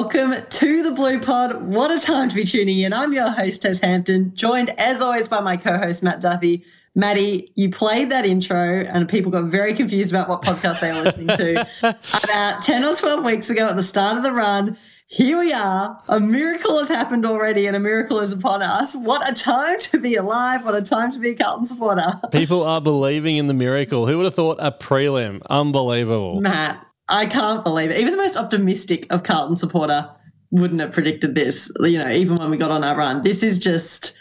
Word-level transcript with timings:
Welcome 0.00 0.46
to 0.48 0.82
the 0.84 0.92
Blue 0.92 1.18
Pod. 1.18 1.60
What 1.60 1.90
a 1.90 1.98
time 1.98 2.28
to 2.28 2.34
be 2.36 2.44
tuning 2.44 2.78
in. 2.78 2.92
I'm 2.92 3.12
your 3.12 3.30
host, 3.30 3.62
Tess 3.62 3.80
Hampton, 3.80 4.32
joined 4.32 4.70
as 4.78 5.00
always 5.00 5.26
by 5.26 5.40
my 5.40 5.56
co 5.56 5.76
host, 5.76 6.04
Matt 6.04 6.20
Duthie. 6.20 6.62
Maddie, 6.94 7.48
you 7.56 7.68
played 7.70 8.08
that 8.10 8.24
intro 8.24 8.82
and 8.82 9.08
people 9.08 9.32
got 9.32 9.46
very 9.46 9.74
confused 9.74 10.12
about 10.12 10.28
what 10.28 10.42
podcast 10.42 10.78
they 10.78 10.92
were 10.92 11.00
listening 11.00 11.36
to. 11.36 11.66
about 12.22 12.62
10 12.62 12.84
or 12.84 12.94
12 12.94 13.24
weeks 13.24 13.50
ago 13.50 13.66
at 13.66 13.74
the 13.74 13.82
start 13.82 14.16
of 14.16 14.22
the 14.22 14.30
run, 14.30 14.78
here 15.08 15.36
we 15.36 15.52
are. 15.52 16.00
A 16.08 16.20
miracle 16.20 16.78
has 16.78 16.86
happened 16.86 17.26
already 17.26 17.66
and 17.66 17.74
a 17.74 17.80
miracle 17.80 18.20
is 18.20 18.30
upon 18.30 18.62
us. 18.62 18.94
What 18.94 19.28
a 19.28 19.34
time 19.34 19.80
to 19.80 19.98
be 19.98 20.14
alive. 20.14 20.64
What 20.64 20.76
a 20.76 20.82
time 20.82 21.10
to 21.10 21.18
be 21.18 21.30
a 21.30 21.34
Carlton 21.34 21.66
supporter. 21.66 22.20
People 22.30 22.62
are 22.62 22.80
believing 22.80 23.36
in 23.36 23.48
the 23.48 23.54
miracle. 23.54 24.06
Who 24.06 24.18
would 24.18 24.26
have 24.26 24.34
thought 24.36 24.58
a 24.60 24.70
prelim? 24.70 25.42
Unbelievable. 25.50 26.40
Matt, 26.40 26.86
I 27.08 27.26
can't 27.26 27.64
believe 27.64 27.90
it. 27.90 27.98
Even 27.98 28.12
the 28.12 28.22
most 28.22 28.36
optimistic 28.36 29.06
of 29.10 29.22
Carlton 29.22 29.56
supporter 29.56 30.10
wouldn't 30.50 30.80
have 30.80 30.92
predicted 30.92 31.34
this. 31.34 31.70
You 31.80 31.98
know, 31.98 32.10
even 32.10 32.36
when 32.36 32.50
we 32.50 32.56
got 32.56 32.70
on 32.70 32.84
our 32.84 32.96
run, 32.96 33.22
this 33.22 33.42
is 33.42 33.58
just. 33.58 34.14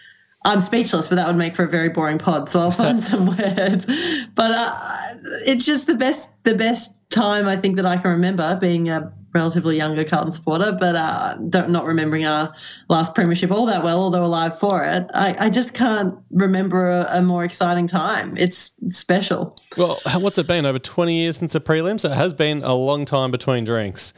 I'm 0.45 0.61
speechless, 0.61 1.09
but 1.09 1.16
that 1.16 1.28
would 1.28 1.36
make 1.36 1.56
for 1.56 1.64
a 1.64 1.67
very 1.67 1.89
boring 1.89 2.20
pod. 2.20 2.48
So 2.48 2.61
I'll 2.61 2.72
find 2.72 3.02
some 3.03 3.26
words. 3.26 3.86
But 4.36 4.52
uh, 4.52 4.80
it's 5.45 5.66
just 5.66 5.88
the 5.88 5.95
best, 5.95 6.44
the 6.44 6.53
best 6.53 7.09
time 7.09 7.48
I 7.48 7.58
think 7.58 7.76
that 7.78 7.86
I 7.86 7.98
can 7.98 8.11
remember 8.11 8.58
being 8.61 8.88
a 8.88 9.11
relatively 9.33 9.78
younger 9.78 10.03
Carlton 10.03 10.31
supporter, 10.31 10.72
but 10.72 10.95
uh, 10.95 11.38
don't, 11.50 11.70
not 11.70 11.86
remembering 11.86 12.25
our 12.25 12.53
last 12.89 13.14
premiership 13.14 13.52
all 13.52 13.66
that 13.66 13.83
well, 13.83 14.00
although 14.00 14.25
alive 14.25 14.58
for 14.58 14.83
it. 14.83 15.08
I, 15.14 15.36
I 15.39 15.50
just 15.50 15.73
can't 15.73 16.14
remember 16.31 16.89
a, 16.89 17.08
a, 17.17 17.22
more 17.22 17.44
exciting 17.44 17.88
time. 17.88 18.36
It's 18.38 18.75
special. 18.89 19.55
Well, 19.78 20.00
what's 20.16 20.38
it 20.38 20.48
been? 20.48 20.66
Over 20.66 20.80
20 20.80 21.14
years 21.14 21.38
since 21.38 21.53
the 21.53 21.61
prelim? 21.61 22.00
So 22.00 22.09
it 22.11 22.16
has 22.16 22.33
been 22.33 22.64
a 22.64 22.73
long 22.73 23.05
time 23.05 23.31
between 23.31 23.64
drinks. 23.64 24.14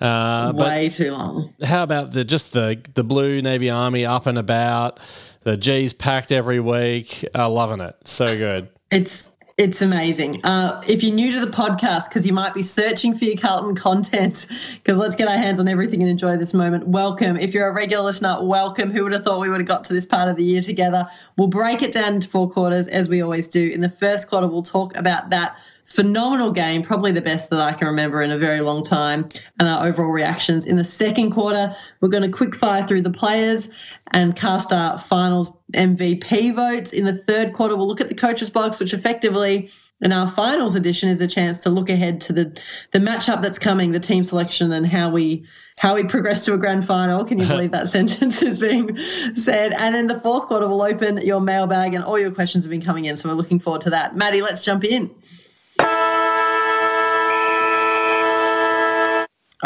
Uh, 0.00 0.52
Way 0.54 0.90
too 0.90 1.12
long. 1.12 1.54
How 1.64 1.82
about 1.82 2.12
the 2.12 2.24
just 2.24 2.52
the 2.52 2.78
the 2.94 3.02
blue 3.02 3.40
Navy 3.40 3.70
Army 3.70 4.04
up 4.04 4.26
and 4.26 4.36
about, 4.36 5.00
the 5.42 5.56
G's 5.56 5.94
packed 5.94 6.32
every 6.32 6.60
week, 6.60 7.24
uh, 7.34 7.48
loving 7.48 7.80
it, 7.80 7.96
so 8.04 8.36
good. 8.36 8.68
It's 8.90 9.30
it's 9.58 9.80
amazing. 9.80 10.44
Uh, 10.44 10.82
if 10.86 11.02
you're 11.02 11.14
new 11.14 11.32
to 11.32 11.40
the 11.40 11.50
podcast, 11.50 12.10
because 12.10 12.26
you 12.26 12.32
might 12.34 12.52
be 12.52 12.60
searching 12.60 13.16
for 13.16 13.24
your 13.24 13.38
Carlton 13.38 13.74
content, 13.74 14.46
because 14.74 14.98
let's 14.98 15.16
get 15.16 15.28
our 15.28 15.38
hands 15.38 15.58
on 15.58 15.66
everything 15.66 16.02
and 16.02 16.10
enjoy 16.10 16.36
this 16.36 16.52
moment. 16.52 16.86
Welcome. 16.86 17.38
If 17.38 17.54
you're 17.54 17.66
a 17.66 17.72
regular 17.72 18.04
listener, 18.04 18.36
welcome. 18.42 18.90
Who 18.90 19.04
would 19.04 19.12
have 19.12 19.24
thought 19.24 19.40
we 19.40 19.48
would 19.48 19.60
have 19.60 19.66
got 19.66 19.84
to 19.84 19.94
this 19.94 20.04
part 20.04 20.28
of 20.28 20.36
the 20.36 20.44
year 20.44 20.60
together? 20.60 21.08
We'll 21.38 21.48
break 21.48 21.80
it 21.80 21.92
down 21.92 22.16
into 22.16 22.28
four 22.28 22.50
quarters, 22.50 22.86
as 22.88 23.08
we 23.08 23.22
always 23.22 23.48
do. 23.48 23.70
In 23.70 23.80
the 23.80 23.88
first 23.88 24.28
quarter, 24.28 24.46
we'll 24.46 24.62
talk 24.62 24.94
about 24.94 25.30
that 25.30 25.56
phenomenal 25.86 26.50
game, 26.50 26.82
probably 26.82 27.12
the 27.12 27.20
best 27.20 27.50
that 27.50 27.60
I 27.60 27.72
can 27.72 27.86
remember 27.86 28.20
in 28.20 28.30
a 28.30 28.38
very 28.38 28.60
long 28.60 28.84
time, 28.84 29.28
and 29.58 29.68
our 29.68 29.86
overall 29.86 30.10
reactions. 30.10 30.66
In 30.66 30.76
the 30.76 30.84
second 30.84 31.30
quarter, 31.30 31.74
we're 32.00 32.08
going 32.08 32.22
to 32.22 32.28
quick 32.28 32.54
fire 32.54 32.86
through 32.86 33.02
the 33.02 33.10
players 33.10 33.68
and 34.12 34.36
cast 34.36 34.72
our 34.72 34.98
finals 34.98 35.58
MVP 35.72 36.54
votes. 36.54 36.92
In 36.92 37.04
the 37.04 37.16
third 37.16 37.52
quarter, 37.52 37.76
we'll 37.76 37.88
look 37.88 38.00
at 38.00 38.08
the 38.08 38.14
coaches 38.14 38.50
box, 38.50 38.78
which 38.80 38.92
effectively 38.92 39.70
in 40.02 40.12
our 40.12 40.28
finals 40.28 40.74
edition 40.74 41.08
is 41.08 41.20
a 41.20 41.26
chance 41.26 41.62
to 41.62 41.70
look 41.70 41.88
ahead 41.88 42.20
to 42.20 42.32
the 42.32 42.60
the 42.90 42.98
matchup 42.98 43.40
that's 43.40 43.58
coming, 43.58 43.92
the 43.92 44.00
team 44.00 44.22
selection, 44.22 44.72
and 44.72 44.86
how 44.86 45.10
we 45.10 45.46
how 45.78 45.94
we 45.94 46.04
progress 46.04 46.44
to 46.44 46.54
a 46.54 46.58
grand 46.58 46.84
final. 46.84 47.24
Can 47.24 47.38
you 47.38 47.46
believe 47.48 47.70
that 47.70 47.88
sentence 47.88 48.42
is 48.42 48.60
being 48.60 48.96
said? 49.36 49.72
And 49.72 49.94
then 49.94 50.06
the 50.06 50.18
fourth 50.20 50.46
quarter 50.46 50.68
will 50.68 50.82
open 50.82 51.18
your 51.18 51.40
mailbag, 51.40 51.94
and 51.94 52.04
all 52.04 52.18
your 52.18 52.30
questions 52.30 52.64
have 52.64 52.70
been 52.70 52.82
coming 52.82 53.06
in, 53.06 53.16
so 53.16 53.28
we're 53.28 53.36
looking 53.36 53.60
forward 53.60 53.82
to 53.82 53.90
that. 53.90 54.16
Maddie, 54.16 54.42
let's 54.42 54.64
jump 54.64 54.84
in. 54.84 55.14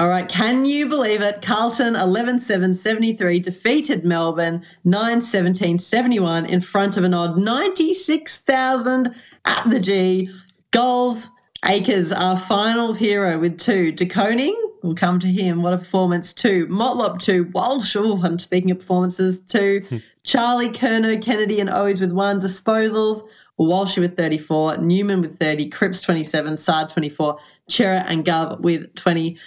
All 0.01 0.09
right, 0.09 0.27
can 0.27 0.65
you 0.65 0.89
believe 0.89 1.21
it? 1.21 1.43
Carlton 1.43 1.95
11 1.95 2.39
7 2.39 2.73
73 2.73 3.39
defeated 3.39 4.03
Melbourne 4.03 4.65
9 4.85 5.21
17 5.21 5.77
71 5.77 6.47
in 6.47 6.63
front 6.63 6.97
of 6.97 7.05
an 7.05 7.13
odd 7.13 7.37
96,000 7.37 9.15
at 9.45 9.69
the 9.69 9.79
G. 9.79 10.31
Goals, 10.71 11.29
Acres, 11.67 12.13
our 12.13 12.39
finals 12.39 12.99
hero 12.99 13.39
with 13.39 13.59
two. 13.59 13.93
De 13.93 14.07
Koning, 14.07 14.57
we'll 14.83 14.95
come 14.95 15.19
to 15.19 15.27
him. 15.27 15.61
What 15.61 15.75
a 15.75 15.79
performance. 15.79 16.33
Two. 16.33 16.67
Motlop, 16.69 17.21
two. 17.21 17.51
Walsh, 17.53 17.95
oh, 17.95 18.23
I'm 18.25 18.39
speaking 18.39 18.71
of 18.71 18.79
performances, 18.79 19.39
two. 19.39 19.83
Hmm. 19.87 19.97
Charlie, 20.25 20.71
Curnow, 20.71 21.21
Kennedy, 21.21 21.61
and 21.61 21.69
Owies 21.69 22.01
with 22.01 22.13
one. 22.13 22.41
Disposals, 22.41 23.21
Walsh 23.59 23.99
with 23.99 24.17
34, 24.17 24.79
Newman 24.79 25.21
with 25.21 25.39
30, 25.39 25.69
Cripps 25.69 26.01
27, 26.01 26.57
Saad 26.57 26.89
24, 26.89 27.39
Cerra 27.69 28.03
and 28.09 28.25
Gov 28.25 28.61
with 28.61 28.95
20. 28.95 29.39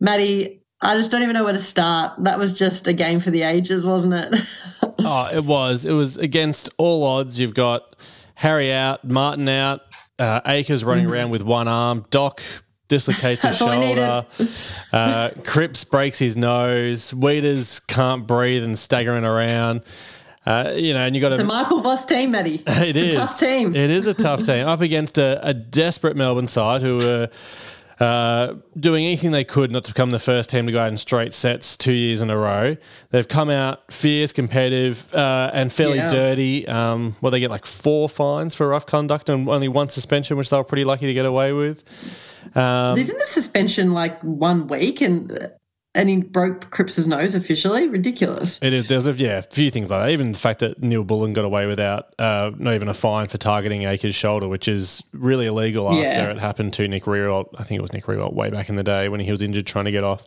Maddie, 0.00 0.62
I 0.82 0.94
just 0.96 1.10
don't 1.10 1.22
even 1.22 1.34
know 1.34 1.44
where 1.44 1.52
to 1.52 1.58
start. 1.58 2.22
That 2.24 2.38
was 2.38 2.52
just 2.52 2.86
a 2.86 2.92
game 2.92 3.20
for 3.20 3.30
the 3.30 3.42
ages, 3.42 3.86
wasn't 3.86 4.14
it? 4.14 4.42
oh, 5.00 5.30
it 5.32 5.44
was. 5.44 5.84
It 5.84 5.92
was 5.92 6.18
against 6.18 6.68
all 6.78 7.04
odds. 7.04 7.40
You've 7.40 7.54
got 7.54 7.96
Harry 8.34 8.72
out, 8.72 9.04
Martin 9.04 9.48
out, 9.48 9.80
uh, 10.18 10.40
Acres 10.46 10.84
running 10.84 11.06
mm. 11.06 11.10
around 11.10 11.30
with 11.30 11.42
one 11.42 11.68
arm, 11.68 12.04
Doc 12.10 12.42
dislocates 12.88 13.42
his 13.42 13.56
shoulder, 13.56 14.26
uh, 14.92 15.30
Cripps 15.44 15.84
breaks 15.84 16.18
his 16.18 16.36
nose, 16.36 17.12
Weeders 17.12 17.80
can't 17.80 18.26
breathe 18.26 18.62
and 18.62 18.78
staggering 18.78 19.24
around. 19.24 19.84
Uh, 20.44 20.72
you 20.76 20.94
know, 20.94 21.00
and 21.00 21.16
you 21.16 21.20
got 21.20 21.32
a 21.32 21.42
Michael 21.42 21.80
Voss 21.80 22.06
team, 22.06 22.30
Matty. 22.30 22.62
It 22.66 22.96
it's 22.96 22.98
is. 22.98 23.14
a 23.14 23.16
tough 23.16 23.40
team. 23.40 23.74
It 23.74 23.90
is 23.90 24.06
a 24.06 24.14
tough 24.14 24.44
team 24.44 24.68
up 24.68 24.80
against 24.80 25.18
a, 25.18 25.40
a 25.42 25.52
desperate 25.52 26.16
Melbourne 26.16 26.46
side 26.46 26.82
who 26.82 26.98
were 26.98 27.28
uh, 28.00 28.54
doing 28.78 29.04
anything 29.04 29.30
they 29.30 29.44
could 29.44 29.70
not 29.70 29.84
to 29.84 29.92
become 29.92 30.10
the 30.10 30.18
first 30.18 30.50
team 30.50 30.66
to 30.66 30.72
go 30.72 30.80
out 30.80 30.88
in 30.88 30.98
straight 30.98 31.32
sets 31.32 31.76
two 31.76 31.92
years 31.92 32.20
in 32.20 32.30
a 32.30 32.36
row. 32.36 32.76
They've 33.10 33.26
come 33.26 33.50
out 33.50 33.90
fierce, 33.92 34.32
competitive, 34.32 35.12
uh, 35.14 35.50
and 35.52 35.72
fairly 35.72 35.96
yeah. 35.96 36.08
dirty. 36.08 36.68
Um, 36.68 37.16
well, 37.20 37.30
they 37.30 37.40
get 37.40 37.50
like 37.50 37.66
four 37.66 38.08
fines 38.08 38.54
for 38.54 38.68
rough 38.68 38.86
conduct 38.86 39.28
and 39.28 39.48
only 39.48 39.68
one 39.68 39.88
suspension, 39.88 40.36
which 40.36 40.50
they 40.50 40.56
were 40.56 40.64
pretty 40.64 40.84
lucky 40.84 41.06
to 41.06 41.14
get 41.14 41.26
away 41.26 41.52
with. 41.52 41.84
Um, 42.54 42.98
Isn't 42.98 43.18
the 43.18 43.26
suspension 43.26 43.92
like 43.92 44.20
one 44.22 44.68
week? 44.68 45.00
And 45.00 45.52
and 45.96 46.10
he 46.10 46.18
broke 46.18 46.70
Cripps's 46.70 47.08
nose 47.08 47.34
officially. 47.34 47.88
Ridiculous. 47.88 48.62
It 48.62 48.74
is. 48.74 48.86
There's 48.86 49.06
a 49.06 49.12
yeah, 49.12 49.38
a 49.38 49.42
few 49.42 49.70
things 49.70 49.90
like 49.90 50.02
that. 50.02 50.10
Even 50.10 50.32
the 50.32 50.38
fact 50.38 50.60
that 50.60 50.82
Neil 50.82 51.02
Bullen 51.02 51.32
got 51.32 51.46
away 51.46 51.66
without 51.66 52.14
uh, 52.18 52.52
not 52.58 52.74
even 52.74 52.88
a 52.88 52.94
fine 52.94 53.28
for 53.28 53.38
targeting 53.38 53.84
Acres' 53.84 54.14
shoulder, 54.14 54.46
which 54.46 54.68
is 54.68 55.02
really 55.12 55.46
illegal 55.46 55.88
after 55.88 56.02
yeah. 56.02 56.30
it 56.30 56.38
happened 56.38 56.74
to 56.74 56.86
Nick 56.86 57.04
Riewoldt. 57.04 57.48
I 57.58 57.64
think 57.64 57.78
it 57.78 57.82
was 57.82 57.94
Nick 57.94 58.04
Riewoldt 58.04 58.34
way 58.34 58.50
back 58.50 58.68
in 58.68 58.76
the 58.76 58.82
day 58.82 59.08
when 59.08 59.20
he 59.20 59.30
was 59.30 59.40
injured 59.40 59.66
trying 59.66 59.86
to 59.86 59.90
get 59.90 60.04
off. 60.04 60.26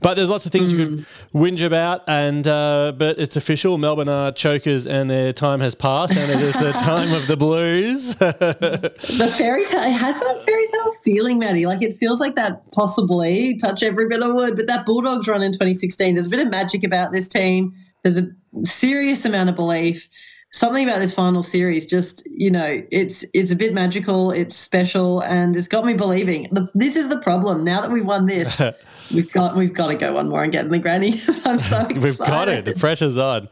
But 0.00 0.14
there's 0.14 0.28
lots 0.28 0.46
of 0.46 0.52
things 0.52 0.72
mm. 0.72 0.78
you 0.78 0.84
could 0.84 0.98
mm. 0.98 1.06
whinge 1.32 1.64
about, 1.64 2.02
and 2.08 2.46
uh, 2.48 2.92
but 2.96 3.18
it's 3.18 3.36
official. 3.36 3.78
Melbourne 3.78 4.08
are 4.08 4.32
chokers, 4.32 4.86
and 4.86 5.08
their 5.08 5.32
time 5.32 5.60
has 5.60 5.76
passed, 5.76 6.16
and 6.16 6.30
it 6.30 6.40
is 6.40 6.54
the 6.54 6.72
time 6.78 7.12
of 7.12 7.28
the 7.28 7.36
Blues. 7.36 8.14
the 8.16 9.34
fairy 9.38 9.64
tale 9.64 9.90
has 9.90 10.18
that 10.18 10.44
fairy 10.44 10.66
tale 10.66 10.92
feeling, 11.04 11.38
Maddie. 11.38 11.66
Like 11.66 11.82
it 11.82 11.98
feels 11.98 12.18
like 12.18 12.34
that 12.34 12.68
possibly 12.72 13.56
touch 13.56 13.84
every 13.84 14.08
bit 14.08 14.20
of 14.20 14.34
wood, 14.34 14.56
but 14.56 14.66
that 14.66 14.84
bull 14.84 15.03
Bulldogs 15.04 15.28
run 15.28 15.42
in 15.42 15.52
2016, 15.52 16.14
there's 16.14 16.26
a 16.26 16.30
bit 16.30 16.40
of 16.40 16.50
magic 16.50 16.82
about 16.82 17.12
this 17.12 17.28
team. 17.28 17.74
There's 18.02 18.18
a 18.18 18.28
serious 18.62 19.24
amount 19.24 19.50
of 19.50 19.56
belief. 19.56 20.08
Something 20.52 20.88
about 20.88 21.00
this 21.00 21.12
final 21.12 21.42
series, 21.42 21.84
just 21.84 22.22
you 22.30 22.50
know, 22.50 22.82
it's 22.92 23.24
it's 23.34 23.50
a 23.50 23.56
bit 23.56 23.74
magical. 23.74 24.30
It's 24.30 24.54
special, 24.54 25.20
and 25.20 25.56
it's 25.56 25.66
got 25.66 25.84
me 25.84 25.94
believing. 25.94 26.46
The, 26.52 26.68
this 26.74 26.94
is 26.94 27.08
the 27.08 27.18
problem. 27.18 27.64
Now 27.64 27.80
that 27.80 27.90
we've 27.90 28.06
won 28.06 28.26
this, 28.26 28.62
we've 29.14 29.30
got 29.32 29.56
we've 29.56 29.72
got 29.72 29.88
to 29.88 29.96
go 29.96 30.12
one 30.12 30.28
more 30.28 30.44
and 30.44 30.52
get 30.52 30.64
in 30.64 30.70
the 30.70 30.78
granny. 30.78 31.20
I'm 31.44 31.58
so 31.58 31.80
excited. 31.80 31.96
we've 32.02 32.18
got 32.18 32.48
it. 32.48 32.64
The 32.64 32.74
pressure's 32.74 33.18
on. 33.18 33.48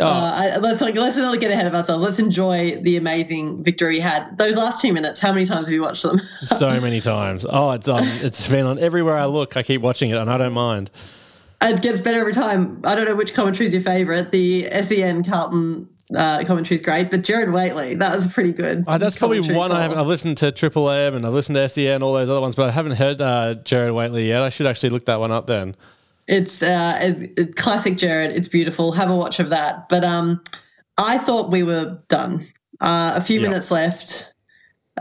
Oh. 0.00 0.06
Uh, 0.06 0.32
I, 0.34 0.56
let's 0.58 0.80
like, 0.80 0.94
let's 0.96 1.16
not 1.16 1.38
get 1.40 1.50
ahead 1.50 1.66
of 1.66 1.74
ourselves. 1.74 2.04
Let's 2.04 2.18
enjoy 2.18 2.80
the 2.82 2.96
amazing 2.96 3.62
victory 3.64 3.94
we 3.94 4.00
had. 4.00 4.38
Those 4.38 4.56
last 4.56 4.80
two 4.80 4.92
minutes, 4.92 5.20
how 5.20 5.32
many 5.32 5.46
times 5.46 5.66
have 5.66 5.74
you 5.74 5.82
watched 5.82 6.02
them? 6.02 6.20
so 6.44 6.80
many 6.80 7.00
times. 7.00 7.46
Oh, 7.48 7.70
it's 7.72 7.88
on. 7.88 8.06
It's 8.28 8.48
been 8.48 8.66
on 8.66 8.78
everywhere 8.78 9.14
I 9.14 9.26
look. 9.26 9.56
I 9.56 9.62
keep 9.62 9.80
watching 9.80 10.10
it, 10.10 10.16
and 10.16 10.30
I 10.30 10.38
don't 10.38 10.52
mind. 10.52 10.90
It 11.62 11.82
gets 11.82 12.00
better 12.00 12.20
every 12.20 12.32
time. 12.32 12.80
I 12.84 12.94
don't 12.94 13.04
know 13.04 13.14
which 13.14 13.34
commentary 13.34 13.66
is 13.66 13.72
your 13.72 13.82
favourite. 13.82 14.30
The 14.30 14.68
SEN 14.82 15.24
Carlton 15.24 15.88
uh, 16.14 16.44
commentary 16.44 16.76
is 16.76 16.82
great, 16.82 17.10
but 17.10 17.22
Gerard 17.22 17.52
Whateley, 17.52 17.94
that 17.96 18.14
was 18.14 18.26
pretty 18.26 18.52
good. 18.52 18.84
Oh, 18.86 18.98
that's 18.98 19.16
probably 19.16 19.40
one 19.40 19.72
I 19.72 19.82
haven't. 19.82 19.98
I've 19.98 20.06
listened 20.06 20.38
to 20.38 20.52
Triple 20.52 20.88
M 20.90 21.14
and 21.14 21.26
I've 21.26 21.32
listened 21.32 21.56
to 21.56 21.68
SEN, 21.68 22.02
all 22.02 22.12
those 22.12 22.30
other 22.30 22.40
ones, 22.40 22.54
but 22.54 22.68
I 22.68 22.70
haven't 22.70 22.92
heard 22.92 23.20
uh, 23.20 23.54
Gerard 23.54 23.92
Whateley 23.92 24.28
yet. 24.28 24.42
I 24.42 24.48
should 24.48 24.66
actually 24.66 24.90
look 24.90 25.04
that 25.06 25.20
one 25.20 25.32
up 25.32 25.46
then. 25.46 25.74
It's 26.28 26.62
uh, 26.62 26.96
as, 27.00 27.26
classic 27.56 27.96
Gerard. 27.96 28.30
It's 28.30 28.48
beautiful. 28.48 28.92
Have 28.92 29.10
a 29.10 29.16
watch 29.16 29.40
of 29.40 29.48
that. 29.48 29.88
But 29.88 30.04
um, 30.04 30.42
I 30.98 31.18
thought 31.18 31.50
we 31.50 31.62
were 31.62 31.98
done. 32.08 32.46
Uh, 32.80 33.14
a 33.16 33.20
few 33.20 33.40
yep. 33.40 33.50
minutes 33.50 33.70
left. 33.70 34.34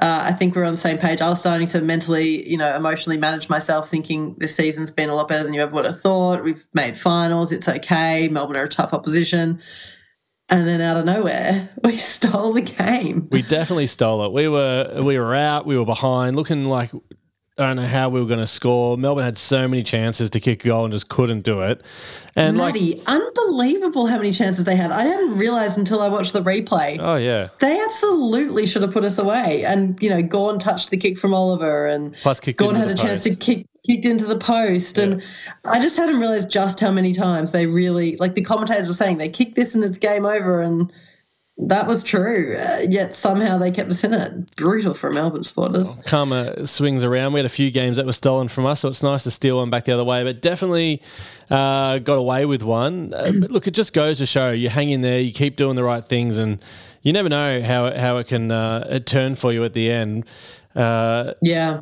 Uh, 0.01 0.21
I 0.23 0.31
think 0.31 0.55
we're 0.55 0.63
on 0.63 0.73
the 0.73 0.77
same 0.77 0.97
page. 0.97 1.21
I 1.21 1.29
was 1.29 1.39
starting 1.39 1.67
to 1.67 1.81
mentally, 1.81 2.47
you 2.49 2.57
know, 2.57 2.75
emotionally 2.75 3.17
manage 3.17 3.49
myself, 3.49 3.89
thinking 3.89 4.35
this 4.37 4.55
season's 4.55 4.91
been 4.91 5.09
a 5.09 5.15
lot 5.15 5.27
better 5.27 5.43
than 5.43 5.53
you 5.53 5.61
ever 5.61 5.75
would 5.75 5.85
have 5.85 5.99
thought. 5.99 6.43
We've 6.43 6.67
made 6.73 6.99
finals. 6.99 7.51
It's 7.51 7.67
okay. 7.67 8.27
Melbourne 8.27 8.57
are 8.57 8.63
a 8.63 8.69
tough 8.69 8.93
opposition. 8.93 9.59
And 10.49 10.67
then 10.67 10.81
out 10.81 10.97
of 10.97 11.05
nowhere, 11.05 11.69
we 11.83 11.97
stole 11.97 12.53
the 12.53 12.61
game. 12.61 13.27
We 13.31 13.41
definitely 13.41 13.87
stole 13.87 14.23
it. 14.25 14.31
We 14.31 14.47
were 14.47 15.01
we 15.03 15.19
were 15.19 15.35
out. 15.35 15.65
We 15.65 15.77
were 15.77 15.85
behind, 15.85 16.35
looking 16.35 16.65
like 16.65 16.91
don't 17.65 17.75
know 17.77 17.85
how 17.85 18.09
we 18.09 18.19
were 18.19 18.27
going 18.27 18.39
to 18.39 18.47
score. 18.47 18.97
Melbourne 18.97 19.23
had 19.23 19.37
so 19.37 19.67
many 19.67 19.81
chances 19.81 20.29
to 20.29 20.39
kick 20.39 20.63
a 20.63 20.67
goal 20.67 20.85
and 20.85 20.93
just 20.93 21.09
couldn't 21.09 21.43
do 21.43 21.61
it. 21.61 21.81
And 22.35 22.55
Maddie, 22.55 22.95
like, 22.95 23.03
unbelievable 23.07 24.05
how 24.05 24.17
many 24.17 24.31
chances 24.31 24.65
they 24.65 24.75
had. 24.75 24.91
I 24.91 25.03
didn't 25.03 25.37
realize 25.37 25.75
until 25.75 26.01
I 26.01 26.07
watched 26.07 26.33
the 26.33 26.41
replay. 26.41 26.97
Oh 26.99 27.15
yeah, 27.15 27.49
they 27.59 27.81
absolutely 27.81 28.67
should 28.67 28.83
have 28.83 28.91
put 28.91 29.03
us 29.03 29.17
away. 29.17 29.65
And 29.65 30.01
you 30.01 30.09
know, 30.09 30.21
Gawn 30.21 30.59
touched 30.59 30.91
the 30.91 30.97
kick 30.97 31.17
from 31.17 31.33
Oliver, 31.33 31.87
and 31.87 32.15
plus 32.21 32.39
kicked 32.39 32.59
Gawn 32.59 32.75
had 32.75 32.89
a 32.89 32.91
post. 32.91 33.01
chance 33.01 33.23
to 33.23 33.35
kick 33.35 33.65
kicked 33.87 34.05
into 34.05 34.25
the 34.25 34.37
post. 34.37 34.97
Yeah. 34.97 35.05
And 35.05 35.23
I 35.65 35.79
just 35.79 35.97
hadn't 35.97 36.19
realized 36.19 36.51
just 36.51 36.79
how 36.79 36.91
many 36.91 37.13
times 37.13 37.53
they 37.53 37.65
really 37.65 38.17
like 38.17 38.35
the 38.35 38.41
commentators 38.41 38.87
were 38.87 38.93
saying 38.93 39.17
they 39.17 39.29
kicked 39.29 39.55
this 39.55 39.73
and 39.73 39.83
it's 39.83 39.97
game 39.97 40.25
over 40.25 40.61
and 40.61 40.93
that 41.59 41.87
was 41.87 42.03
true. 42.03 42.55
Uh, 42.55 42.81
yet 42.87 43.15
somehow 43.15 43.57
they 43.57 43.71
kept 43.71 43.89
us 43.89 44.03
in 44.03 44.13
it. 44.13 44.55
Brutal 44.55 44.93
for 44.93 45.11
Melbourne 45.11 45.43
supporters. 45.43 45.87
Well, 45.87 46.03
karma 46.05 46.67
swings 46.67 47.03
around. 47.03 47.33
We 47.33 47.39
had 47.39 47.45
a 47.45 47.49
few 47.49 47.71
games 47.71 47.97
that 47.97 48.05
were 48.05 48.13
stolen 48.13 48.47
from 48.47 48.65
us, 48.65 48.81
so 48.81 48.89
it's 48.89 49.01
nice 49.01 49.23
to 49.23 49.31
steal 49.31 49.57
one 49.57 49.69
back 49.69 49.85
the 49.85 49.91
other 49.91 50.03
way. 50.03 50.23
But 50.23 50.41
definitely 50.41 51.01
uh, 51.49 51.99
got 51.99 52.17
away 52.17 52.45
with 52.45 52.61
one. 52.61 53.13
Uh, 53.13 53.31
look, 53.33 53.67
it 53.67 53.71
just 53.71 53.93
goes 53.93 54.19
to 54.19 54.25
show 54.25 54.51
you 54.51 54.69
hang 54.69 54.89
in 54.89 55.01
there, 55.01 55.19
you 55.19 55.31
keep 55.31 55.55
doing 55.55 55.75
the 55.75 55.83
right 55.83 56.05
things, 56.05 56.37
and 56.37 56.63
you 57.01 57.11
never 57.11 57.29
know 57.29 57.61
how 57.61 57.97
how 57.97 58.17
it 58.17 58.27
can 58.27 58.51
uh, 58.51 58.99
turn 58.99 59.35
for 59.35 59.51
you 59.51 59.63
at 59.63 59.73
the 59.73 59.91
end. 59.91 60.25
Uh, 60.75 61.33
yeah 61.41 61.79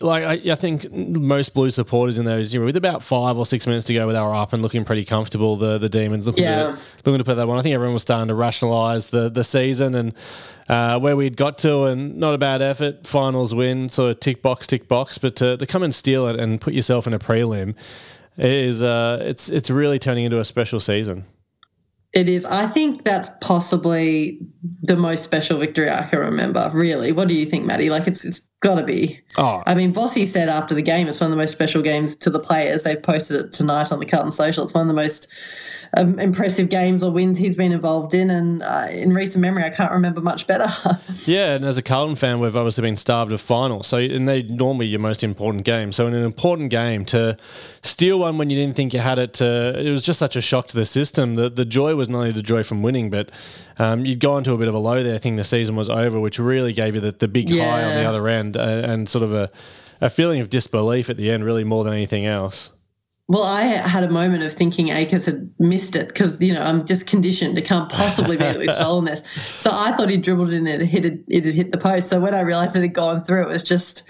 like 0.00 0.24
I, 0.24 0.52
I, 0.52 0.54
think 0.54 0.90
most 0.92 1.54
blue 1.54 1.70
supporters 1.70 2.18
in 2.18 2.24
those, 2.24 2.52
you 2.52 2.60
know, 2.60 2.66
with 2.66 2.76
about 2.76 3.02
five 3.02 3.38
or 3.38 3.46
six 3.46 3.66
minutes 3.66 3.86
to 3.86 3.94
go, 3.94 4.06
where 4.06 4.14
they 4.14 4.20
were 4.20 4.34
up 4.34 4.52
and 4.52 4.62
looking 4.62 4.84
pretty 4.84 5.04
comfortable, 5.04 5.56
the 5.56 5.78
the 5.78 5.88
demons 5.88 6.26
looking 6.26 6.44
yeah. 6.44 6.72
to 6.72 6.78
looking 7.04 7.18
to 7.18 7.24
put 7.24 7.36
that 7.36 7.48
one. 7.48 7.58
I 7.58 7.62
think 7.62 7.74
everyone 7.74 7.94
was 7.94 8.02
starting 8.02 8.28
to 8.28 8.34
rationalise 8.34 9.08
the 9.08 9.28
the 9.28 9.44
season 9.44 9.94
and 9.94 10.14
uh, 10.68 10.98
where 11.00 11.16
we'd 11.16 11.36
got 11.36 11.58
to, 11.58 11.84
and 11.84 12.16
not 12.16 12.32
a 12.32 12.38
bad 12.38 12.62
effort, 12.62 13.06
finals 13.06 13.54
win, 13.54 13.88
sort 13.88 14.12
of 14.12 14.20
tick 14.20 14.40
box, 14.40 14.68
tick 14.68 14.86
box, 14.86 15.18
but 15.18 15.34
to, 15.36 15.56
to 15.56 15.66
come 15.66 15.82
and 15.82 15.92
steal 15.92 16.28
it 16.28 16.38
and 16.38 16.60
put 16.60 16.74
yourself 16.74 17.08
in 17.08 17.12
a 17.12 17.18
prelim 17.18 17.74
is 18.38 18.82
uh, 18.82 19.18
it's 19.22 19.50
it's 19.50 19.68
really 19.68 19.98
turning 19.98 20.24
into 20.24 20.38
a 20.38 20.44
special 20.44 20.80
season. 20.80 21.24
It 22.12 22.28
is. 22.28 22.44
I 22.44 22.66
think 22.66 23.04
that's 23.04 23.30
possibly 23.40 24.40
the 24.82 24.96
most 24.96 25.22
special 25.22 25.58
victory 25.58 25.88
I 25.88 26.02
can 26.02 26.18
remember. 26.18 26.68
Really, 26.74 27.12
what 27.12 27.28
do 27.28 27.34
you 27.34 27.46
think, 27.46 27.64
Maddie? 27.64 27.88
Like, 27.88 28.08
it's 28.08 28.24
it's 28.24 28.50
got 28.60 28.76
to 28.76 28.82
be. 28.82 29.20
Oh, 29.38 29.62
I 29.64 29.74
mean, 29.74 29.94
Vossi 29.94 30.26
said 30.26 30.48
after 30.48 30.74
the 30.74 30.82
game, 30.82 31.06
it's 31.06 31.20
one 31.20 31.28
of 31.28 31.30
the 31.30 31.40
most 31.40 31.52
special 31.52 31.82
games 31.82 32.16
to 32.16 32.30
the 32.30 32.40
players. 32.40 32.82
They've 32.82 33.00
posted 33.00 33.44
it 33.44 33.52
tonight 33.52 33.92
on 33.92 34.00
the 34.00 34.06
Carlton 34.06 34.32
Social. 34.32 34.64
It's 34.64 34.74
one 34.74 34.82
of 34.82 34.88
the 34.88 35.00
most 35.00 35.28
um, 35.96 36.18
impressive 36.18 36.68
games 36.68 37.02
or 37.02 37.10
wins 37.10 37.38
he's 37.38 37.56
been 37.56 37.72
involved 37.72 38.14
in. 38.14 38.30
And 38.30 38.62
uh, 38.62 38.86
in 38.90 39.12
recent 39.12 39.42
memory, 39.42 39.64
I 39.64 39.70
can't 39.70 39.90
remember 39.90 40.20
much 40.20 40.46
better. 40.46 40.68
yeah, 41.26 41.54
and 41.54 41.64
as 41.64 41.76
a 41.78 41.82
Carlton 41.82 42.16
fan, 42.16 42.40
we've 42.40 42.56
obviously 42.56 42.82
been 42.82 42.96
starved 42.96 43.32
of 43.32 43.40
finals. 43.40 43.88
So, 43.88 43.98
and 43.98 44.28
they 44.28 44.42
normally 44.42 44.86
your 44.86 45.00
most 45.00 45.24
important 45.24 45.64
game. 45.64 45.92
So, 45.92 46.06
in 46.06 46.14
an 46.14 46.24
important 46.24 46.70
game, 46.70 47.04
to 47.06 47.36
steal 47.82 48.20
one 48.20 48.38
when 48.38 48.50
you 48.50 48.56
didn't 48.56 48.76
think 48.76 48.92
you 48.94 49.00
had 49.00 49.18
it, 49.18 49.34
to, 49.34 49.74
it 49.78 49.90
was 49.90 50.02
just 50.02 50.18
such 50.18 50.36
a 50.36 50.42
shock 50.42 50.68
to 50.68 50.76
the 50.76 50.86
system. 50.86 51.34
The, 51.34 51.50
the 51.50 51.64
joy 51.64 51.94
was 51.96 52.08
not 52.08 52.18
only 52.18 52.32
the 52.32 52.42
joy 52.42 52.62
from 52.62 52.82
winning, 52.82 53.10
but 53.10 53.30
um, 53.78 54.04
you'd 54.04 54.20
go 54.20 54.36
into 54.36 54.52
a 54.52 54.58
bit 54.58 54.68
of 54.68 54.74
a 54.74 54.78
low 54.78 55.02
there. 55.02 55.14
I 55.14 55.18
think 55.18 55.36
the 55.36 55.44
season 55.44 55.74
was 55.74 55.90
over, 55.90 56.20
which 56.20 56.38
really 56.38 56.72
gave 56.72 56.94
you 56.94 57.00
the, 57.00 57.12
the 57.12 57.28
big 57.28 57.50
yeah. 57.50 57.70
high 57.70 57.84
on 57.84 57.94
the 57.94 58.04
other 58.04 58.28
end 58.28 58.56
uh, 58.56 58.60
and 58.60 59.08
sort 59.08 59.24
of 59.24 59.32
a, 59.32 59.50
a 60.00 60.08
feeling 60.10 60.40
of 60.40 60.50
disbelief 60.50 61.10
at 61.10 61.16
the 61.16 61.30
end, 61.30 61.44
really 61.44 61.64
more 61.64 61.84
than 61.84 61.92
anything 61.92 62.26
else. 62.26 62.72
Well, 63.30 63.44
I 63.44 63.60
had 63.62 64.02
a 64.02 64.10
moment 64.10 64.42
of 64.42 64.52
thinking 64.52 64.88
Acres 64.88 65.24
had 65.24 65.54
missed 65.60 65.94
it 65.94 66.08
because, 66.08 66.42
you 66.42 66.52
know, 66.52 66.62
I'm 66.62 66.84
just 66.84 67.06
conditioned. 67.06 67.56
It 67.56 67.64
can't 67.64 67.88
possibly 67.88 68.36
be 68.36 68.42
that 68.42 68.58
we've 68.58 68.72
stolen 68.74 69.04
this. 69.04 69.22
So 69.60 69.70
I 69.72 69.92
thought 69.92 70.08
he 70.08 70.16
dribbled 70.16 70.52
in 70.52 70.66
it, 70.66 70.80
hit 70.80 71.04
it, 71.04 71.20
it 71.28 71.44
had 71.44 71.54
hit 71.54 71.70
the 71.70 71.78
post. 71.78 72.08
So 72.08 72.18
when 72.18 72.34
I 72.34 72.40
realized 72.40 72.74
it 72.74 72.80
had 72.80 72.92
gone 72.92 73.22
through, 73.22 73.42
it 73.42 73.48
was 73.48 73.62
just 73.62 74.02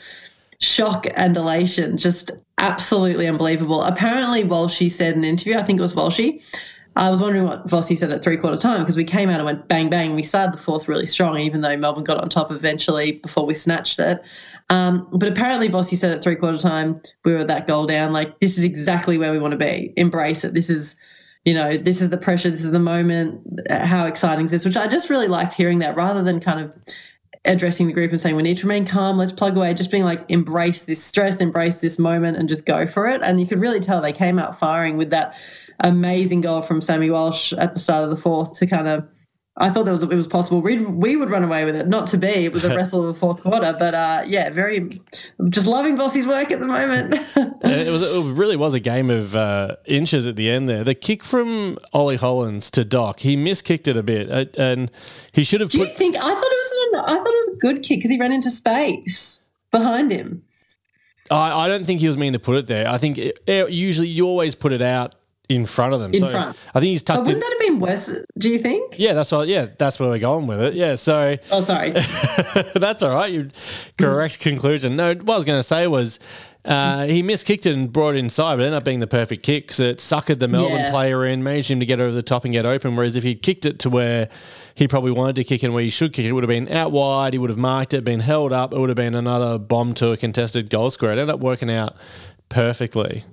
shock 0.61 1.07
and 1.17 1.37
elation, 1.37 1.99
just 1.99 2.31
absolutely 2.57 3.29
unbelievable. 3.29 3.83
Apparently, 3.83 4.43
Walshy 4.43 4.91
said 4.91 5.13
in 5.13 5.19
an 5.19 5.25
interview, 5.27 5.59
I 5.59 5.65
think 5.65 5.79
it 5.79 5.83
was 5.83 5.93
Walshy, 5.93 6.43
I 6.97 7.09
was 7.09 7.21
wondering 7.21 7.45
what 7.45 7.67
Vossi 7.67 7.97
said 7.97 8.11
at 8.11 8.23
three 8.23 8.37
quarter 8.37 8.57
time 8.57 8.83
because 8.83 8.97
we 8.97 9.05
came 9.05 9.29
out 9.29 9.37
and 9.37 9.45
went 9.45 9.69
bang 9.69 9.89
bang. 9.89 10.15
We 10.15 10.23
started 10.23 10.53
the 10.53 10.63
fourth 10.63 10.89
really 10.89 11.07
strong, 11.07 11.39
even 11.39 11.61
though 11.61 11.77
Melbourne 11.77 12.05
got 12.05 12.19
on 12.19 12.29
top 12.29 12.51
eventually 12.51 13.13
before 13.13 13.47
we 13.47 13.55
snatched 13.55 13.99
it. 13.99 14.21
Um, 14.71 15.09
but 15.13 15.29
apparently, 15.29 15.69
Vossi 15.69 15.97
said 15.97 16.13
at 16.13 16.23
three 16.23 16.37
quarter 16.37 16.57
time, 16.57 16.97
we 17.25 17.35
were 17.35 17.45
that 17.45 17.67
goal 17.67 17.87
down. 17.87 18.13
Like, 18.13 18.39
this 18.39 18.57
is 18.57 18.65
exactly 18.65 19.19
where 19.19 19.33
we 19.33 19.39
want 19.39 19.53
to 19.53 19.59
be. 19.59 19.93
Embrace 19.97 20.45
it. 20.45 20.55
This 20.55 20.71
is, 20.71 20.95
you 21.45 21.53
know, 21.53 21.77
this 21.77 22.01
is 22.01 22.11
the 22.11 22.17
pressure. 22.17 22.51
This 22.51 22.65
is 22.65 22.71
the 22.71 22.79
moment. 22.79 23.43
How 23.69 24.07
exciting 24.07 24.45
is 24.45 24.53
this? 24.53 24.65
Which 24.65 24.77
I 24.77 24.87
just 24.87 25.11
really 25.11 25.27
liked 25.27 25.55
hearing 25.55 25.81
that 25.81 25.97
rather 25.97 26.23
than 26.23 26.39
kind 26.41 26.61
of 26.61 26.77
addressing 27.45 27.87
the 27.87 27.93
group 27.93 28.11
and 28.11 28.21
saying 28.21 28.37
we 28.37 28.43
need 28.43 28.59
to 28.59 28.67
remain 28.67 28.85
calm 28.85 29.17
let's 29.17 29.33
plug 29.33 29.57
away 29.57 29.73
just 29.73 29.91
being 29.91 30.05
like 30.05 30.23
embrace 30.29 30.85
this 30.85 31.03
stress 31.03 31.41
embrace 31.41 31.81
this 31.81 31.99
moment 31.99 32.37
and 32.37 32.51
just 32.51 32.67
go 32.67 32.87
for 32.87 33.07
it 33.07 33.23
and 33.23 33.41
you 33.41 33.47
could 33.47 33.59
really 33.59 33.81
tell 33.81 34.03
they 34.03 34.13
came 34.13 34.39
out 34.39 34.59
firing 34.59 34.99
with 34.99 35.09
that 35.09 35.35
amazing 35.83 36.43
goal 36.43 36.61
from 36.61 36.83
sammy 36.83 37.09
walsh 37.09 37.55
at 37.55 37.73
the 37.73 37.81
start 37.81 38.05
of 38.05 38.11
the 38.11 38.17
fourth 38.17 38.53
to 38.59 38.67
kind 38.67 38.87
of 38.87 39.09
I 39.61 39.69
thought 39.69 39.85
that 39.85 39.91
was 39.91 40.03
it 40.03 40.09
was 40.09 40.27
possible. 40.27 40.63
We 40.63 40.79
we 40.79 41.17
would 41.17 41.29
run 41.29 41.45
away 41.45 41.67
with 41.67 41.77
it. 41.77 41.87
Not 41.87 42.07
to 42.09 42.17
be. 42.17 42.29
It 42.29 42.53
was 42.53 42.65
a 42.65 42.75
wrestle 42.77 43.07
of 43.07 43.15
the 43.15 43.21
fourth 43.21 43.43
quarter, 43.43 43.77
but 43.79 43.95
uh, 43.95 44.23
yeah, 44.27 44.49
very 44.49 44.89
just 45.51 45.67
loving 45.67 45.99
Vossi's 45.99 46.27
work 46.27 46.51
at 46.51 46.61
the 46.61 46.67
moment. 46.67 47.15
it 47.37 47.93
was 47.93 48.03
it 48.03 48.35
really 48.35 48.57
was 48.57 48.73
a 48.73 48.81
game 48.81 49.11
of 49.11 49.37
uh, 49.37 49.77
inches 49.85 50.27
at 50.27 50.37
the 50.37 50.49
end 50.51 50.67
there. 50.67 50.83
The 50.83 50.95
kick 50.95 51.23
from 51.23 51.79
Ollie 51.93 52.17
Hollands 52.17 52.71
to 52.71 52.87
Doc, 52.87 53.21
he 53.21 53.37
miskicked 53.37 53.87
it 53.87 53.99
a 53.99 54.03
bit, 54.03 54.31
uh, 54.31 54.47
and 54.59 54.91
he 55.33 55.45
should 55.45 55.61
have. 55.61 55.69
Do 55.69 55.79
put, 55.79 55.89
you 55.89 55.95
think? 55.95 56.17
I 56.17 56.21
thought 56.21 56.29
it 56.29 56.35
was 56.35 56.95
an, 56.95 57.01
I 57.01 57.23
thought 57.23 57.35
it 57.35 57.51
was 57.51 57.57
a 57.57 57.59
good 57.59 57.83
kick 57.83 57.99
because 57.99 58.11
he 58.11 58.19
ran 58.19 58.33
into 58.33 58.51
space 58.51 59.41
behind 59.71 60.11
him. 60.11 60.43
I, 61.31 61.67
I 61.67 61.69
don't 61.69 61.85
think 61.85 62.01
he 62.01 62.09
was 62.09 62.17
mean 62.17 62.33
to 62.33 62.39
put 62.39 62.57
it 62.57 62.67
there. 62.67 62.89
I 62.89 62.97
think 62.97 63.19
it, 63.19 63.39
it, 63.47 63.71
usually 63.71 64.09
you 64.09 64.27
always 64.27 64.55
put 64.55 64.73
it 64.73 64.83
out 64.83 65.15
in 65.51 65.67
front 65.67 65.93
of 65.93 66.01
them. 66.01 66.15
In 66.15 66.21
so 66.21 66.29
front. 66.29 66.57
I 66.75 66.81
think 66.81 66.91
he's 66.91 67.03
tucked. 67.03 67.25
But 67.25 67.27
wouldn't 67.27 67.43
that 67.43 67.51
have 67.51 67.59
been 67.59 67.81
worse? 67.81 68.25
Do 68.39 68.49
you 68.49 68.59
think? 68.59 68.99
Yeah, 68.99 69.15
that's 69.15 69.33
what. 69.33 69.49
Yeah, 69.49 69.67
that's 69.77 69.99
where 69.99 70.09
we're 70.09 70.21
going 70.21 70.47
with 70.47 70.61
it. 70.61 70.75
Yeah. 70.75 70.95
So. 70.95 71.37
Oh, 71.51 71.61
sorry. 71.61 71.91
that's 72.75 73.03
all 73.03 73.15
right. 73.15 73.31
You 73.31 73.51
correct 73.99 74.39
conclusion. 74.41 74.95
No, 74.97 75.15
what 75.15 75.35
I 75.35 75.37
was 75.37 75.45
going 75.45 75.59
to 75.59 75.65
say 75.65 75.87
was. 75.87 76.19
Uh, 76.63 77.07
he 77.07 77.23
miskicked 77.23 77.65
it 77.65 77.75
and 77.75 77.91
brought 77.91 78.17
it 78.17 78.19
inside, 78.19 78.57
but 78.57 78.65
it 78.65 78.67
ended 78.67 78.77
up 78.77 78.85
being 78.85 78.99
the 78.99 79.07
perfect 79.07 79.43
kick 79.43 79.65
because 79.65 79.81
it 79.81 79.97
suckered 79.97 80.41
the 80.41 80.47
Melbourne 80.47 80.77
yeah. 80.77 80.91
player 80.91 81.25
in, 81.25 81.43
managed 81.43 81.71
him 81.71 81.81
to 81.81 81.87
get 81.87 82.01
over 82.01 82.13
the 82.13 82.23
top 82.23 82.45
and 82.45 82.53
get 82.53 82.67
open. 82.67 82.97
Whereas 82.97 83.17
if 83.17 83.25
he'd 83.25 83.41
kicked 83.41 83.65
it 83.65 83.79
to 83.79 83.89
where 83.89 84.29
he 84.75 84.87
probably 84.87 85.11
wanted 85.11 85.37
to 85.37 85.45
kick 85.45 85.63
it 85.63 85.69
and 85.69 85.75
where 85.75 85.83
he 85.83 85.89
should 85.89 86.13
kick 86.13 86.27
it, 86.27 86.29
it 86.29 86.33
would 86.33 86.45
have 86.45 86.51
been 86.51 86.69
out 86.69 86.93
wide. 86.93 87.33
He 87.33 87.39
would 87.39 87.49
have 87.49 87.59
marked 87.59 87.95
it, 87.95 88.05
been 88.05 88.21
held 88.21 88.53
up. 88.53 88.75
It 88.75 88.79
would 88.79 88.91
have 88.91 88.97
been 88.97 89.15
another 89.15 89.57
bomb 89.57 89.95
to 89.95 90.13
a 90.13 90.19
contested 90.19 90.69
goal 90.69 90.91
square. 90.91 91.13
It 91.13 91.19
ended 91.19 91.31
up 91.31 91.41
working 91.41 91.71
out 91.71 91.97
perfectly. 92.51 93.25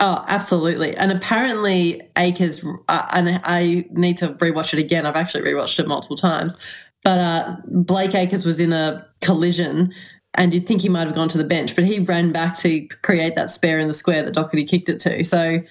Oh, 0.00 0.24
absolutely. 0.28 0.96
And 0.96 1.10
apparently, 1.10 2.02
Acres, 2.16 2.64
uh, 2.88 3.06
and 3.12 3.40
I 3.42 3.84
need 3.90 4.16
to 4.18 4.28
rewatch 4.34 4.72
it 4.72 4.78
again. 4.78 5.06
I've 5.06 5.16
actually 5.16 5.42
rewatched 5.42 5.78
it 5.80 5.88
multiple 5.88 6.16
times. 6.16 6.56
But 7.02 7.18
uh, 7.18 7.56
Blake 7.66 8.14
Acres 8.14 8.44
was 8.44 8.60
in 8.60 8.72
a 8.72 9.04
collision, 9.22 9.92
and 10.34 10.54
you'd 10.54 10.66
think 10.66 10.82
he 10.82 10.88
might 10.88 11.06
have 11.06 11.16
gone 11.16 11.28
to 11.30 11.38
the 11.38 11.44
bench, 11.44 11.74
but 11.74 11.84
he 11.84 11.98
ran 11.98 12.32
back 12.32 12.56
to 12.58 12.86
create 13.02 13.34
that 13.34 13.50
spare 13.50 13.78
in 13.78 13.88
the 13.88 13.94
square 13.94 14.22
that 14.22 14.34
Docherty 14.34 14.68
kicked 14.68 14.88
it 14.88 15.00
to. 15.00 15.24
So 15.24 15.62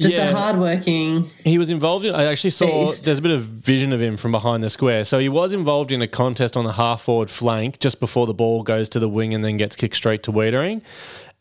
just 0.00 0.14
yeah. 0.14 0.28
a 0.28 0.34
hardworking. 0.34 1.30
He 1.42 1.56
was 1.56 1.70
involved 1.70 2.04
in. 2.04 2.14
I 2.14 2.24
actually 2.24 2.50
saw. 2.50 2.86
Beast. 2.86 3.04
There's 3.04 3.18
a 3.18 3.22
bit 3.22 3.30
of 3.30 3.42
vision 3.42 3.94
of 3.94 4.00
him 4.00 4.18
from 4.18 4.30
behind 4.30 4.62
the 4.62 4.68
square. 4.68 5.06
So 5.06 5.18
he 5.18 5.30
was 5.30 5.54
involved 5.54 5.90
in 5.90 6.02
a 6.02 6.06
contest 6.06 6.54
on 6.56 6.64
the 6.64 6.72
half 6.72 7.02
forward 7.02 7.30
flank 7.30 7.78
just 7.78 7.98
before 7.98 8.26
the 8.26 8.34
ball 8.34 8.62
goes 8.62 8.90
to 8.90 8.98
the 8.98 9.08
wing 9.08 9.32
and 9.32 9.42
then 9.42 9.56
gets 9.56 9.74
kicked 9.74 9.96
straight 9.96 10.22
to 10.24 10.32
Weitering. 10.32 10.82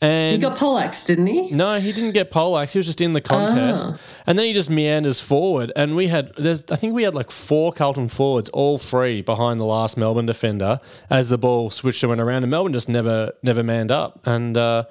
And 0.01 0.35
he 0.35 0.41
got 0.41 0.57
poleaxed, 0.57 1.07
didn't 1.07 1.27
he? 1.27 1.51
No, 1.51 1.79
he 1.79 1.93
didn't 1.93 2.11
get 2.11 2.29
poleaxed. 2.29 2.73
He 2.73 2.79
was 2.79 2.85
just 2.85 2.99
in 2.99 3.13
the 3.13 3.21
contest, 3.21 3.91
oh. 3.93 3.97
and 4.27 4.37
then 4.37 4.45
he 4.45 4.53
just 4.53 4.69
meanders 4.69 5.21
forward. 5.21 5.71
And 5.75 5.95
we 5.95 6.07
had, 6.07 6.33
there's, 6.37 6.63
I 6.69 6.75
think 6.75 6.93
we 6.93 7.03
had 7.03 7.15
like 7.15 7.31
four 7.31 7.71
Carlton 7.71 8.09
forwards, 8.09 8.49
all 8.49 8.77
three 8.77 9.21
behind 9.21 9.59
the 9.59 9.65
last 9.65 9.97
Melbourne 9.97 10.25
defender 10.25 10.79
as 11.09 11.29
the 11.29 11.37
ball 11.37 11.69
switched 11.69 12.03
and 12.03 12.09
went 12.09 12.21
around, 12.21 12.43
and 12.43 12.51
Melbourne 12.51 12.73
just 12.73 12.89
never, 12.89 13.31
never 13.41 13.63
manned 13.63 13.91
up. 13.91 14.19
And 14.25 14.57
uh, 14.57 14.83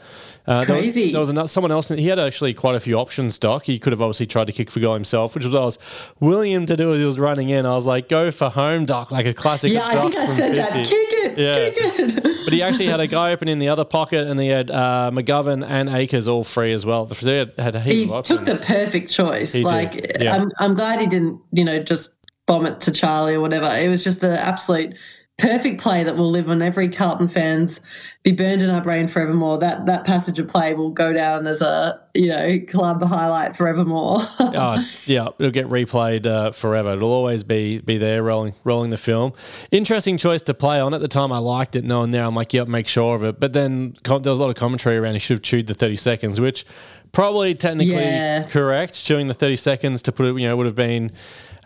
uh, 0.46 0.64
there 0.64 0.76
crazy. 0.76 1.04
Was, 1.04 1.12
there 1.12 1.20
was 1.20 1.28
another, 1.30 1.48
someone 1.48 1.72
else. 1.72 1.88
He 1.88 2.08
had 2.08 2.18
actually 2.18 2.52
quite 2.52 2.74
a 2.74 2.80
few 2.80 2.96
options. 2.98 3.38
Doc. 3.38 3.64
He 3.64 3.78
could 3.78 3.92
have 3.92 4.02
obviously 4.02 4.26
tried 4.26 4.46
to 4.48 4.52
kick 4.52 4.70
for 4.70 4.78
goal 4.78 4.92
himself, 4.92 5.34
which 5.34 5.44
was 5.44 5.54
what 5.54 5.62
I 5.62 5.64
was 5.64 5.78
willing 6.20 6.52
him 6.52 6.66
to 6.66 6.76
do 6.76 6.92
as 6.92 6.98
he 6.98 7.04
was 7.04 7.18
running 7.18 7.48
in. 7.48 7.64
I 7.64 7.74
was 7.74 7.86
like, 7.86 8.10
"Go 8.10 8.30
for 8.30 8.50
home, 8.50 8.84
Doc!" 8.84 9.10
Like 9.10 9.24
a 9.24 9.32
classic. 9.32 9.72
Yeah, 9.72 9.86
I 9.86 9.94
think 9.94 10.16
I 10.16 10.26
said 10.26 10.54
50. 10.54 10.56
that. 10.56 10.72
Kick 10.72 10.88
it. 10.90 11.38
Yeah. 11.38 11.70
Kick 11.70 11.98
it. 11.98 12.22
but 12.44 12.52
he 12.52 12.62
actually 12.62 12.86
had 12.86 13.00
a 13.00 13.06
guy 13.06 13.32
open 13.32 13.48
in 13.48 13.58
the 13.58 13.68
other 13.68 13.86
pocket, 13.86 14.26
and 14.28 14.38
he 14.38 14.48
had 14.48 14.70
uh, 14.70 14.93
Uh, 14.94 15.10
McGovern 15.10 15.66
and 15.68 15.88
Acres 15.88 16.28
all 16.28 16.44
free 16.44 16.72
as 16.72 16.86
well. 16.86 17.04
They 17.06 17.50
had, 17.58 17.74
a 17.74 17.80
heap 17.80 17.92
he 17.92 18.04
of 18.04 18.12
options. 18.12 18.38
took 18.38 18.46
the 18.46 18.64
perfect 18.64 19.10
choice. 19.10 19.52
He 19.52 19.64
like, 19.64 20.18
yeah. 20.20 20.36
I'm, 20.36 20.52
I'm 20.58 20.74
glad 20.74 21.00
he 21.00 21.06
didn't, 21.06 21.40
you 21.50 21.64
know, 21.64 21.82
just 21.82 22.16
bomb 22.46 22.64
it 22.64 22.80
to 22.82 22.92
Charlie 22.92 23.34
or 23.34 23.40
whatever. 23.40 23.66
It 23.66 23.88
was 23.88 24.04
just 24.04 24.20
the 24.20 24.38
absolute 24.38 24.94
perfect 25.36 25.80
play 25.80 26.04
that 26.04 26.16
will 26.16 26.30
live 26.30 26.48
on 26.48 26.62
every 26.62 26.88
Carlton 26.88 27.26
fans 27.26 27.80
be 28.22 28.30
burned 28.30 28.62
in 28.62 28.70
our 28.70 28.80
brain 28.80 29.08
forevermore. 29.08 29.58
That 29.58 29.86
that 29.86 30.04
passage 30.04 30.38
of 30.38 30.48
play 30.48 30.74
will 30.74 30.90
go 30.90 31.12
down 31.12 31.46
as 31.46 31.60
a 31.60 32.00
you 32.14 32.28
know 32.28 32.60
club 32.68 33.02
highlight 33.02 33.56
forevermore. 33.56 34.18
oh, 34.38 34.80
yeah, 35.06 35.28
it'll 35.38 35.50
get 35.50 35.66
replayed 35.66 36.26
uh, 36.26 36.52
forever. 36.52 36.92
It'll 36.92 37.12
always 37.12 37.42
be 37.42 37.78
be 37.78 37.98
there 37.98 38.22
rolling 38.22 38.54
rolling 38.62 38.90
the 38.90 38.96
film. 38.96 39.32
Interesting 39.70 40.18
choice 40.18 40.42
to 40.42 40.54
play 40.54 40.80
on. 40.80 40.94
At 40.94 41.00
the 41.00 41.08
time, 41.08 41.32
I 41.32 41.38
liked 41.38 41.74
it. 41.74 41.84
Knowing 41.84 42.12
now, 42.12 42.28
I'm 42.28 42.34
like, 42.34 42.54
yep, 42.54 42.68
make 42.68 42.86
sure 42.86 43.16
of 43.16 43.24
it. 43.24 43.40
But 43.40 43.52
then 43.52 43.96
there 44.04 44.18
was 44.18 44.38
a 44.38 44.42
lot 44.42 44.50
of 44.50 44.56
commentary 44.56 44.96
around. 44.96 45.14
He 45.14 45.20
should 45.20 45.38
have 45.38 45.42
chewed 45.42 45.66
the 45.66 45.74
30 45.74 45.96
seconds, 45.96 46.40
which 46.40 46.64
probably 47.12 47.54
technically 47.54 47.96
yeah. 47.96 48.44
correct. 48.44 48.94
Chewing 48.94 49.26
the 49.26 49.34
30 49.34 49.56
seconds 49.56 50.02
to 50.02 50.12
put 50.12 50.26
it, 50.26 50.40
you 50.40 50.46
know, 50.46 50.56
would 50.56 50.66
have 50.66 50.74
been 50.74 51.12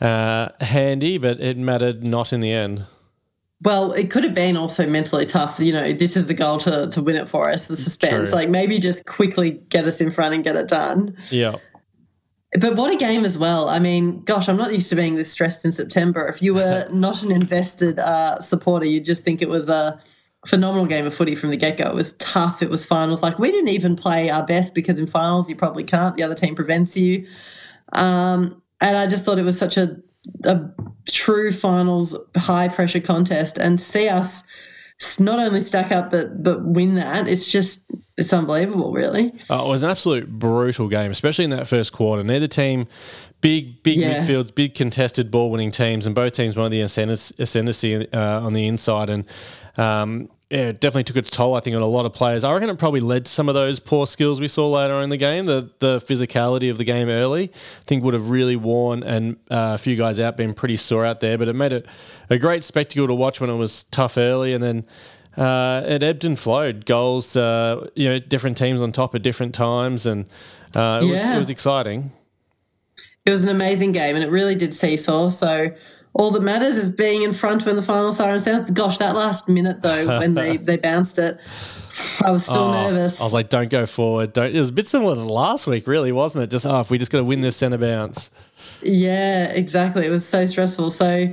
uh, 0.00 0.48
handy, 0.60 1.18
but 1.18 1.38
it 1.40 1.58
mattered 1.58 2.02
not 2.02 2.32
in 2.32 2.40
the 2.40 2.52
end. 2.52 2.86
Well, 3.62 3.92
it 3.92 4.10
could 4.10 4.22
have 4.22 4.34
been 4.34 4.56
also 4.56 4.86
mentally 4.86 5.26
tough. 5.26 5.58
You 5.58 5.72
know, 5.72 5.92
this 5.92 6.16
is 6.16 6.26
the 6.26 6.34
goal 6.34 6.58
to, 6.58 6.88
to 6.88 7.02
win 7.02 7.16
it 7.16 7.28
for 7.28 7.48
us, 7.48 7.66
the 7.66 7.76
suspense. 7.76 8.30
True. 8.30 8.38
Like 8.38 8.48
maybe 8.48 8.78
just 8.78 9.06
quickly 9.06 9.50
get 9.68 9.84
us 9.84 10.00
in 10.00 10.10
front 10.10 10.34
and 10.34 10.44
get 10.44 10.54
it 10.54 10.68
done. 10.68 11.16
Yeah. 11.30 11.56
But 12.60 12.76
what 12.76 12.92
a 12.92 12.96
game 12.96 13.24
as 13.24 13.36
well. 13.36 13.68
I 13.68 13.78
mean, 13.78 14.22
gosh, 14.22 14.48
I'm 14.48 14.56
not 14.56 14.72
used 14.72 14.88
to 14.90 14.96
being 14.96 15.16
this 15.16 15.30
stressed 15.30 15.64
in 15.64 15.72
September. 15.72 16.26
If 16.28 16.40
you 16.40 16.54
were 16.54 16.88
not 16.92 17.22
an 17.22 17.32
invested 17.32 17.98
uh, 17.98 18.40
supporter, 18.40 18.86
you'd 18.86 19.04
just 19.04 19.24
think 19.24 19.42
it 19.42 19.48
was 19.48 19.68
a 19.68 20.00
phenomenal 20.46 20.86
game 20.86 21.04
of 21.04 21.12
footy 21.12 21.34
from 21.34 21.50
the 21.50 21.56
get 21.56 21.76
go. 21.76 21.84
It 21.84 21.94
was 21.94 22.14
tough. 22.14 22.62
It 22.62 22.70
was 22.70 22.84
finals. 22.84 23.22
Like 23.22 23.38
we 23.38 23.50
didn't 23.50 23.68
even 23.68 23.96
play 23.96 24.30
our 24.30 24.46
best 24.46 24.74
because 24.74 25.00
in 25.00 25.06
finals 25.08 25.50
you 25.50 25.56
probably 25.56 25.84
can't. 25.84 26.16
The 26.16 26.22
other 26.22 26.36
team 26.36 26.54
prevents 26.54 26.96
you. 26.96 27.26
Um, 27.92 28.62
and 28.80 28.96
I 28.96 29.08
just 29.08 29.24
thought 29.24 29.38
it 29.38 29.44
was 29.44 29.58
such 29.58 29.76
a 29.76 29.96
a 30.44 30.70
true 31.06 31.50
finals 31.52 32.16
high 32.36 32.68
pressure 32.68 33.00
contest 33.00 33.58
and 33.58 33.80
see 33.80 34.08
us 34.08 34.42
not 35.20 35.38
only 35.38 35.60
stack 35.60 35.92
up 35.92 36.10
but 36.10 36.42
but 36.42 36.64
win 36.64 36.94
that. 36.96 37.28
It's 37.28 37.50
just 37.50 37.90
it's 38.16 38.32
unbelievable 38.32 38.92
really. 38.92 39.32
Uh, 39.50 39.64
it 39.64 39.68
was 39.68 39.82
an 39.82 39.90
absolute 39.90 40.28
brutal 40.28 40.88
game 40.88 41.10
especially 41.10 41.44
in 41.44 41.50
that 41.50 41.68
first 41.68 41.92
quarter. 41.92 42.24
Neither 42.24 42.48
team 42.48 42.86
big 43.40 43.82
big 43.82 43.98
yeah. 43.98 44.18
midfields 44.18 44.54
big 44.54 44.74
contested 44.74 45.30
ball 45.30 45.50
winning 45.50 45.70
teams 45.70 46.06
and 46.06 46.14
both 46.14 46.32
teams 46.32 46.56
wanted 46.56 46.70
the 46.70 46.80
ascendancy 46.80 48.12
uh, 48.12 48.40
on 48.40 48.52
the 48.52 48.66
inside. 48.66 49.10
And 49.10 49.24
um, 49.76 50.28
yeah, 50.50 50.68
it 50.68 50.80
definitely 50.80 51.04
took 51.04 51.16
its 51.16 51.28
toll, 51.28 51.54
I 51.54 51.60
think, 51.60 51.76
on 51.76 51.82
a 51.82 51.86
lot 51.86 52.06
of 52.06 52.14
players. 52.14 52.42
I 52.42 52.52
reckon 52.54 52.70
it 52.70 52.78
probably 52.78 53.00
led 53.00 53.26
to 53.26 53.30
some 53.30 53.50
of 53.50 53.54
those 53.54 53.80
poor 53.80 54.06
skills 54.06 54.40
we 54.40 54.48
saw 54.48 54.70
later 54.70 54.94
in 55.02 55.10
the 55.10 55.18
game. 55.18 55.44
The 55.44 55.70
the 55.78 55.98
physicality 55.98 56.70
of 56.70 56.78
the 56.78 56.84
game 56.84 57.08
early, 57.08 57.44
I 57.44 57.84
think, 57.84 58.02
would 58.02 58.14
have 58.14 58.30
really 58.30 58.56
worn 58.56 59.02
and 59.02 59.36
uh, 59.50 59.72
a 59.74 59.78
few 59.78 59.94
guys 59.94 60.18
out, 60.18 60.38
been 60.38 60.54
pretty 60.54 60.78
sore 60.78 61.04
out 61.04 61.20
there. 61.20 61.36
But 61.36 61.48
it 61.48 61.52
made 61.52 61.74
it 61.74 61.86
a 62.30 62.38
great 62.38 62.64
spectacle 62.64 63.06
to 63.06 63.14
watch 63.14 63.42
when 63.42 63.50
it 63.50 63.56
was 63.56 63.84
tough 63.84 64.16
early, 64.16 64.54
and 64.54 64.62
then 64.62 64.86
uh, 65.36 65.82
it 65.86 66.02
ebbed 66.02 66.24
and 66.24 66.38
flowed. 66.38 66.86
Goals, 66.86 67.36
uh, 67.36 67.86
you 67.94 68.08
know, 68.08 68.18
different 68.18 68.56
teams 68.56 68.80
on 68.80 68.90
top 68.90 69.14
at 69.14 69.20
different 69.20 69.54
times, 69.54 70.06
and 70.06 70.24
uh, 70.74 71.00
it, 71.02 71.08
yeah. 71.08 71.28
was, 71.28 71.36
it 71.36 71.38
was 71.40 71.50
exciting. 71.50 72.10
It 73.26 73.30
was 73.30 73.42
an 73.42 73.50
amazing 73.50 73.92
game, 73.92 74.14
and 74.16 74.24
it 74.24 74.30
really 74.30 74.54
did 74.54 74.72
seesaw. 74.72 75.28
So 75.28 75.72
all 76.18 76.32
that 76.32 76.42
matters 76.42 76.76
is 76.76 76.88
being 76.88 77.22
in 77.22 77.32
front 77.32 77.64
when 77.64 77.76
the 77.76 77.82
final 77.82 78.10
siren 78.10 78.40
sounds. 78.40 78.70
Gosh, 78.72 78.98
that 78.98 79.14
last 79.14 79.48
minute 79.48 79.82
though, 79.82 80.18
when 80.18 80.34
they, 80.34 80.56
they 80.58 80.76
bounced 80.76 81.18
it, 81.18 81.38
I 82.24 82.32
was 82.32 82.44
still 82.44 82.64
oh, 82.64 82.72
nervous. 82.72 83.20
I 83.20 83.24
was 83.24 83.32
like, 83.32 83.48
don't 83.48 83.70
go 83.70 83.86
forward. 83.86 84.32
Don't. 84.32 84.54
It 84.54 84.58
was 84.58 84.70
a 84.70 84.72
bit 84.72 84.88
similar 84.88 85.14
to 85.14 85.24
last 85.24 85.68
week, 85.68 85.86
really, 85.86 86.10
wasn't 86.10 86.42
it? 86.42 86.50
Just, 86.50 86.66
oh, 86.66 86.80
if 86.80 86.90
we 86.90 86.98
just 86.98 87.12
got 87.12 87.18
to 87.18 87.24
win 87.24 87.40
this 87.40 87.56
centre 87.56 87.78
bounce. 87.78 88.32
Yeah, 88.82 89.44
exactly. 89.44 90.06
It 90.06 90.10
was 90.10 90.26
so 90.26 90.44
stressful. 90.46 90.90
So, 90.90 91.32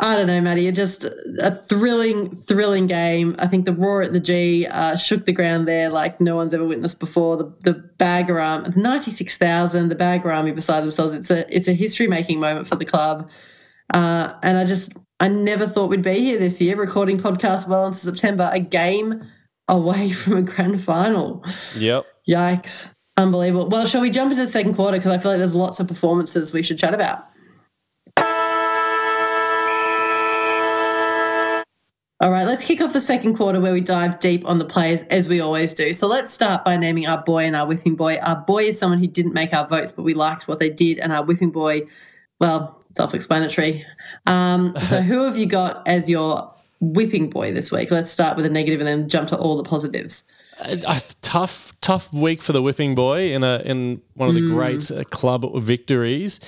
I 0.00 0.16
don't 0.16 0.26
know, 0.26 0.40
Maddie. 0.40 0.66
It 0.66 0.74
just 0.74 1.04
a 1.04 1.50
thrilling, 1.50 2.34
thrilling 2.34 2.86
game. 2.86 3.36
I 3.38 3.48
think 3.48 3.66
the 3.66 3.74
roar 3.74 4.00
at 4.00 4.14
the 4.14 4.20
G 4.20 4.66
uh, 4.66 4.96
shook 4.96 5.26
the 5.26 5.32
ground 5.32 5.68
there 5.68 5.90
like 5.90 6.22
no 6.22 6.36
one's 6.36 6.54
ever 6.54 6.64
witnessed 6.64 7.00
before. 7.00 7.36
The 7.36 7.52
the 7.64 7.74
bagger 7.74 8.40
arm, 8.40 8.72
ninety 8.76 9.10
six 9.10 9.36
thousand, 9.36 9.90
the 9.90 9.94
bagger 9.94 10.32
army 10.32 10.52
beside 10.52 10.80
themselves. 10.80 11.12
It's 11.12 11.30
a 11.30 11.54
it's 11.54 11.68
a 11.68 11.74
history 11.74 12.06
making 12.06 12.40
moment 12.40 12.66
for 12.66 12.76
the 12.76 12.86
club. 12.86 13.28
Uh, 13.92 14.34
and 14.42 14.58
I 14.58 14.64
just, 14.64 14.92
I 15.20 15.28
never 15.28 15.66
thought 15.66 15.90
we'd 15.90 16.02
be 16.02 16.20
here 16.20 16.38
this 16.38 16.60
year 16.60 16.76
recording 16.76 17.18
podcast 17.18 17.68
well 17.68 17.86
into 17.86 17.98
September, 17.98 18.50
a 18.52 18.60
game 18.60 19.22
away 19.68 20.10
from 20.12 20.36
a 20.36 20.42
grand 20.42 20.82
final. 20.82 21.44
Yep. 21.76 22.06
Yikes. 22.28 22.88
Unbelievable. 23.16 23.68
Well, 23.68 23.86
shall 23.86 24.00
we 24.00 24.10
jump 24.10 24.32
into 24.32 24.44
the 24.44 24.50
second 24.50 24.74
quarter? 24.74 24.96
Because 24.96 25.12
I 25.12 25.18
feel 25.18 25.32
like 25.32 25.38
there's 25.38 25.54
lots 25.54 25.80
of 25.80 25.88
performances 25.88 26.52
we 26.52 26.62
should 26.62 26.78
chat 26.78 26.94
about. 26.94 27.26
All 32.22 32.30
right, 32.30 32.46
let's 32.46 32.64
kick 32.64 32.80
off 32.80 32.92
the 32.92 33.00
second 33.00 33.34
quarter 33.34 33.60
where 33.60 33.72
we 33.72 33.80
dive 33.80 34.20
deep 34.20 34.48
on 34.48 34.60
the 34.60 34.64
players 34.64 35.02
as 35.10 35.26
we 35.26 35.40
always 35.40 35.74
do. 35.74 35.92
So 35.92 36.06
let's 36.06 36.32
start 36.32 36.64
by 36.64 36.76
naming 36.76 37.04
our 37.04 37.20
boy 37.20 37.44
and 37.46 37.56
our 37.56 37.66
whipping 37.66 37.96
boy. 37.96 38.18
Our 38.18 38.36
boy 38.36 38.66
is 38.66 38.78
someone 38.78 39.00
who 39.00 39.08
didn't 39.08 39.32
make 39.32 39.52
our 39.52 39.66
votes, 39.66 39.90
but 39.90 40.04
we 40.04 40.14
liked 40.14 40.46
what 40.46 40.60
they 40.60 40.70
did, 40.70 41.00
and 41.00 41.12
our 41.12 41.24
whipping 41.24 41.50
boy, 41.50 41.82
well, 42.38 42.80
self-explanatory. 42.96 43.84
Um, 44.26 44.74
so, 44.84 45.00
who 45.00 45.24
have 45.24 45.36
you 45.36 45.46
got 45.46 45.86
as 45.86 46.08
your 46.08 46.52
whipping 46.80 47.30
boy 47.30 47.52
this 47.52 47.70
week? 47.72 47.90
Let's 47.90 48.10
start 48.10 48.36
with 48.36 48.46
a 48.46 48.50
negative 48.50 48.80
and 48.80 48.88
then 48.88 49.08
jump 49.08 49.28
to 49.28 49.36
all 49.36 49.56
the 49.56 49.64
positives. 49.64 50.24
A, 50.60 50.80
a 50.86 51.00
tough, 51.22 51.72
tough 51.80 52.12
week 52.12 52.42
for 52.42 52.52
the 52.52 52.62
whipping 52.62 52.94
boy 52.94 53.32
in 53.32 53.42
a 53.42 53.62
in 53.64 54.00
one 54.14 54.28
of 54.28 54.34
the 54.34 54.42
mm. 54.42 54.54
great 54.54 54.90
uh, 54.90 55.04
club 55.04 55.60
victories. 55.60 56.40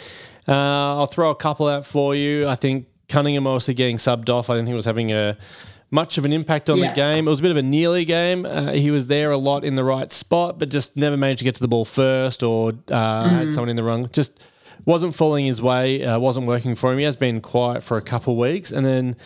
Uh, 0.46 0.52
I'll 0.98 1.06
throw 1.06 1.30
a 1.30 1.34
couple 1.34 1.66
out 1.68 1.86
for 1.86 2.14
you. 2.14 2.46
I 2.46 2.54
think 2.54 2.86
Cunningham 3.08 3.46
also 3.46 3.72
getting 3.72 3.96
subbed 3.96 4.28
off. 4.28 4.50
I 4.50 4.54
didn't 4.54 4.66
think 4.66 4.74
it 4.74 4.76
was 4.76 4.84
having 4.84 5.12
a 5.12 5.38
much 5.90 6.18
of 6.18 6.24
an 6.24 6.32
impact 6.32 6.68
on 6.68 6.78
yeah. 6.78 6.88
the 6.88 6.94
game. 6.94 7.26
It 7.26 7.30
was 7.30 7.38
a 7.38 7.42
bit 7.42 7.50
of 7.50 7.56
a 7.56 7.62
nearly 7.62 8.04
game. 8.04 8.44
Uh, 8.44 8.72
he 8.72 8.90
was 8.90 9.06
there 9.06 9.30
a 9.30 9.36
lot 9.36 9.64
in 9.64 9.76
the 9.76 9.84
right 9.84 10.10
spot, 10.10 10.58
but 10.58 10.68
just 10.68 10.96
never 10.96 11.16
managed 11.16 11.38
to 11.38 11.44
get 11.44 11.54
to 11.54 11.60
the 11.60 11.68
ball 11.68 11.84
first, 11.84 12.42
or 12.42 12.70
uh, 12.70 12.72
mm. 13.24 13.28
had 13.30 13.52
someone 13.52 13.68
in 13.68 13.76
the 13.76 13.84
wrong. 13.84 14.08
Just 14.10 14.40
wasn't 14.84 15.14
falling 15.14 15.46
his 15.46 15.60
way, 15.62 16.04
uh, 16.04 16.18
wasn't 16.18 16.46
working 16.46 16.74
for 16.74 16.92
him. 16.92 16.98
He 16.98 17.04
has 17.04 17.16
been 17.16 17.40
quiet 17.40 17.82
for 17.82 17.96
a 17.96 18.02
couple 18.02 18.34
of 18.34 18.38
weeks. 18.38 18.70
And 18.70 18.84
then 18.84 19.16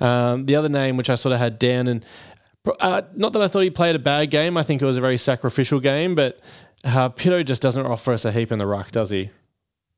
um, 0.00 0.46
the 0.46 0.56
other 0.56 0.68
name, 0.68 0.96
which 0.96 1.10
I 1.10 1.14
sort 1.14 1.32
of 1.32 1.38
had 1.38 1.58
down, 1.58 1.88
and 1.88 2.04
uh, 2.80 3.02
not 3.14 3.32
that 3.32 3.42
I 3.42 3.48
thought 3.48 3.60
he 3.60 3.70
played 3.70 3.96
a 3.96 4.00
bad 4.00 4.30
game, 4.30 4.56
I 4.56 4.62
think 4.62 4.82
it 4.82 4.84
was 4.84 4.96
a 4.96 5.00
very 5.00 5.18
sacrificial 5.18 5.80
game, 5.80 6.14
but 6.14 6.40
uh, 6.84 7.08
Pitto 7.08 7.42
just 7.42 7.62
doesn't 7.62 7.84
offer 7.84 8.12
us 8.12 8.24
a 8.24 8.32
heap 8.32 8.52
in 8.52 8.58
the 8.58 8.66
ruck, 8.66 8.90
does 8.90 9.10
he? 9.10 9.30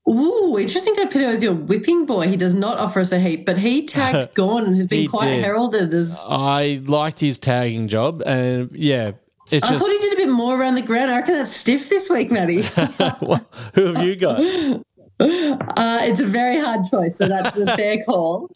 Ooh, 0.08 0.58
interesting 0.58 0.94
to 0.94 1.06
Pitto 1.06 1.26
as 1.26 1.42
your 1.42 1.52
whipping 1.52 2.06
boy. 2.06 2.26
He 2.26 2.36
does 2.36 2.54
not 2.54 2.78
offer 2.78 3.00
us 3.00 3.12
a 3.12 3.20
heap, 3.20 3.46
but 3.46 3.58
he 3.58 3.82
tagged 3.86 4.38
and 4.38 4.76
has 4.76 4.86
been 4.86 5.08
quite 5.08 5.28
did. 5.28 5.44
heralded 5.44 5.92
as. 5.92 6.20
I 6.26 6.82
liked 6.86 7.20
his 7.20 7.38
tagging 7.38 7.86
job, 7.88 8.22
and 8.24 8.70
yeah, 8.72 9.12
it's 9.50 9.66
I 9.66 9.72
just... 9.72 9.84
thought 9.84 9.92
he 9.92 9.98
did 9.98 10.12
a 10.14 10.16
bit 10.16 10.28
more 10.28 10.58
around 10.58 10.76
the 10.76 10.82
ground. 10.82 11.10
I 11.10 11.18
reckon 11.18 11.34
that's 11.34 11.54
stiff 11.54 11.88
this 11.88 12.08
week, 12.08 12.30
Matty. 12.30 12.62
well, 13.20 13.46
who 13.74 13.92
have 13.92 14.04
you 14.04 14.16
got? 14.16 14.40
Uh, 15.20 15.98
it's 16.02 16.20
a 16.20 16.26
very 16.26 16.58
hard 16.58 16.86
choice, 16.90 17.16
so 17.16 17.26
that's 17.26 17.56
a 17.56 17.66
fair 17.76 18.02
call. 18.06 18.50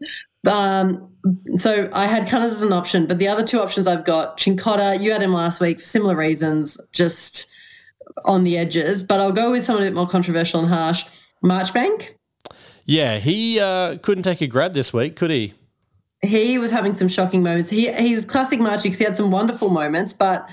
Um, 0.50 1.10
so 1.56 1.88
I 1.92 2.06
had 2.06 2.28
Cunners 2.28 2.52
as 2.52 2.62
an 2.62 2.72
option, 2.72 3.06
but 3.06 3.18
the 3.18 3.28
other 3.28 3.44
two 3.44 3.60
options 3.60 3.86
I've 3.86 4.04
got 4.04 4.38
Cincotta. 4.38 5.00
You 5.00 5.12
had 5.12 5.22
him 5.22 5.32
last 5.32 5.60
week 5.60 5.80
for 5.80 5.84
similar 5.84 6.16
reasons, 6.16 6.78
just 6.92 7.46
on 8.24 8.44
the 8.44 8.56
edges. 8.58 9.02
But 9.02 9.20
I'll 9.20 9.32
go 9.32 9.50
with 9.50 9.64
someone 9.64 9.82
a 9.82 9.86
bit 9.86 9.94
more 9.94 10.08
controversial 10.08 10.60
and 10.60 10.68
harsh. 10.68 11.04
Marchbank. 11.42 12.10
Yeah, 12.86 13.18
he 13.18 13.60
uh, 13.60 13.98
couldn't 13.98 14.24
take 14.24 14.40
a 14.40 14.46
grab 14.46 14.74
this 14.74 14.92
week, 14.92 15.16
could 15.16 15.30
he? 15.30 15.54
He 16.22 16.58
was 16.58 16.70
having 16.70 16.94
some 16.94 17.08
shocking 17.08 17.42
moments. 17.42 17.68
He 17.68 17.92
he 17.92 18.14
was 18.14 18.24
classic 18.24 18.60
Marchy 18.60 18.84
because 18.84 18.98
he 18.98 19.04
had 19.04 19.16
some 19.16 19.30
wonderful 19.30 19.68
moments, 19.68 20.12
but 20.12 20.48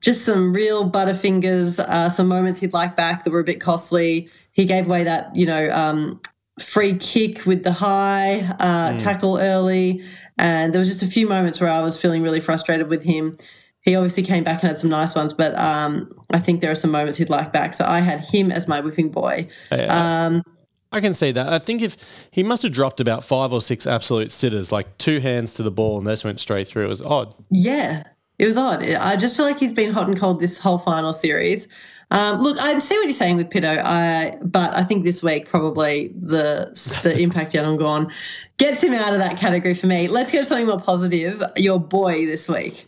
just 0.00 0.24
some 0.24 0.52
real 0.52 0.88
butterfingers. 0.88 1.80
Uh, 1.80 2.08
some 2.10 2.28
moments 2.28 2.60
he'd 2.60 2.72
like 2.72 2.96
back 2.96 3.24
that 3.24 3.30
were 3.30 3.40
a 3.40 3.44
bit 3.44 3.60
costly 3.60 4.28
he 4.56 4.64
gave 4.64 4.86
away 4.86 5.04
that 5.04 5.36
you 5.36 5.46
know 5.46 5.70
um, 5.70 6.20
free 6.58 6.94
kick 6.94 7.44
with 7.44 7.62
the 7.62 7.72
high 7.72 8.40
uh, 8.58 8.92
mm. 8.92 8.98
tackle 8.98 9.38
early, 9.38 10.02
and 10.38 10.72
there 10.72 10.78
was 10.80 10.88
just 10.88 11.02
a 11.02 11.06
few 11.06 11.28
moments 11.28 11.60
where 11.60 11.70
I 11.70 11.82
was 11.82 12.00
feeling 12.00 12.22
really 12.22 12.40
frustrated 12.40 12.88
with 12.88 13.04
him. 13.04 13.34
He 13.82 13.94
obviously 13.94 14.24
came 14.24 14.42
back 14.42 14.62
and 14.62 14.68
had 14.70 14.78
some 14.78 14.90
nice 14.90 15.14
ones, 15.14 15.32
but 15.32 15.56
um, 15.56 16.10
I 16.30 16.40
think 16.40 16.60
there 16.60 16.72
are 16.72 16.76
some 16.76 16.90
moments 16.90 17.18
he'd 17.18 17.30
like 17.30 17.52
back. 17.52 17.74
So 17.74 17.84
I 17.84 18.00
had 18.00 18.20
him 18.20 18.50
as 18.50 18.66
my 18.66 18.80
whipping 18.80 19.10
boy. 19.10 19.46
Um, 19.70 20.42
I 20.90 21.00
can 21.00 21.14
see 21.14 21.30
that. 21.32 21.52
I 21.52 21.58
think 21.58 21.82
if 21.82 21.96
he 22.30 22.42
must 22.42 22.62
have 22.62 22.72
dropped 22.72 23.00
about 23.00 23.22
five 23.22 23.52
or 23.52 23.60
six 23.60 23.86
absolute 23.86 24.32
sitters, 24.32 24.72
like 24.72 24.96
two 24.98 25.20
hands 25.20 25.54
to 25.54 25.62
the 25.62 25.70
ball, 25.70 25.98
and 25.98 26.06
those 26.06 26.24
went 26.24 26.40
straight 26.40 26.66
through. 26.66 26.86
It 26.86 26.88
was 26.88 27.02
odd. 27.02 27.34
Yeah, 27.50 28.04
it 28.38 28.46
was 28.46 28.56
odd. 28.56 28.82
I 28.82 29.16
just 29.16 29.36
feel 29.36 29.44
like 29.44 29.58
he's 29.60 29.72
been 29.72 29.92
hot 29.92 30.08
and 30.08 30.18
cold 30.18 30.40
this 30.40 30.58
whole 30.58 30.78
final 30.78 31.12
series. 31.12 31.68
Um, 32.10 32.40
look, 32.40 32.56
I 32.58 32.78
see 32.78 32.96
what 32.96 33.04
you're 33.04 33.12
saying 33.12 33.36
with 33.36 33.50
Pitto, 33.50 33.82
I, 33.84 34.38
but 34.42 34.72
I 34.74 34.84
think 34.84 35.04
this 35.04 35.22
week 35.22 35.48
probably 35.48 36.12
the 36.14 36.70
the 37.02 37.18
impact 37.22 37.52
Yannon 37.52 38.12
gets 38.58 38.82
him 38.82 38.94
out 38.94 39.12
of 39.12 39.18
that 39.18 39.36
category 39.38 39.74
for 39.74 39.88
me. 39.88 40.06
Let's 40.06 40.30
go 40.30 40.38
to 40.38 40.44
something 40.44 40.66
more 40.66 40.80
positive. 40.80 41.42
Your 41.56 41.80
boy 41.80 42.26
this 42.26 42.48
week. 42.48 42.86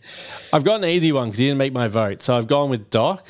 I've 0.53 0.63
got 0.63 0.75
an 0.77 0.85
easy 0.85 1.11
one 1.11 1.27
because 1.27 1.39
he 1.39 1.47
didn't 1.47 1.57
make 1.57 1.73
my 1.73 1.87
vote, 1.87 2.21
so 2.21 2.37
I've 2.37 2.47
gone 2.47 2.69
with 2.69 2.89
Doc. 2.89 3.25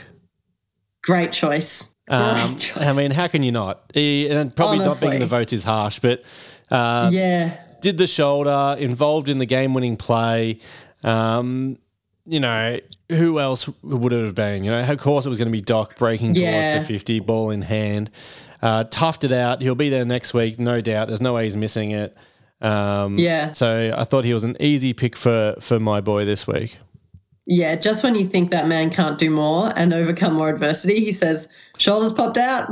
Great 1.02 1.32
choice. 1.32 1.96
Um, 2.08 2.48
Great 2.48 2.60
choice. 2.60 2.86
I 2.86 2.94
mean, 2.94 3.10
how 3.10 3.28
can 3.28 3.42
you 3.42 3.52
not? 3.52 3.92
He, 3.96 4.30
and 4.30 4.56
probably 4.56 4.80
Honestly. 4.80 4.94
not 4.94 5.02
being 5.02 5.14
in 5.14 5.20
the 5.22 5.28
vote 5.28 5.52
is 5.54 5.64
harsh, 5.64 6.00
but 6.00 6.24
uh, 6.70 7.10
yeah, 7.12 7.58
did 7.82 7.98
the 7.98 8.08
shoulder, 8.08 8.76
involved 8.80 9.28
in 9.28 9.40
the 9.40 9.46
game 9.48 9.74
winning 9.74 9.98
play. 9.98 10.60
Um, 11.04 11.80
you 12.30 12.40
know, 12.40 12.80
who 13.10 13.40
else 13.40 13.68
would 13.82 14.14
it 14.14 14.24
have 14.24 14.36
been? 14.36 14.64
You 14.64 14.72
know, 14.72 14.88
of 14.88 15.00
course 15.00 15.26
it 15.26 15.30
was 15.30 15.38
going 15.38 15.48
to 15.48 15.52
be 15.52 15.62
Doc 15.62 15.98
breaking 15.98 16.36
yeah. 16.36 16.76
towards 16.76 16.88
the 16.88 16.94
50, 16.94 17.20
ball 17.22 17.50
in 17.50 17.64
hand. 17.64 18.12
Uh, 18.62 18.84
toughed 18.84 19.24
it 19.24 19.32
out. 19.32 19.62
He'll 19.62 19.76
be 19.76 19.90
there 19.90 20.06
next 20.06 20.34
week, 20.34 20.60
no 20.60 20.80
doubt. 20.80 21.08
There's 21.08 21.22
no 21.22 21.34
way 21.34 21.46
he's 21.46 21.58
missing 21.58 21.92
it. 21.92 22.16
Um, 22.62 23.18
yeah. 23.18 23.52
So 23.54 23.94
I 23.98 24.04
thought 24.04 24.26
he 24.26 24.34
was 24.34 24.44
an 24.44 24.58
easy 24.60 24.94
pick 24.94 25.16
for 25.16 25.56
for 25.60 25.80
my 25.80 26.02
boy 26.02 26.26
this 26.26 26.46
week. 26.46 26.78
Yeah, 27.46 27.76
just 27.76 28.04
when 28.04 28.14
you 28.14 28.28
think 28.28 28.52
that 28.52 28.68
man 28.68 28.92
can't 28.92 29.18
do 29.18 29.32
more 29.32 29.74
and 29.76 29.92
overcome 29.92 30.34
more 30.34 30.50
adversity, 30.50 31.00
he 31.00 31.12
says, 31.12 31.48
shoulders 31.80 32.14
popped 32.14 32.38
out. 32.38 32.70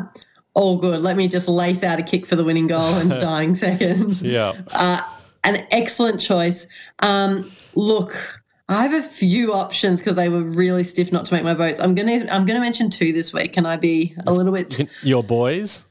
All 0.53 0.77
good. 0.77 1.01
Let 1.01 1.17
me 1.17 1.27
just 1.27 1.47
lace 1.47 1.81
out 1.83 1.97
a 1.97 2.03
kick 2.03 2.27
for 2.27 2.35
the 2.35 2.43
winning 2.43 2.67
goal 2.67 2.95
in 2.97 3.09
dying 3.09 3.55
seconds. 3.55 4.21
Yeah. 4.21 4.53
Uh, 4.71 5.01
an 5.43 5.65
excellent 5.71 6.19
choice. 6.19 6.67
Um, 6.99 7.49
look, 7.73 8.36
I 8.69 8.83
have 8.83 8.93
a 8.93 9.01
few 9.01 9.53
options 9.53 10.01
because 10.01 10.15
they 10.15 10.27
were 10.27 10.43
really 10.43 10.83
stiff 10.83 11.11
not 11.11 11.25
to 11.27 11.33
make 11.33 11.43
my 11.43 11.53
votes. 11.53 11.79
I'm 11.79 11.95
gonna 11.95 12.25
I'm 12.29 12.45
gonna 12.45 12.59
mention 12.59 12.89
two 12.89 13.13
this 13.13 13.33
week. 13.33 13.53
Can 13.53 13.65
I 13.65 13.77
be 13.77 14.13
a 14.25 14.33
little 14.33 14.51
bit 14.51 14.89
your 15.03 15.23
boys? 15.23 15.85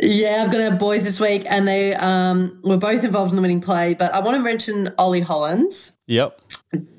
Yeah, 0.00 0.42
I've 0.44 0.52
got 0.52 0.60
our 0.60 0.72
boys 0.72 1.04
this 1.04 1.20
week, 1.20 1.44
and 1.48 1.66
they 1.66 1.94
um, 1.94 2.60
were 2.62 2.76
both 2.76 3.02
involved 3.02 3.30
in 3.30 3.36
the 3.36 3.42
winning 3.42 3.62
play. 3.62 3.94
But 3.94 4.12
I 4.12 4.20
want 4.20 4.36
to 4.36 4.42
mention 4.42 4.92
Ollie 4.98 5.20
Hollands. 5.20 5.92
Yep. 6.06 6.40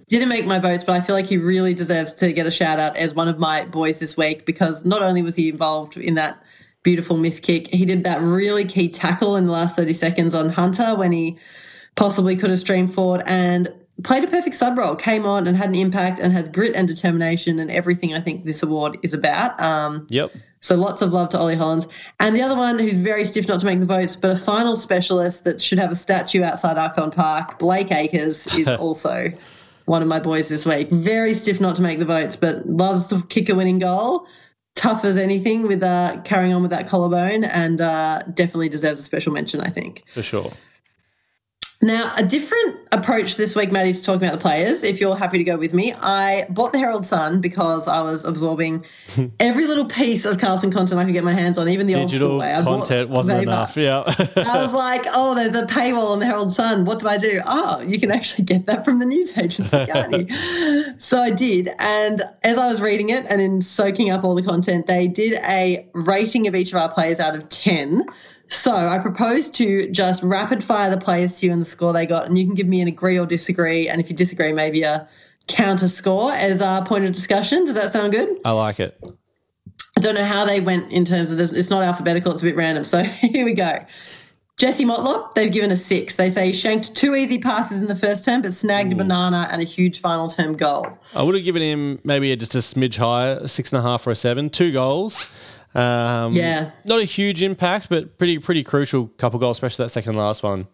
Didn't 0.10 0.29
make 0.29 0.46
my 0.46 0.57
votes, 0.57 0.84
but 0.84 0.93
I 0.93 1.01
feel 1.01 1.15
like 1.15 1.27
he 1.27 1.38
really 1.38 1.74
deserves 1.74 2.13
to 2.13 2.31
get 2.31 2.48
a 2.48 2.51
shout 2.51 2.79
out 2.79 2.96
as 2.96 3.13
one 3.13 3.27
of 3.27 3.38
my 3.38 3.65
boys 3.65 4.00
this 4.00 4.15
week 4.15 4.46
because 4.46 4.86
not 4.86 5.03
only 5.03 5.22
was 5.22 5.36
he 5.36 5.50
involved 5.50 5.98
in 5.98 6.15
that 6.15 6.41
beautiful 6.81 7.17
miss 7.17 7.41
kick, 7.41 7.67
he 7.67 7.84
did 7.84 8.05
that 8.05 8.22
really 8.22 8.63
key 8.63 8.88
tackle 8.88 9.36
in 9.36 9.46
the 9.46 9.51
last 9.51 9.75
30 9.75 9.93
seconds 9.93 10.34
on 10.34 10.50
Hunter 10.50 10.96
when 10.96 11.12
he 11.12 11.38
possibly 11.98 12.38
could 12.38 12.50
have 12.50 12.60
streamed 12.60 12.93
forward 12.93 13.22
and 13.25 13.74
played 14.04 14.24
a 14.24 14.27
perfect 14.27 14.56
sub 14.56 14.77
role, 14.77 14.96
came 14.96 15.25
on 15.25 15.48
and 15.48 15.58
had 15.58 15.70
an 15.70 15.75
impact 15.75 16.20
and 16.20 16.34
has 16.34 16.50
grit 16.50 16.75
and 16.75 16.88
determination 16.88 17.60
and 17.60 17.72
everything 17.72 18.13
I 18.13 18.20
think 18.20 18.46
this 18.46 18.62
award 18.62 18.98
is 19.01 19.13
about. 19.13 19.60
Um, 19.60 20.08
yep. 20.10 20.32
So 20.60 20.75
lots 20.75 21.01
of 21.01 21.13
love 21.13 21.30
to 21.30 21.39
Ollie 21.39 21.56
Hollands. 21.56 21.88
And 22.20 22.36
the 22.36 22.42
other 22.42 22.56
one 22.56 22.80
who's 22.80 22.94
very 22.94 23.25
stiff 23.25 23.48
not 23.48 23.60
to 23.62 23.66
make 23.66 23.80
the 23.80 23.86
votes, 23.86 24.16
but 24.16 24.32
a 24.32 24.36
final 24.36 24.75
specialist 24.75 25.44
that 25.44 25.62
should 25.62 25.80
have 25.80 25.92
a 25.92 25.96
statue 25.96 26.44
outside 26.44 26.77
Ikon 26.77 27.16
Park, 27.16 27.60
Blake 27.60 27.92
Acres, 27.92 28.48
is 28.58 28.68
also 28.68 29.32
one 29.86 30.01
of 30.01 30.08
my 30.08 30.20
boys 30.20 30.50
this 30.50 30.66
week. 30.66 30.89
Very 30.89 31.34
stiff 31.34 31.62
not 31.62 31.75
to 31.77 31.82
make 31.82 32.00
the 32.00 32.06
votes, 32.06 32.36
but 32.36 32.68
loves 32.68 33.08
to 33.10 33.22
kick 33.24 33.50
a 33.50 33.56
winning 33.56 33.80
goal. 33.80 34.27
Tough 34.75 35.06
as 35.06 35.18
anything 35.18 35.63
with 35.63 35.82
uh, 35.82 36.22
carrying 36.24 36.54
on 36.54 36.62
with 36.62 36.72
that 36.72 36.88
collarbone 36.88 37.46
and 37.46 37.82
uh, 37.82 38.22
definitely 38.34 38.70
deserves 38.70 39.00
a 39.00 39.04
special 39.04 39.34
mention, 39.34 39.62
I 39.62 39.70
think. 39.70 40.04
For 40.13 40.22
sure. 40.22 40.54
Now, 41.79 42.12
a 42.17 42.25
different 42.25 42.79
approach 42.91 43.36
this 43.36 43.55
week, 43.55 43.72
Maddie, 43.72 43.93
to 43.93 44.01
talking 44.01 44.27
about 44.27 44.31
the 44.34 44.41
players, 44.41 44.84
if 44.84 45.00
you're 45.00 45.15
happy 45.15 45.38
to 45.38 45.43
go 45.43 45.57
with 45.57 45.75
me. 45.75 45.93
I 45.93 46.48
bought 46.50 46.74
the 46.74 46.79
Herald 46.79 47.05
Sun 47.05 47.39
because 47.39 47.88
I 47.88 48.01
was 48.01 48.25
absorbing 48.25 48.84
every 49.39 49.67
little 49.67 49.86
piece 49.86 50.25
of 50.25 50.39
Carlton 50.39 50.72
content 50.72 51.00
I 51.00 51.05
could 51.05 51.13
get 51.13 51.24
my 51.24 51.34
hands 51.34 51.55
on, 51.60 51.69
even 51.69 51.86
the 51.86 51.93
Digital 51.93 52.31
old 52.31 52.41
school 52.41 52.50
way. 52.50 52.55
I 52.55 52.63
content 52.63 53.10
wasn't 53.12 53.43
enough, 53.43 53.77
yeah. 53.77 54.03
I 54.07 54.60
was 54.60 54.74
like, 54.74 55.03
oh, 55.13 55.36
there's 55.36 55.55
a 55.55 55.67
paywall 55.67 56.12
on 56.13 56.19
the 56.19 56.25
Herald 56.25 56.51
Sun. 56.51 56.86
What 56.86 56.98
do 56.98 57.07
I 57.07 57.17
do? 57.17 57.41
Oh, 57.46 57.81
you 57.81 58.00
can 58.00 58.10
actually 58.10 58.46
get 58.46 58.65
that 58.65 58.84
from 58.84 58.98
the 58.98 59.05
news 59.05 59.38
agency, 59.38 59.86
can't 59.86 60.29
you? 60.29 60.96
so 60.98 61.22
I 61.22 61.29
did. 61.29 61.69
And 61.77 62.24
as 62.41 62.57
I 62.57 62.67
was 62.67 62.81
reading 62.81 63.10
it 63.10 63.27
and 63.29 63.39
in 63.39 63.62
soaking 63.62 64.10
up 64.10 64.24
all 64.24 64.34
the 64.34 64.41
content, 64.41 64.88
they 64.88 65.07
did 65.07 65.34
a 65.43 65.87
rating 65.94 66.48
of 66.48 66.55
each 66.55 66.74
of 66.74 66.81
our 66.81 66.92
players 66.92 67.20
out 67.20 67.35
of 67.35 67.48
10 67.50 68.03
so 68.50 68.72
I 68.72 69.00
propose 69.00 69.50
to 69.51 69.90
just 69.90 70.24
rapid 70.24 70.64
fire 70.64 70.90
the 70.90 70.98
players 70.98 71.40
to 71.40 71.46
you 71.48 71.51
and 71.51 71.62
the 71.62 71.66
score 71.66 71.94
they 71.94 72.05
got, 72.05 72.27
and 72.27 72.38
you 72.38 72.46
can 72.46 72.53
give 72.53 72.68
me 72.68 72.81
an 72.81 72.88
agree 72.88 73.20
or 73.20 73.25
disagree. 73.25 73.90
And 73.90 74.00
if 74.00 74.10
you 74.10 74.16
disagree, 74.16 74.53
maybe 74.53 74.83
a 74.83 75.07
counter 75.48 75.88
score 75.88 76.31
as 76.31 76.62
our 76.62 76.86
point 76.86 77.05
of 77.05 77.14
discussion. 77.14 77.66
Does 77.66 77.75
that 77.75 77.92
sound 77.92 78.14
good? 78.14 78.38
I 78.46 78.51
like 78.51 78.79
it. 78.79 79.00
I 79.98 80.00
don't 80.00 80.16
know 80.16 80.25
how 80.25 80.46
they 80.46 80.62
went 80.62 80.92
in 80.92 81.05
terms 81.05 81.31
of 81.31 81.38
this. 81.38 81.51
It's 81.51 81.70
not 81.70 81.83
alphabetical, 81.83 82.31
it's 82.31 82.42
a 82.42 82.46
bit 82.46 82.55
random. 82.55 82.83
So 82.83 83.03
here 83.03 83.46
we 83.46 83.53
go. 83.53 83.86
Jesse 84.57 84.86
Motlop, 84.86 85.36
they've 85.36 85.51
given 85.51 85.70
a 85.72 85.75
six. 85.75 86.16
They 86.16 86.31
say 86.31 86.48
he 86.48 86.53
shanked 86.53 86.96
two 86.96 87.14
easy 87.14 87.38
passes 87.38 87.79
in 87.79 87.88
the 87.88 87.96
first 87.96 88.25
term, 88.25 88.42
but 88.42 88.55
snagged 88.55 88.92
a 88.92 88.96
banana 88.96 89.48
and 89.51 89.62
a 89.62 89.64
huge 89.64 90.00
final 90.00 90.27
term 90.27 90.53
goal. 90.53 90.88
I 91.14 91.22
would 91.22 91.36
have 91.36 91.44
given 91.44 91.62
him 91.62 92.00
maybe 92.03 92.36
just 92.36 92.55
a 92.55 92.60
smidge 92.60 92.98
higher, 92.98 93.46
six 93.48 93.72
and 93.72 93.79
a 93.79 93.83
half 93.83 94.07
or 94.07 94.12
a 94.12 94.16
seven. 94.16 94.50
Two 94.50 94.72
goals. 94.72 95.29
Um, 95.75 96.34
yeah, 96.34 96.72
not 96.86 97.00
a 97.00 97.03
huge 97.03 97.44
impact, 97.44 97.90
but 97.90 98.18
pretty 98.18 98.40
pretty 98.40 98.64
crucial 98.64 99.08
couple 99.18 99.40
goals, 99.40 99.58
especially 99.58 99.86
that 99.86 99.90
second 99.90 100.16
last 100.16 100.44
one. 100.44 100.68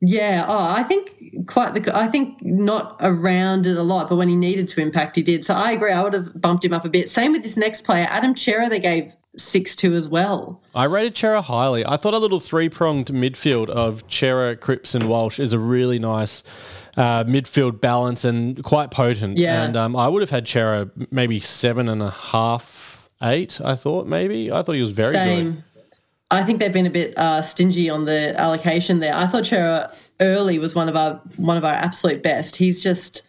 Yeah, 0.00 0.44
oh, 0.46 0.74
I 0.76 0.82
think 0.82 1.46
quite 1.46 1.74
the. 1.74 1.96
I 1.96 2.08
think 2.08 2.42
not 2.42 2.96
around 3.00 3.66
it 3.66 3.76
a 3.76 3.82
lot, 3.82 4.08
but 4.08 4.16
when 4.16 4.28
he 4.28 4.36
needed 4.36 4.68
to 4.68 4.80
impact, 4.80 5.16
he 5.16 5.22
did. 5.22 5.44
So 5.44 5.54
I 5.54 5.72
agree. 5.72 5.92
I 5.92 6.02
would 6.02 6.12
have 6.12 6.40
bumped 6.40 6.64
him 6.64 6.74
up 6.74 6.84
a 6.84 6.90
bit. 6.90 7.08
Same 7.08 7.32
with 7.32 7.42
this 7.42 7.56
next 7.56 7.84
player, 7.84 8.06
Adam 8.10 8.36
Cerra. 8.36 8.68
They 8.68 8.80
gave 8.80 9.14
six 9.36 9.74
two 9.74 9.94
as 9.94 10.06
well. 10.06 10.62
I 10.74 10.84
rated 10.84 11.16
Cerra 11.16 11.42
highly. 11.42 11.86
I 11.86 11.96
thought 11.96 12.12
a 12.14 12.18
little 12.18 12.40
three 12.40 12.68
pronged 12.68 13.06
midfield 13.06 13.70
of 13.70 14.04
Cerra, 14.08 14.56
Cripps, 14.56 14.94
and 14.94 15.08
Walsh 15.08 15.40
is 15.40 15.52
a 15.52 15.58
really 15.58 15.98
nice. 15.98 16.42
Uh, 16.96 17.24
midfield 17.24 17.80
balance 17.80 18.24
and 18.24 18.62
quite 18.62 18.92
potent. 18.92 19.36
Yeah. 19.36 19.64
And 19.64 19.76
um, 19.76 19.96
I 19.96 20.06
would 20.06 20.22
have 20.22 20.30
had 20.30 20.46
Cerra 20.46 20.92
maybe 21.10 21.40
seven 21.40 21.88
and 21.88 22.00
a 22.00 22.10
half 22.10 22.83
eight. 23.24 23.60
I 23.64 23.74
thought 23.74 24.06
maybe. 24.06 24.50
I 24.52 24.62
thought 24.62 24.72
he 24.72 24.80
was 24.80 24.92
very 24.92 25.14
Same. 25.14 25.52
good. 25.52 25.64
I 26.30 26.42
think 26.42 26.58
they've 26.58 26.72
been 26.72 26.86
a 26.86 26.90
bit 26.90 27.16
uh, 27.16 27.42
stingy 27.42 27.88
on 27.88 28.06
the 28.06 28.38
allocation 28.40 29.00
there. 29.00 29.14
I 29.14 29.26
thought 29.26 29.46
Cerra 29.46 29.92
early 30.20 30.58
was 30.58 30.74
one 30.74 30.88
of 30.88 30.96
our 30.96 31.20
one 31.36 31.56
of 31.56 31.64
our 31.64 31.74
absolute 31.74 32.22
best. 32.22 32.56
He's 32.56 32.82
just 32.82 33.22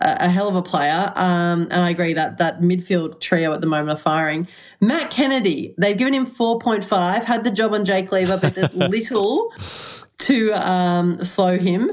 a, 0.00 0.24
a 0.24 0.28
hell 0.28 0.48
of 0.48 0.56
a 0.56 0.62
player, 0.62 1.12
um, 1.14 1.68
and 1.70 1.82
I 1.82 1.90
agree 1.90 2.14
that 2.14 2.38
that 2.38 2.60
midfield 2.60 3.20
trio 3.20 3.52
at 3.52 3.60
the 3.60 3.66
moment 3.66 3.90
are 3.98 4.00
firing. 4.00 4.48
Matt 4.80 5.10
Kennedy, 5.10 5.74
they've 5.78 5.96
given 5.96 6.14
him 6.14 6.26
four 6.26 6.58
point 6.58 6.82
five. 6.82 7.24
Had 7.24 7.44
the 7.44 7.50
job 7.50 7.74
on 7.74 7.84
Jake 7.84 8.10
Lever, 8.10 8.38
but 8.38 8.74
little 8.74 9.52
to 10.18 10.52
um, 10.52 11.22
slow 11.24 11.58
him. 11.58 11.90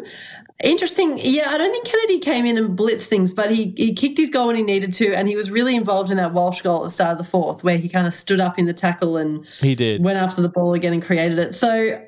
Interesting. 0.64 1.20
Yeah, 1.22 1.50
I 1.50 1.58
don't 1.58 1.72
think 1.72 1.86
Kennedy 1.86 2.20
came 2.20 2.46
in 2.46 2.58
and 2.58 2.78
blitzed 2.78 3.08
things, 3.08 3.34
but 3.34 3.52
he, 3.52 3.74
he 3.76 3.94
kicked 3.94 4.18
his 4.18 4.30
goal 4.30 4.48
when 4.48 4.56
he 4.56 4.64
needed 4.64 4.94
to, 4.94 5.14
and 5.14 5.28
he 5.28 5.36
was 5.36 5.52
really 5.52 5.76
involved 5.76 6.12
in 6.12 6.18
that 6.18 6.34
Walsh 6.34 6.62
goal 6.62 6.78
at 6.78 6.84
the 6.84 6.90
start 6.90 7.12
of 7.12 7.18
the 7.18 7.26
fourth, 7.26 7.64
where 7.64 7.78
he 7.78 7.90
kind 7.90 8.08
of 8.08 8.14
stood 8.14 8.40
up 8.40 8.58
in 8.58 8.66
the 8.66 8.74
tackle 8.74 9.18
and 9.18 9.46
he 9.60 9.76
did 9.76 10.04
went 10.04 10.18
after 10.18 10.42
the 10.42 10.50
ball 10.50 10.74
again 10.74 10.94
and 10.94 11.04
created 11.04 11.40
it. 11.40 11.56
So 11.56 12.02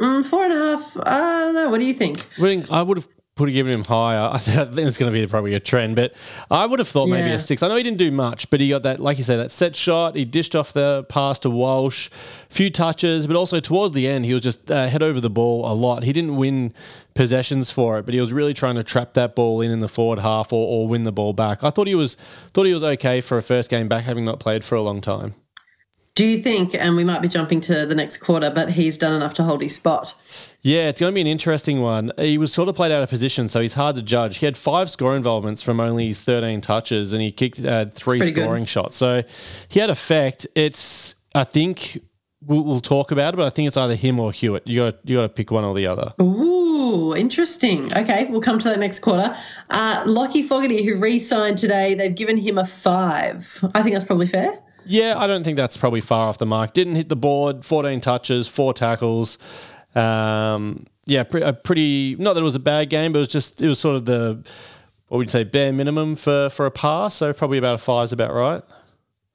mm, 0.00 0.24
four 0.24 0.44
and 0.44 0.52
a 0.52 0.56
half. 0.56 0.96
I 1.02 1.40
don't 1.40 1.54
know. 1.54 1.68
What 1.68 1.80
do 1.80 1.86
you 1.86 1.94
think? 1.94 2.24
I 2.70 2.82
would 2.82 2.96
have 2.96 3.08
would 3.40 3.48
have 3.48 3.54
given 3.54 3.72
him 3.72 3.84
higher. 3.84 4.30
I 4.32 4.38
think 4.38 4.78
it's 4.78 4.98
going 4.98 5.12
to 5.12 5.18
be 5.18 5.26
probably 5.26 5.54
a 5.54 5.60
trend, 5.60 5.96
but 5.96 6.14
I 6.50 6.66
would 6.66 6.78
have 6.78 6.88
thought 6.88 7.08
yeah. 7.08 7.14
maybe 7.14 7.30
a 7.30 7.38
six. 7.38 7.62
I 7.62 7.68
know 7.68 7.76
he 7.76 7.82
didn't 7.82 7.98
do 7.98 8.10
much, 8.10 8.50
but 8.50 8.60
he 8.60 8.68
got 8.68 8.82
that, 8.84 9.00
like 9.00 9.18
you 9.18 9.24
say, 9.24 9.36
that 9.36 9.50
set 9.50 9.74
shot. 9.74 10.14
He 10.14 10.24
dished 10.24 10.54
off 10.54 10.72
the 10.72 11.04
pass 11.08 11.38
to 11.40 11.50
Walsh, 11.50 12.10
few 12.48 12.70
touches, 12.70 13.26
but 13.26 13.36
also 13.36 13.58
towards 13.58 13.94
the 13.94 14.06
end, 14.06 14.26
he 14.26 14.34
was 14.34 14.42
just 14.42 14.70
uh, 14.70 14.86
head 14.86 15.02
over 15.02 15.20
the 15.20 15.30
ball 15.30 15.70
a 15.70 15.74
lot. 15.74 16.04
He 16.04 16.12
didn't 16.12 16.36
win 16.36 16.72
possessions 17.20 17.70
for 17.70 17.98
it, 17.98 18.06
but 18.06 18.14
he 18.14 18.20
was 18.20 18.32
really 18.32 18.54
trying 18.54 18.76
to 18.76 18.82
trap 18.82 19.12
that 19.12 19.34
ball 19.34 19.60
in 19.60 19.70
in 19.70 19.80
the 19.80 19.88
forward 19.88 20.18
half 20.18 20.54
or, 20.54 20.66
or 20.66 20.88
win 20.88 21.02
the 21.02 21.12
ball 21.12 21.34
back. 21.34 21.62
I 21.62 21.68
thought 21.68 21.86
he 21.86 21.94
was 21.94 22.16
thought 22.54 22.64
he 22.64 22.72
was 22.72 22.82
okay 22.82 23.20
for 23.20 23.36
a 23.36 23.42
first 23.42 23.68
game 23.68 23.88
back, 23.88 24.04
having 24.04 24.24
not 24.24 24.40
played 24.40 24.64
for 24.64 24.74
a 24.74 24.80
long 24.80 25.02
time. 25.02 25.34
Do 26.14 26.24
you 26.24 26.42
think, 26.42 26.74
and 26.74 26.96
we 26.96 27.04
might 27.04 27.20
be 27.20 27.28
jumping 27.28 27.60
to 27.62 27.84
the 27.84 27.94
next 27.94 28.16
quarter, 28.16 28.48
but 28.48 28.72
he's 28.72 28.96
done 28.96 29.12
enough 29.12 29.34
to 29.34 29.42
hold 29.42 29.60
his 29.60 29.76
spot? 29.76 30.14
Yeah, 30.62 30.88
it's 30.88 30.98
going 30.98 31.12
to 31.12 31.14
be 31.14 31.20
an 31.20 31.26
interesting 31.26 31.82
one. 31.82 32.10
He 32.16 32.38
was 32.38 32.54
sort 32.54 32.70
of 32.70 32.74
played 32.74 32.90
out 32.90 33.02
of 33.02 33.10
position, 33.10 33.50
so 33.50 33.60
he's 33.60 33.74
hard 33.74 33.96
to 33.96 34.02
judge. 34.02 34.38
He 34.38 34.46
had 34.46 34.56
five 34.56 34.90
score 34.90 35.14
involvements 35.14 35.60
from 35.60 35.78
only 35.78 36.06
his 36.06 36.22
13 36.22 36.62
touches, 36.62 37.12
and 37.12 37.20
he 37.20 37.30
kicked 37.30 37.62
uh, 37.62 37.84
three 37.92 38.22
scoring 38.22 38.62
good. 38.62 38.68
shots. 38.70 38.96
So 38.96 39.24
he 39.68 39.78
had 39.78 39.90
effect. 39.90 40.46
It's, 40.54 41.16
I 41.34 41.44
think, 41.44 42.00
we'll, 42.40 42.64
we'll, 42.64 42.80
talk 42.80 43.10
about 43.10 43.34
it, 43.34 43.36
but 43.36 43.46
I 43.46 43.50
think 43.50 43.68
it's 43.68 43.76
either 43.76 43.94
him 43.94 44.20
or 44.20 44.32
Hewett. 44.32 44.66
You 44.66 44.84
got 44.84 45.08
you 45.08 45.16
got 45.16 45.22
to 45.22 45.28
pick 45.28 45.50
one 45.50 45.64
or 45.64 45.74
the 45.74 45.86
other. 45.86 46.14
Ooh, 46.20 46.59
interesting. 47.16 47.92
Okay, 47.96 48.26
we'll 48.30 48.40
come 48.40 48.58
to 48.58 48.68
that 48.68 48.78
next 48.78 49.00
quarter. 49.00 49.36
Uh, 49.70 50.04
Lachie 50.04 50.44
Fogarty, 50.44 50.84
who 50.84 50.96
re-signed 50.96 51.58
today, 51.58 51.94
they've 51.94 52.14
given 52.14 52.36
him 52.36 52.58
a 52.58 52.66
five. 52.66 53.64
I 53.74 53.82
think 53.82 53.94
that's 53.94 54.04
probably 54.04 54.26
fair. 54.26 54.58
Yeah, 54.86 55.18
I 55.18 55.26
don't 55.26 55.44
think 55.44 55.56
that's 55.56 55.76
probably 55.76 56.00
far 56.00 56.28
off 56.28 56.38
the 56.38 56.46
mark. 56.46 56.72
Didn't 56.72 56.96
hit 56.96 57.08
the 57.08 57.16
board, 57.16 57.64
14 57.64 58.00
touches, 58.00 58.48
four 58.48 58.72
tackles. 58.72 59.38
Um, 59.94 60.86
yeah, 61.06 61.24
a 61.34 61.52
pretty, 61.52 62.16
not 62.18 62.34
that 62.34 62.40
it 62.40 62.44
was 62.44 62.54
a 62.54 62.60
bad 62.60 62.90
game, 62.90 63.12
but 63.12 63.18
it 63.18 63.20
was 63.20 63.28
just, 63.28 63.62
it 63.62 63.68
was 63.68 63.78
sort 63.78 63.96
of 63.96 64.04
the, 64.04 64.44
what 65.08 65.18
we'd 65.18 65.24
you 65.24 65.30
say, 65.30 65.44
bare 65.44 65.72
minimum 65.72 66.14
for, 66.14 66.50
for 66.50 66.66
a 66.66 66.70
pass. 66.70 67.16
So 67.16 67.32
probably 67.32 67.58
about 67.58 67.76
a 67.76 67.78
five 67.78 68.04
is 68.04 68.12
about 68.12 68.32
right. 68.32 68.62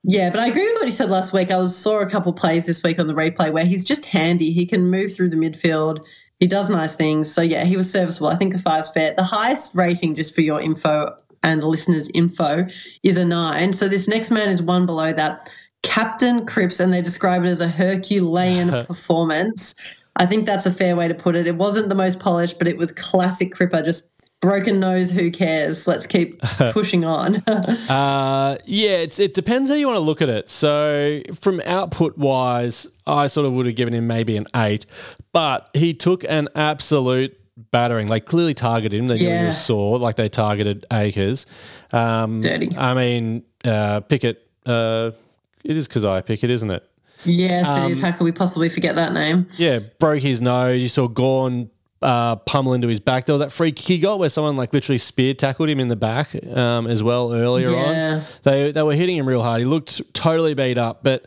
Yeah, 0.08 0.30
but 0.30 0.39
I 0.39 0.48
agree 0.48 0.63
with 0.63 0.76
what 0.76 0.86
you 0.86 0.91
said 0.91 1.10
last 1.10 1.34
week. 1.34 1.50
I 1.50 1.58
was, 1.58 1.76
saw 1.76 2.00
a 2.00 2.10
couple 2.10 2.32
plays 2.32 2.68
this 2.68 2.84
week 2.84 3.00
on 3.00 3.08
the 3.08 3.13
replay 3.13 3.52
where 3.52 3.65
he's 3.65 3.84
just 3.84 4.06
handy. 4.06 4.52
He 4.52 4.65
can 4.65 4.89
move 4.89 5.13
through 5.13 5.30
the 5.30 5.36
midfield. 5.36 6.06
He 6.39 6.48
does 6.48 6.69
nice 6.69 6.95
things. 6.95 7.32
So 7.32 7.41
yeah, 7.41 7.63
he 7.63 7.78
was 7.78 7.89
serviceable. 7.89 8.28
I 8.28 8.36
think 8.36 8.54
the 8.54 8.60
five's 8.60 8.91
fair. 8.91 9.13
The 9.15 9.24
highest 9.24 9.76
rating, 9.76 10.15
just 10.15 10.36
for 10.36 10.41
your 10.41 10.60
info, 10.60 11.15
and 11.43 11.63
listeners' 11.63 12.10
info 12.13 12.67
is 13.04 13.17
a 13.17 13.26
nine. 13.26 13.74
So 13.74 13.88
this 13.88 14.08
next 14.08 14.32
man 14.32 14.50
is 14.50 14.62
one 14.62 14.86
below 14.86 15.13
that. 15.13 15.54
Captain 15.84 16.48
Cripps, 16.48 16.80
and 16.80 16.91
they 16.91 17.02
describe 17.02 17.43
it 17.43 17.48
as 17.48 17.62
a 17.62 17.67
Herculean 17.67 18.86
performance. 18.88 19.76
I 20.15 20.26
think 20.26 20.48
that's 20.48 20.65
a 20.65 20.71
fair 20.71 20.95
way 20.95 21.08
to 21.08 21.13
put 21.13 21.36
it. 21.36 21.45
It 21.45 21.58
wasn't 21.58 21.89
the 21.89 21.95
most 21.95 22.19
polished, 22.19 22.58
but 22.58 22.67
it 22.67 22.78
was 22.78 22.91
classic 22.91 23.54
Cripper, 23.54 23.84
just 23.84 24.10
broken 24.45 24.79
nose, 24.79 25.12
who 25.12 25.31
cares? 25.31 25.88
Let's 25.88 26.05
keep 26.05 26.39
pushing 26.71 27.03
on. 27.03 27.36
uh, 27.47 28.58
yeah, 28.65 28.97
it's, 28.97 29.19
it 29.19 29.34
depends 29.34 29.69
how 29.69 29.75
you 29.75 29.88
want 29.88 29.97
to 29.97 30.01
look 30.01 30.21
at 30.21 30.29
it. 30.29 30.49
So, 30.49 31.21
from 31.39 31.62
output 31.65 32.17
wise, 32.17 32.88
I 33.08 33.27
sort 33.27 33.45
of 33.45 33.53
would 33.53 33.65
have 33.65 33.75
given 33.75 33.93
him 33.93 34.08
maybe 34.08 34.38
an 34.38 34.45
eight, 34.55 34.86
but 35.34 35.69
he 35.73 35.93
took 35.93 36.23
an 36.25 36.49
absolute 36.55 37.38
battering. 37.71 38.08
Like 38.08 38.25
clearly 38.25 38.53
targeted 38.53 38.99
him. 38.99 39.08
They 39.08 39.17
yeah. 39.17 39.34
knew 39.34 39.39
he 39.39 39.45
was 39.47 39.63
sore, 39.63 39.97
like 39.97 40.15
they 40.15 40.29
targeted 40.29 40.86
Acres. 40.91 41.45
Um, 41.91 42.41
Dirty. 42.41 42.75
I 42.77 42.93
mean, 42.93 43.43
uh, 43.63 44.01
Pickett. 44.01 44.41
Uh, 44.65 45.12
it 45.63 45.75
is 45.75 45.88
Kysaiah 45.88 46.25
Pickett, 46.25 46.49
isn't 46.49 46.69
it? 46.69 46.88
Yes, 47.23 47.67
um, 47.67 47.84
it 47.84 47.91
is. 47.91 47.97
Um, 47.97 48.03
How 48.03 48.12
could 48.17 48.23
we 48.23 48.31
possibly 48.31 48.69
forget 48.69 48.95
that 48.95 49.13
name? 49.13 49.47
Yeah, 49.58 49.79
broke 49.99 50.21
his 50.21 50.41
nose. 50.41 50.81
You 50.81 50.89
saw 50.89 51.08
Gawn 51.08 51.69
uh, 52.01 52.36
pummel 52.38 52.73
into 52.73 52.88
his 52.88 52.99
back. 52.99 53.25
There 53.25 53.34
was 53.34 53.41
that 53.41 53.51
free 53.51 53.71
kick 53.71 53.88
he 53.88 53.99
got 53.99 54.19
where 54.19 54.29
someone 54.29 54.55
like 54.55 54.73
literally 54.73 54.97
spear 54.97 55.34
tackled 55.34 55.69
him 55.69 55.79
in 55.79 55.88
the 55.88 55.95
back 55.95 56.36
um, 56.55 56.88
as 56.88 57.01
well 57.01 57.34
earlier 57.34 57.69
yeah. 57.69 58.15
on. 58.15 58.21
They 58.43 58.71
they 58.71 58.84
were 58.84 58.93
hitting 58.93 59.17
him 59.17 59.27
real 59.27 59.43
hard. 59.43 59.60
He 59.60 59.65
looked 59.65 60.13
totally 60.13 60.53
beat 60.53 60.77
up, 60.77 61.03
but 61.03 61.25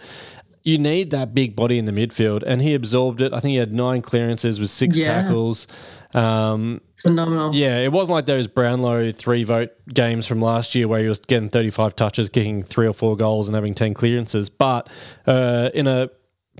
you 0.64 0.76
need 0.76 1.11
that 1.12 1.35
big 1.35 1.57
body 1.57 1.78
in 1.78 1.87
the 1.87 1.92
midfield, 1.92 2.42
and 2.46 2.61
he 2.61 2.74
absorbed 2.74 3.20
it. 3.20 3.33
I 3.33 3.40
think 3.40 3.52
he 3.52 3.57
had 3.57 3.72
nine 3.72 4.02
clearances 4.02 4.61
with 4.61 4.70
six 4.70 4.98
yeah. 4.98 5.22
tackles. 5.22 5.66
Um, 6.14 6.83
Phenomenal. 6.96 7.54
Yeah, 7.54 7.78
it 7.78 7.92
wasn't 7.92 8.14
like 8.14 8.26
those 8.26 8.48
Brownlow 8.48 9.12
three 9.12 9.44
vote 9.44 9.70
games 9.92 10.26
from 10.26 10.42
last 10.42 10.74
year 10.74 10.88
where 10.88 11.00
he 11.00 11.09
was 11.09 11.20
getting 11.20 11.48
35 11.48 11.96
touches, 11.96 12.28
kicking 12.28 12.62
three 12.62 12.87
or 12.87 12.92
four 12.92 13.16
goals, 13.16 13.48
and 13.48 13.54
having 13.54 13.72
10 13.72 13.94
clearances. 13.94 14.50
But 14.50 14.90
uh, 15.26 15.70
in 15.74 15.87
a 15.87 16.11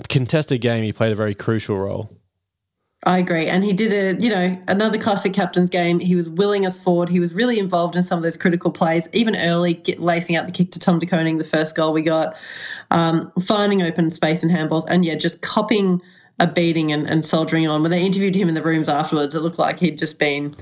contested 0.09 0.61
game, 0.61 0.85
he 0.85 0.93
played 0.93 1.13
a 1.13 1.17
very 1.17 1.35
crucial 1.35 1.77
role. 1.77 2.18
I 3.05 3.19
agree. 3.19 3.47
And 3.47 3.65
he 3.65 3.73
did 3.73 3.93
a, 3.93 4.25
you 4.25 4.31
know, 4.31 4.61
another 4.67 4.99
classic 4.99 5.33
captain's 5.33 5.71
game. 5.71 6.01
He 6.01 6.17
was 6.17 6.29
willing 6.29 6.67
us 6.67 6.83
forward. 6.83 7.09
He 7.09 7.21
was 7.21 7.33
really 7.33 7.59
involved 7.59 7.95
in 7.95 8.03
some 8.03 8.19
of 8.19 8.25
those 8.25 8.37
critical 8.37 8.73
plays, 8.73 9.09
even 9.13 9.37
early, 9.37 9.75
get, 9.75 10.01
lacing 10.01 10.35
out 10.35 10.47
the 10.47 10.53
kick 10.53 10.73
to 10.73 10.81
Tom 10.81 10.99
De 10.99 11.07
Koning, 11.07 11.39
the 11.39 11.45
first 11.45 11.77
goal 11.77 11.93
we 11.93 12.03
got, 12.03 12.35
um, 12.91 13.31
finding 13.41 13.83
open 13.83 14.11
space 14.11 14.43
and 14.43 14.51
handballs, 14.51 14.85
and 14.89 15.05
yeah, 15.05 15.15
just 15.15 15.43
copying 15.43 16.03
a 16.41 16.47
beating 16.47 16.91
and, 16.91 17.09
and 17.09 17.25
soldiering 17.25 17.69
on. 17.69 17.83
When 17.83 17.93
they 17.93 18.05
interviewed 18.05 18.35
him 18.35 18.49
in 18.49 18.55
the 18.55 18.63
rooms 18.63 18.89
afterwards, 18.89 19.35
it 19.35 19.43
looked 19.43 19.59
like 19.59 19.79
he'd 19.79 19.99
just 19.99 20.19
been 20.19 20.57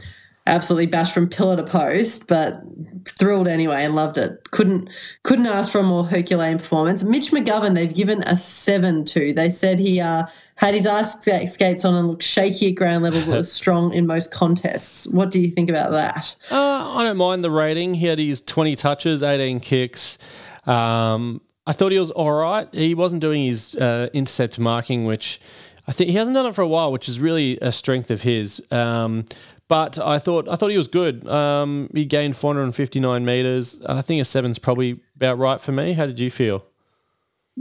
absolutely 0.47 0.87
bashed 0.87 1.13
from 1.13 1.29
pillar 1.29 1.57
to 1.57 1.65
post, 1.65 2.29
but 2.29 2.63
thrilled 3.05 3.49
anyway 3.49 3.85
and 3.85 3.95
loved 3.95 4.19
it. 4.19 4.51
Couldn't 4.51 4.89
couldn't 5.23 5.47
ask 5.47 5.71
for 5.71 5.79
a 5.79 5.83
more 5.83 6.05
Herculean 6.05 6.59
performance. 6.59 7.03
Mitch 7.03 7.31
McGovern, 7.31 7.75
they've 7.75 7.93
given 7.93 8.23
a 8.25 8.37
seven 8.37 9.05
to. 9.07 9.33
They 9.33 9.51
said 9.51 9.79
he 9.79 10.01
uh, 10.01 10.25
had 10.57 10.75
his 10.75 10.87
ice 10.87 11.21
skates 11.21 11.85
on 11.85 11.95
and 11.95 12.09
looked 12.09 12.23
shaky 12.23 12.71
at 12.71 12.75
ground 12.75 13.05
level, 13.05 13.21
but 13.27 13.37
was 13.37 13.53
strong 13.61 13.93
in 13.93 14.07
most 14.07 14.33
contests. 14.33 15.07
What 15.09 15.31
do 15.31 15.41
you 15.41 15.51
think 15.51 15.71
about 15.71 15.93
that? 15.93 16.37
Uh, 16.51 16.95
I 16.97 17.05
don't 17.05 17.17
mind 17.17 17.45
the 17.45 17.51
rating. 17.51 17.95
He 17.95 18.07
had 18.07 18.19
his 18.19 18.41
20 18.41 18.77
touches, 18.77 19.23
18 19.23 19.61
kicks. 19.61 20.19
Um, 20.67 21.41
I 21.67 21.73
thought 21.73 21.93
he 21.93 21.99
was 21.99 22.11
all 22.11 22.33
right. 22.33 22.69
He 22.73 22.95
wasn't 22.95 23.21
doing 23.21 23.45
his 23.45 23.75
uh, 23.75 24.09
intercept 24.13 24.59
marking, 24.59 25.05
which 25.05 25.41
I 25.89 25.93
think 25.93 26.11
he 26.11 26.17
hasn't 26.17 26.35
done 26.35 26.47
it 26.47 26.55
for 26.55 26.63
a 26.63 26.69
while, 26.69 26.91
which 26.91 27.09
is 27.09 27.21
really 27.21 27.59
a 27.61 27.71
strength 27.71 28.11
of 28.11 28.23
his. 28.23 28.63
Um, 28.71 29.25
but 29.69 29.99
I 29.99 30.19
thought 30.19 30.49
I 30.49 30.57
thought 30.57 30.71
he 30.71 30.79
was 30.79 30.89
good. 30.89 31.27
Um, 31.29 31.91
he 31.93 32.05
gained 32.05 32.37
459 32.37 33.25
meters. 33.25 33.81
I 33.87 34.03
think 34.03 34.21
a 34.21 34.25
seven's 34.25 34.59
probably 34.59 35.01
about 35.17 35.39
right 35.39 35.61
for 35.61 35.73
me. 35.73 35.95
How 35.95 36.07
did 36.07 36.21
you 36.21 36.31
feel? 36.31 36.65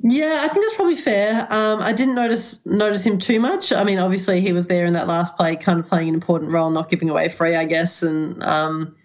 Yeah, 0.03 0.41
I 0.43 0.49
think 0.49 0.65
that's 0.65 0.75
probably 0.75 0.95
fair. 0.95 1.47
Um, 1.49 1.81
I 1.81 1.93
didn't 1.93 2.15
notice 2.15 2.65
notice 2.65 3.05
him 3.05 3.17
too 3.17 3.39
much. 3.39 3.71
I 3.71 3.83
mean, 3.83 3.97
obviously 3.97 4.41
he 4.41 4.51
was 4.51 4.67
there 4.67 4.85
in 4.85 4.93
that 4.93 5.07
last 5.07 5.35
play, 5.37 5.55
kind 5.55 5.79
of 5.79 5.87
playing 5.87 6.09
an 6.09 6.13
important 6.13 6.51
role, 6.51 6.69
not 6.69 6.89
giving 6.89 7.09
away 7.09 7.29
free, 7.29 7.55
I 7.55 7.65
guess, 7.65 8.03
and 8.03 8.43
um, 8.43 8.95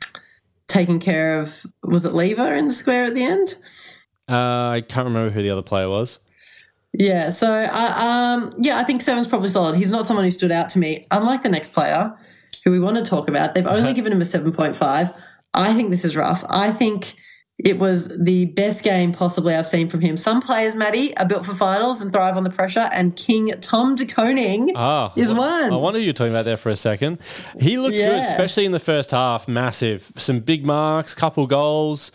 taking 0.66 0.98
care 0.98 1.38
of 1.38 1.64
was 1.84 2.04
it 2.04 2.12
Lever 2.12 2.54
in 2.54 2.66
the 2.66 2.74
square 2.74 3.04
at 3.04 3.14
the 3.14 3.22
end? 3.22 3.56
Uh, 4.28 4.70
I 4.74 4.84
can't 4.86 5.06
remember 5.06 5.30
who 5.30 5.42
the 5.42 5.50
other 5.50 5.62
player 5.62 5.88
was. 5.88 6.18
Yeah, 6.92 7.30
so 7.30 7.52
I, 7.52 8.34
um, 8.34 8.52
yeah, 8.58 8.78
I 8.78 8.82
think 8.82 9.00
seven's 9.00 9.28
probably 9.28 9.48
solid. 9.48 9.76
He's 9.76 9.92
not 9.92 10.06
someone 10.06 10.24
who 10.24 10.30
stood 10.32 10.50
out 10.50 10.68
to 10.70 10.80
me, 10.80 11.06
unlike 11.12 11.44
the 11.44 11.48
next 11.48 11.72
player 11.72 12.12
who 12.64 12.70
we 12.70 12.80
want 12.80 12.96
to 12.96 13.02
talk 13.02 13.28
about. 13.28 13.54
They've 13.54 13.66
only 13.66 13.92
given 13.92 14.12
him 14.12 14.20
a 14.20 14.24
seven 14.24 14.52
point 14.52 14.76
five. 14.76 15.10
I 15.54 15.74
think 15.74 15.90
this 15.90 16.04
is 16.04 16.16
rough. 16.16 16.44
I 16.48 16.70
think 16.70 17.14
it 17.64 17.78
was 17.78 18.08
the 18.08 18.46
best 18.46 18.82
game 18.82 19.12
possibly 19.12 19.54
I've 19.54 19.66
seen 19.66 19.88
from 19.88 20.00
him. 20.00 20.16
Some 20.16 20.40
players, 20.40 20.74
Maddie, 20.74 21.16
are 21.18 21.26
built 21.26 21.44
for 21.44 21.54
finals 21.54 22.00
and 22.00 22.12
thrive 22.12 22.36
on 22.36 22.44
the 22.44 22.50
pressure, 22.50 22.88
and 22.92 23.14
King 23.16 23.52
Tom 23.60 23.96
De 23.96 24.06
Koning 24.06 24.72
ah, 24.76 25.12
is 25.16 25.32
one. 25.32 25.72
I 25.72 25.76
wonder 25.76 26.00
you 26.00 26.08
were 26.08 26.12
talking 26.12 26.32
about 26.32 26.44
there 26.44 26.56
for 26.56 26.70
a 26.70 26.76
second. 26.76 27.18
He 27.58 27.78
looked 27.78 27.96
yeah. 27.96 28.10
good, 28.10 28.22
especially 28.22 28.64
in 28.64 28.72
the 28.72 28.80
first 28.80 29.10
half. 29.10 29.46
Massive, 29.46 30.12
some 30.16 30.40
big 30.40 30.64
marks, 30.64 31.14
couple 31.14 31.46
goals. 31.46 32.12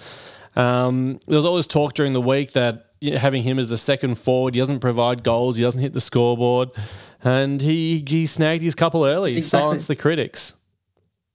Um, 0.56 1.20
there 1.28 1.36
was 1.36 1.46
always 1.46 1.68
talk 1.68 1.94
during 1.94 2.14
the 2.14 2.22
week 2.22 2.54
that 2.54 2.92
having 3.02 3.44
him 3.44 3.60
as 3.60 3.70
the 3.70 3.78
second 3.78 4.16
forward, 4.16 4.56
he 4.56 4.60
doesn't 4.60 4.80
provide 4.80 5.24
goals, 5.24 5.58
he 5.58 5.64
doesn't 5.64 5.82
hit 5.82 5.94
the 5.94 6.02
scoreboard, 6.02 6.70
and 7.26 7.62
he 7.62 8.04
he 8.08 8.28
snagged 8.28 8.64
his 8.64 8.76
couple 8.76 9.06
early, 9.06 9.38
exactly. 9.38 9.60
silenced 9.60 9.88
the 9.88 9.96
critics. 9.96 10.54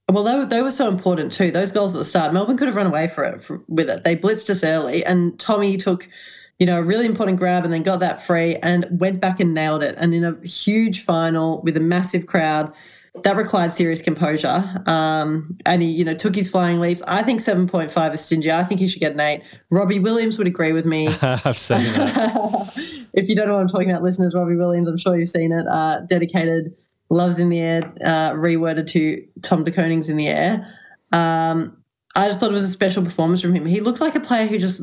Well, 0.09 0.25
they 0.25 0.37
were, 0.37 0.47
they 0.47 0.63
were 0.63 0.71
so 0.71 0.89
important 0.89 1.33
too. 1.33 1.51
Those 1.51 1.71
goals 1.71 1.95
at 1.95 1.99
the 1.99 2.05
start, 2.05 2.33
Melbourne 2.33 2.57
could 2.57 2.67
have 2.67 2.77
run 2.77 2.87
away 2.87 3.07
for 3.07 3.23
it 3.25 3.43
for, 3.43 3.63
with 3.69 3.89
it. 3.89 4.03
They 4.03 4.17
blitzed 4.17 4.51
us 4.51 4.65
early, 4.65 5.05
and 5.05 5.39
Tommy 5.39 5.77
took, 5.77 6.09
you 6.59 6.67
know, 6.67 6.79
a 6.79 6.83
really 6.83 7.07
important 7.07 7.39
grab 7.39 7.65
and 7.65 7.73
then 7.73 7.83
got 7.83 8.01
that 8.01 8.23
free 8.23 8.57
and 8.57 8.87
went 8.91 9.21
back 9.21 9.39
and 9.39 9.55
nailed 9.55 9.83
it. 9.83 9.95
And 9.99 10.15
in 10.15 10.25
a 10.25 10.37
huge 10.47 11.03
final 11.03 11.61
with 11.63 11.77
a 11.77 11.81
massive 11.81 12.27
crowd, 12.27 12.73
that 13.25 13.37
required 13.37 13.73
serious 13.73 14.01
composure. 14.01 14.83
Um, 14.87 15.59
and 15.67 15.83
he, 15.83 15.91
you 15.91 16.05
know, 16.05 16.15
took 16.15 16.35
his 16.35 16.49
flying 16.49 16.81
leaps. 16.81 17.03
I 17.09 17.23
think 17.23 17.41
7.5 17.41 18.15
is 18.15 18.21
stingy. 18.21 18.51
I 18.53 18.65
think 18.65 18.81
he 18.81 18.89
should 18.89 19.01
get 19.01 19.13
an 19.13 19.21
8. 19.21 19.43
Robbie 19.71 19.99
Williams 19.99 20.39
would 20.39 20.47
agree 20.47 20.73
with 20.73 20.87
me. 20.87 21.09
I've 21.23 21.59
seen 21.59 21.85
that. 21.85 22.73
if 23.13 23.29
you 23.29 23.35
don't 23.35 23.49
know 23.49 23.55
what 23.55 23.61
I'm 23.61 23.69
talking 23.69 23.91
about, 23.91 24.03
listeners, 24.03 24.35
Robbie 24.35 24.57
Williams, 24.57 24.89
I'm 24.89 24.97
sure 24.97 25.19
you've 25.19 25.29
seen 25.29 25.53
it. 25.53 25.67
Uh, 25.67 26.01
dedicated 26.09 26.75
Loves 27.13 27.41
in 27.41 27.49
the 27.49 27.59
air, 27.59 27.83
uh, 28.05 28.31
reworded 28.35 28.87
to 28.91 29.27
Tom 29.43 29.65
De 29.65 29.73
Koning's 29.73 30.09
in 30.09 30.17
the 30.17 30.29
air. 30.29 30.73
Um, 31.11 31.77
I 32.15 32.29
just 32.29 32.39
thought 32.39 32.51
it 32.51 32.55
was 32.55 32.63
a 32.63 32.69
special 32.69 33.03
performance 33.03 33.43
from 33.43 33.53
him. 33.53 33.67
He 33.67 33.81
looks 33.81 34.01
like 34.01 34.15
a 34.15 34.21
player 34.21 34.47
who 34.47 34.59
just 34.59 34.83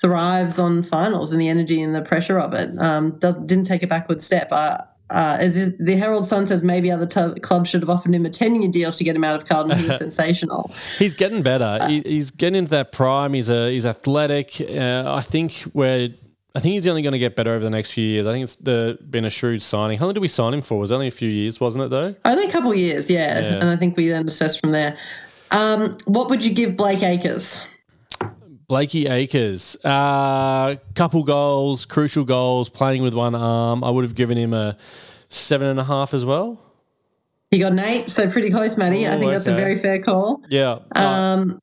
thrives 0.00 0.58
on 0.58 0.82
finals 0.82 1.30
and 1.30 1.40
the 1.40 1.48
energy 1.48 1.80
and 1.80 1.94
the 1.94 2.02
pressure 2.02 2.40
of 2.40 2.54
it. 2.54 2.70
Um, 2.78 3.18
does, 3.20 3.36
didn't 3.44 3.66
take 3.66 3.84
a 3.84 3.86
backward 3.86 4.20
step. 4.20 4.48
Uh, 4.50 4.78
uh, 5.10 5.36
as 5.40 5.76
the 5.76 5.96
Herald 5.96 6.26
Sun 6.26 6.46
says, 6.46 6.62
maybe 6.62 6.90
other 6.90 7.06
t- 7.06 7.40
clubs 7.40 7.68
should 7.70 7.82
have 7.82 7.90
offered 7.90 8.14
him 8.14 8.24
a 8.24 8.30
10 8.30 8.62
year 8.62 8.70
deal 8.70 8.92
to 8.92 9.04
get 9.04 9.16
him 9.16 9.24
out 9.24 9.36
of 9.36 9.48
Carlton. 9.48 9.76
He 9.78 9.86
was 9.86 9.98
sensational. 9.98 10.72
He's 10.98 11.14
getting 11.14 11.42
better. 11.42 11.78
Uh, 11.80 11.88
he, 11.88 12.00
he's 12.02 12.30
getting 12.30 12.58
into 12.58 12.70
that 12.70 12.92
prime. 12.92 13.34
He's 13.34 13.50
a 13.50 13.70
he's 13.70 13.86
athletic. 13.86 14.60
Uh, 14.60 15.04
I 15.06 15.22
think 15.22 15.54
where 15.72 16.08
I 16.54 16.60
think 16.60 16.74
he's 16.74 16.86
only 16.86 17.02
going 17.02 17.12
to 17.12 17.18
get 17.18 17.36
better 17.36 17.50
over 17.50 17.62
the 17.62 17.70
next 17.70 17.92
few 17.92 18.04
years. 18.04 18.26
I 18.26 18.32
think 18.32 18.44
it's 18.44 18.56
the, 18.56 18.98
been 19.08 19.24
a 19.24 19.30
shrewd 19.30 19.62
signing. 19.62 19.98
How 19.98 20.06
long 20.06 20.14
did 20.14 20.20
we 20.20 20.28
sign 20.28 20.52
him 20.52 20.62
for? 20.62 20.76
It 20.76 20.80
was 20.80 20.92
only 20.92 21.06
a 21.06 21.12
few 21.12 21.28
years, 21.28 21.60
wasn't 21.60 21.84
it, 21.84 21.90
though? 21.90 22.14
Only 22.24 22.44
a 22.44 22.50
couple 22.50 22.72
of 22.72 22.76
years, 22.76 23.08
yeah. 23.08 23.38
yeah. 23.38 23.54
And 23.60 23.70
I 23.70 23.76
think 23.76 23.96
we 23.96 24.08
then 24.08 24.26
assess 24.26 24.58
from 24.58 24.72
there. 24.72 24.98
Um, 25.52 25.96
what 26.06 26.28
would 26.28 26.44
you 26.44 26.52
give 26.52 26.76
Blake 26.76 27.02
Acres? 27.02 27.68
Blakey 28.70 29.08
Acres, 29.08 29.76
uh, 29.82 30.76
couple 30.94 31.24
goals, 31.24 31.84
crucial 31.84 32.22
goals, 32.22 32.68
playing 32.68 33.02
with 33.02 33.14
one 33.14 33.34
arm. 33.34 33.82
I 33.82 33.90
would 33.90 34.04
have 34.04 34.14
given 34.14 34.38
him 34.38 34.54
a 34.54 34.76
seven 35.28 35.66
and 35.66 35.80
a 35.80 35.82
half 35.82 36.14
as 36.14 36.24
well. 36.24 36.62
He 37.50 37.58
got 37.58 37.72
an 37.72 37.80
eight, 37.80 38.08
so 38.08 38.30
pretty 38.30 38.48
close, 38.48 38.78
Matty. 38.78 39.08
I 39.08 39.10
think 39.10 39.24
okay. 39.24 39.32
that's 39.32 39.48
a 39.48 39.56
very 39.56 39.74
fair 39.74 39.98
call. 39.98 40.44
Yeah. 40.48 40.78
Um, 40.94 41.60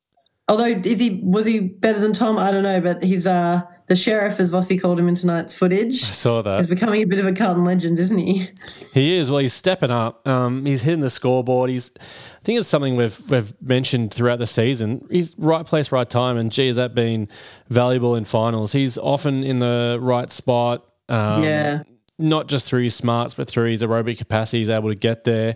although 0.49 0.65
is 0.65 0.99
he 0.99 1.21
was 1.23 1.45
he 1.45 1.61
better 1.61 1.97
than 1.97 2.11
Tom? 2.11 2.37
I 2.37 2.51
don't 2.51 2.63
know, 2.63 2.81
but 2.81 3.01
he's 3.01 3.25
uh 3.25 3.61
the 3.87 3.95
sheriff, 3.95 4.39
as 4.39 4.51
Vossi 4.51 4.79
called 4.79 4.99
him 4.99 5.07
in 5.07 5.15
tonight's 5.15 5.53
footage. 5.53 6.03
I 6.03 6.07
saw 6.07 6.41
that. 6.41 6.57
He's 6.57 6.67
becoming 6.67 7.01
a 7.01 7.05
bit 7.05 7.19
of 7.19 7.25
a 7.25 7.31
Carlton 7.31 7.63
legend, 7.63 7.99
isn't 7.99 8.17
he? 8.17 8.49
He 8.93 9.17
is. 9.17 9.31
Well, 9.31 9.39
he's 9.39 9.53
stepping 9.53 9.91
up. 9.91 10.27
Um, 10.27 10.65
he's 10.65 10.81
hitting 10.81 10.99
the 10.99 11.09
scoreboard. 11.09 11.69
He's. 11.69 11.91
I 11.97 12.43
think 12.43 12.59
it's 12.59 12.67
something 12.67 12.95
we've 12.95 13.19
we've 13.29 13.53
mentioned 13.61 14.13
throughout 14.13 14.39
the 14.39 14.47
season. 14.47 15.07
He's 15.09 15.35
right 15.37 15.65
place, 15.65 15.91
right 15.91 16.09
time, 16.09 16.37
and 16.37 16.51
gee, 16.51 16.67
has 16.67 16.75
that 16.75 16.95
been 16.95 17.29
valuable 17.69 18.15
in 18.15 18.25
finals? 18.25 18.73
He's 18.73 18.97
often 18.97 19.43
in 19.43 19.59
the 19.59 19.97
right 20.01 20.29
spot. 20.29 20.85
Um, 21.09 21.43
yeah. 21.43 21.83
Not 22.19 22.47
just 22.47 22.67
through 22.67 22.83
his 22.83 22.95
smarts, 22.95 23.35
but 23.35 23.47
through 23.47 23.69
his 23.69 23.83
aerobic 23.83 24.17
capacity, 24.17 24.59
he's 24.59 24.69
able 24.69 24.89
to 24.89 24.95
get 24.95 25.23
there. 25.23 25.55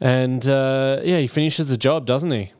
And 0.00 0.46
uh, 0.46 1.00
yeah, 1.02 1.18
he 1.18 1.26
finishes 1.26 1.68
the 1.68 1.76
job, 1.76 2.06
doesn't 2.06 2.30
he? 2.30 2.52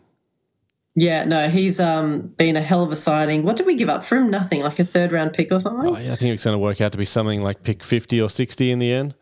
Yeah, 0.97 1.25
no, 1.25 1.49
he's 1.49 1.81
um, 1.81 2.21
been 2.37 2.57
a 2.57 2.63
hell 2.63 2.83
of 2.83 2.93
a 2.93 2.97
signing. 2.97 3.43
What 3.43 3.57
did 3.57 3.67
we 3.67 3.75
give 3.75 3.89
up 3.89 4.05
for 4.05 4.17
him? 4.17 4.31
Nothing, 4.31 4.63
like 4.63 4.79
a 4.79 4.85
third 4.85 5.11
round 5.11 5.33
pick 5.33 5.51
or 5.51 5.59
something? 5.59 5.89
Oh, 5.89 5.99
yeah, 5.99 6.13
I 6.13 6.17
think 6.17 6.35
it's 6.35 6.45
going 6.45 6.55
to 6.55 6.59
work 6.59 6.81
out 6.81 6.93
to 6.93 6.99
be 6.99 7.05
something 7.05 7.41
like 7.41 7.65
pick 7.65 7.83
50 7.83 8.21
or 8.21 8.31
60 8.31 8.71
in 8.71 8.79
the 8.79 8.93
end. 8.93 9.15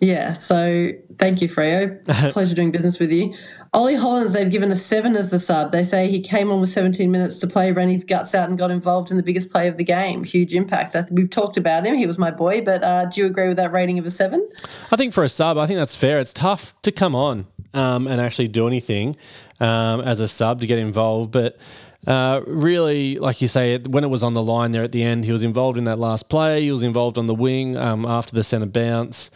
Yeah. 0.00 0.34
So 0.34 0.90
thank 1.18 1.40
you, 1.40 1.48
Freo. 1.48 2.04
Pleasure 2.32 2.54
doing 2.54 2.72
business 2.72 2.98
with 2.98 3.12
you. 3.12 3.34
Ollie 3.74 3.96
Hollands, 3.96 4.32
they've 4.32 4.50
given 4.50 4.72
a 4.72 4.76
seven 4.76 5.14
as 5.14 5.28
the 5.28 5.38
sub. 5.38 5.72
They 5.72 5.84
say 5.84 6.08
he 6.08 6.20
came 6.20 6.50
on 6.50 6.60
with 6.60 6.70
17 6.70 7.10
minutes 7.10 7.38
to 7.38 7.46
play, 7.46 7.70
ran 7.70 7.90
his 7.90 8.02
guts 8.02 8.34
out, 8.34 8.48
and 8.48 8.56
got 8.56 8.70
involved 8.70 9.10
in 9.10 9.18
the 9.18 9.22
biggest 9.22 9.50
play 9.50 9.68
of 9.68 9.76
the 9.76 9.84
game. 9.84 10.24
Huge 10.24 10.54
impact. 10.54 10.96
we've 11.10 11.28
talked 11.28 11.58
about 11.58 11.84
him. 11.84 11.94
He 11.94 12.06
was 12.06 12.18
my 12.18 12.30
boy, 12.30 12.62
but 12.62 12.82
uh, 12.82 13.04
do 13.04 13.20
you 13.20 13.26
agree 13.26 13.46
with 13.46 13.58
that 13.58 13.70
rating 13.72 13.98
of 13.98 14.06
a 14.06 14.10
seven? 14.10 14.48
I 14.90 14.96
think 14.96 15.12
for 15.12 15.22
a 15.22 15.28
sub, 15.28 15.58
I 15.58 15.66
think 15.66 15.78
that's 15.78 15.94
fair. 15.94 16.18
It's 16.18 16.32
tough 16.32 16.74
to 16.82 16.90
come 16.90 17.14
on 17.14 17.46
um, 17.78 18.06
and 18.06 18.20
actually 18.20 18.48
do 18.48 18.66
anything 18.66 19.14
um, 19.60 20.00
as 20.00 20.20
a 20.20 20.28
sub 20.28 20.60
to 20.60 20.66
get 20.66 20.78
involved, 20.78 21.30
but. 21.30 21.58
Uh, 22.06 22.42
really, 22.46 23.18
like 23.18 23.42
you 23.42 23.48
say, 23.48 23.76
when 23.76 24.04
it 24.04 24.06
was 24.06 24.22
on 24.22 24.32
the 24.32 24.42
line 24.42 24.70
there 24.70 24.84
at 24.84 24.92
the 24.92 25.02
end, 25.02 25.24
he 25.24 25.32
was 25.32 25.42
involved 25.42 25.76
in 25.76 25.84
that 25.84 25.98
last 25.98 26.30
play. 26.30 26.62
He 26.62 26.70
was 26.70 26.84
involved 26.84 27.18
on 27.18 27.26
the 27.26 27.34
wing 27.34 27.76
um, 27.76 28.06
after 28.06 28.34
the 28.34 28.44
centre 28.44 28.66
bounce. 28.66 29.32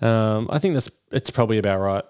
Um, 0.00 0.48
I 0.50 0.58
think 0.58 0.74
that's 0.74 0.90
it's 1.12 1.30
probably 1.30 1.58
about 1.58 1.78
right. 1.78 2.04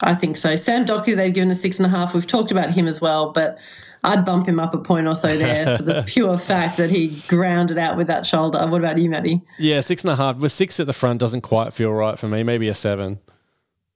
I 0.00 0.14
think 0.14 0.36
so. 0.36 0.54
Sam 0.56 0.84
Docherty, 0.84 1.16
they've 1.16 1.32
given 1.32 1.50
a 1.50 1.54
six 1.54 1.78
and 1.80 1.86
a 1.86 1.88
half. 1.88 2.14
We've 2.14 2.26
talked 2.26 2.52
about 2.52 2.70
him 2.70 2.86
as 2.86 3.00
well, 3.00 3.32
but 3.32 3.58
I'd 4.04 4.24
bump 4.24 4.46
him 4.46 4.60
up 4.60 4.74
a 4.74 4.78
point 4.78 5.08
or 5.08 5.14
so 5.14 5.36
there 5.36 5.76
for 5.76 5.82
the 5.82 6.04
pure 6.06 6.38
fact 6.38 6.76
that 6.76 6.90
he 6.90 7.20
grounded 7.26 7.78
out 7.78 7.96
with 7.96 8.06
that 8.06 8.24
shoulder. 8.24 8.64
What 8.66 8.80
about 8.80 8.98
you, 8.98 9.10
Matty? 9.10 9.40
Yeah, 9.58 9.80
six 9.80 10.04
and 10.04 10.12
a 10.12 10.16
half. 10.16 10.38
With 10.38 10.52
six 10.52 10.78
at 10.78 10.86
the 10.86 10.92
front 10.92 11.18
doesn't 11.18 11.40
quite 11.40 11.72
feel 11.72 11.92
right 11.92 12.18
for 12.18 12.28
me. 12.28 12.42
Maybe 12.42 12.68
a 12.68 12.74
seven. 12.74 13.18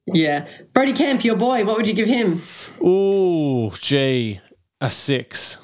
Yeah. 0.07 0.49
Brodie 0.73 0.93
Kemp, 0.93 1.25
your 1.25 1.37
boy, 1.37 1.65
what 1.65 1.77
would 1.77 1.87
you 1.87 1.95
give 1.95 2.09
him? 2.09 2.41
Ooh, 2.85 3.71
gee, 3.81 4.41
a 4.81 4.91
six. 4.91 5.59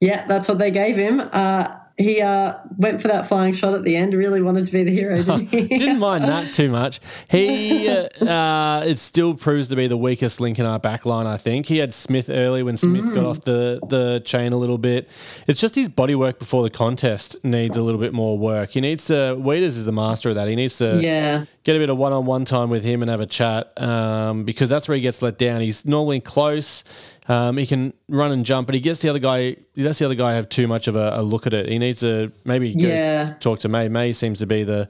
Yeah, 0.00 0.26
that's 0.26 0.48
what 0.48 0.58
they 0.58 0.70
gave 0.70 0.96
him. 0.96 1.20
Uh, 1.20 1.76
he 1.98 2.22
uh, 2.22 2.58
went 2.76 3.02
for 3.02 3.08
that 3.08 3.26
flying 3.26 3.52
shot 3.52 3.74
at 3.74 3.82
the 3.82 3.96
end. 3.96 4.14
Really 4.14 4.40
wanted 4.40 4.66
to 4.66 4.72
be 4.72 4.84
the 4.84 4.92
hero, 4.92 5.16
didn't 5.16 5.46
he? 5.48 5.66
didn't 5.66 5.98
mind 5.98 6.24
that 6.24 6.54
too 6.54 6.70
much. 6.70 7.00
He 7.28 7.88
uh, 7.88 8.84
it 8.86 8.98
still 9.00 9.34
proves 9.34 9.68
to 9.68 9.76
be 9.76 9.88
the 9.88 9.96
weakest 9.96 10.40
link 10.40 10.60
in 10.60 10.64
our 10.64 10.78
backline. 10.78 11.26
I 11.26 11.36
think 11.36 11.66
he 11.66 11.78
had 11.78 11.92
Smith 11.92 12.30
early 12.30 12.62
when 12.62 12.76
Smith 12.76 13.04
mm. 13.04 13.14
got 13.14 13.24
off 13.24 13.40
the 13.40 13.80
the 13.88 14.22
chain 14.24 14.52
a 14.52 14.56
little 14.56 14.78
bit. 14.78 15.08
It's 15.48 15.60
just 15.60 15.74
his 15.74 15.88
body 15.88 16.14
work 16.14 16.38
before 16.38 16.62
the 16.62 16.70
contest 16.70 17.44
needs 17.44 17.76
a 17.76 17.82
little 17.82 18.00
bit 18.00 18.12
more 18.14 18.38
work. 18.38 18.70
He 18.70 18.80
needs 18.80 19.06
to. 19.06 19.34
Weeders 19.34 19.76
is 19.76 19.84
the 19.84 19.92
master 19.92 20.28
of 20.28 20.36
that. 20.36 20.46
He 20.46 20.54
needs 20.54 20.78
to 20.78 21.00
yeah. 21.02 21.46
get 21.64 21.74
a 21.74 21.80
bit 21.80 21.90
of 21.90 21.98
one 21.98 22.12
on 22.12 22.26
one 22.26 22.44
time 22.44 22.70
with 22.70 22.84
him 22.84 23.02
and 23.02 23.10
have 23.10 23.20
a 23.20 23.26
chat 23.26 23.72
um, 23.82 24.44
because 24.44 24.68
that's 24.68 24.86
where 24.86 24.94
he 24.94 25.02
gets 25.02 25.20
let 25.20 25.36
down. 25.36 25.62
He's 25.62 25.84
normally 25.84 26.20
close. 26.20 26.84
Um, 27.28 27.58
he 27.58 27.66
can 27.66 27.92
run 28.08 28.32
and 28.32 28.44
jump, 28.44 28.66
but 28.66 28.74
he 28.74 28.80
gets 28.80 29.00
the 29.00 29.10
other 29.10 29.18
guy. 29.18 29.56
He 29.74 29.84
lets 29.84 29.98
the 29.98 30.06
other 30.06 30.14
guy 30.14 30.32
have 30.34 30.48
too 30.48 30.66
much 30.66 30.88
of 30.88 30.96
a, 30.96 31.12
a 31.14 31.22
look 31.22 31.46
at 31.46 31.52
it. 31.52 31.68
He 31.68 31.78
needs 31.78 32.00
to 32.00 32.32
maybe 32.44 32.70
yeah. 32.70 33.34
talk 33.40 33.60
to 33.60 33.68
May. 33.68 33.88
May 33.88 34.12
seems 34.14 34.38
to 34.38 34.46
be 34.46 34.64
the 34.64 34.88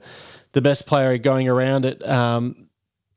the 0.53 0.61
best 0.61 0.87
player 0.87 1.17
going 1.17 1.49
around 1.49 1.85
it. 1.85 2.07
Um, 2.07 2.69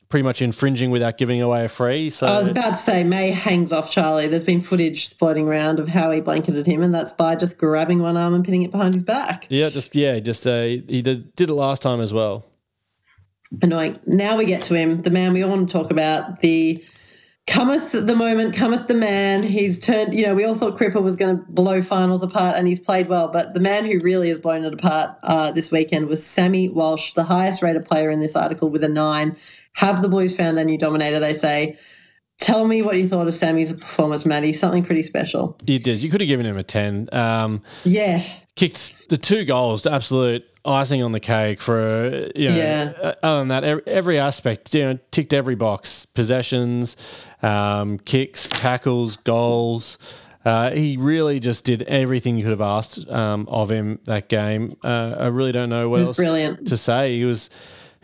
pretty 0.08 0.24
much 0.24 0.42
infringing 0.42 0.90
without 0.90 1.16
giving 1.16 1.40
away 1.40 1.64
a 1.64 1.68
free. 1.68 2.10
So 2.10 2.26
I 2.26 2.38
was 2.38 2.48
about 2.48 2.70
to 2.70 2.76
say 2.76 3.02
May 3.02 3.30
hangs 3.30 3.72
off 3.72 3.90
Charlie. 3.90 4.26
There's 4.26 4.44
been 4.44 4.60
footage 4.60 5.16
floating 5.16 5.48
around 5.48 5.80
of 5.80 5.88
how 5.88 6.10
he 6.10 6.20
blanketed 6.20 6.66
him, 6.66 6.82
and 6.82 6.94
that's 6.94 7.12
by 7.12 7.34
just 7.34 7.56
grabbing 7.56 8.00
one 8.00 8.18
arm 8.18 8.34
and 8.34 8.44
pinning 8.44 8.62
it 8.62 8.70
behind 8.70 8.92
his 8.92 9.02
back. 9.02 9.46
Yeah, 9.48 9.70
just 9.70 9.94
yeah, 9.94 10.18
just 10.20 10.46
uh, 10.46 10.62
he 10.62 11.00
did 11.00 11.34
did 11.34 11.48
it 11.48 11.54
last 11.54 11.80
time 11.80 12.00
as 12.00 12.12
well. 12.12 12.44
Annoying. 13.62 13.96
Now 14.06 14.36
we 14.36 14.44
get 14.44 14.62
to 14.64 14.74
him, 14.74 14.98
the 14.98 15.10
man 15.10 15.32
we 15.32 15.42
all 15.42 15.50
want 15.50 15.68
to 15.68 15.72
talk 15.72 15.90
about, 15.90 16.40
the 16.40 16.82
cometh 17.46 17.92
the 17.92 18.14
moment, 18.14 18.54
cometh 18.54 18.86
the 18.88 18.94
man. 18.94 19.42
He's 19.42 19.78
turned, 19.78 20.14
you 20.14 20.24
know, 20.24 20.34
we 20.34 20.44
all 20.44 20.54
thought 20.54 20.78
Cripper 20.78 21.02
was 21.02 21.16
going 21.16 21.36
to 21.36 21.44
blow 21.50 21.82
finals 21.82 22.22
apart 22.22 22.56
and 22.56 22.68
he's 22.68 22.78
played 22.78 23.08
well, 23.08 23.28
but 23.28 23.54
the 23.54 23.60
man 23.60 23.84
who 23.84 23.98
really 24.00 24.28
has 24.28 24.38
blown 24.38 24.64
it 24.64 24.72
apart 24.72 25.16
uh, 25.22 25.50
this 25.50 25.70
weekend 25.72 26.06
was 26.06 26.24
Sammy 26.24 26.68
Walsh, 26.68 27.14
the 27.14 27.24
highest 27.24 27.62
rated 27.62 27.84
player 27.84 28.10
in 28.10 28.20
this 28.20 28.36
article 28.36 28.70
with 28.70 28.84
a 28.84 28.88
nine. 28.88 29.36
Have 29.74 30.02
the 30.02 30.08
Blues 30.08 30.36
found 30.36 30.56
their 30.56 30.64
new 30.64 30.78
dominator, 30.78 31.18
they 31.18 31.34
say. 31.34 31.78
Tell 32.42 32.66
me 32.66 32.82
what 32.82 32.96
you 32.96 33.06
thought 33.06 33.28
of 33.28 33.34
Sammy's 33.34 33.72
performance, 33.72 34.26
Maddie. 34.26 34.52
Something 34.52 34.82
pretty 34.82 35.04
special. 35.04 35.56
You 35.64 35.78
did. 35.78 36.02
You 36.02 36.10
could 36.10 36.20
have 36.20 36.26
given 36.26 36.44
him 36.44 36.56
a 36.56 36.64
10. 36.64 37.08
Um, 37.12 37.62
yeah. 37.84 38.24
Kicked 38.56 39.08
the 39.08 39.16
two 39.16 39.44
goals, 39.44 39.86
absolute 39.86 40.44
icing 40.64 41.04
on 41.04 41.12
the 41.12 41.20
cake 41.20 41.60
for 41.60 42.30
you 42.34 42.50
know, 42.50 42.56
yeah. 42.56 42.92
Uh, 43.00 43.14
other 43.22 43.38
than 43.38 43.48
that, 43.48 43.64
every 43.86 44.18
aspect, 44.18 44.74
you 44.74 44.82
know, 44.82 44.98
ticked 45.12 45.32
every 45.32 45.54
box: 45.54 46.04
possessions, 46.04 46.96
um, 47.42 47.98
kicks, 47.98 48.48
tackles, 48.48 49.16
goals. 49.16 49.98
Uh, 50.44 50.72
he 50.72 50.96
really 50.96 51.38
just 51.38 51.64
did 51.64 51.82
everything 51.84 52.36
you 52.36 52.42
could 52.42 52.50
have 52.50 52.60
asked 52.60 53.08
um, 53.08 53.46
of 53.48 53.70
him 53.70 54.00
that 54.04 54.28
game. 54.28 54.76
Uh, 54.82 55.14
I 55.16 55.26
really 55.28 55.52
don't 55.52 55.70
know 55.70 55.88
what 55.88 56.00
else 56.00 56.16
brilliant. 56.16 56.66
to 56.66 56.76
say. 56.76 57.16
He 57.16 57.24
was 57.24 57.48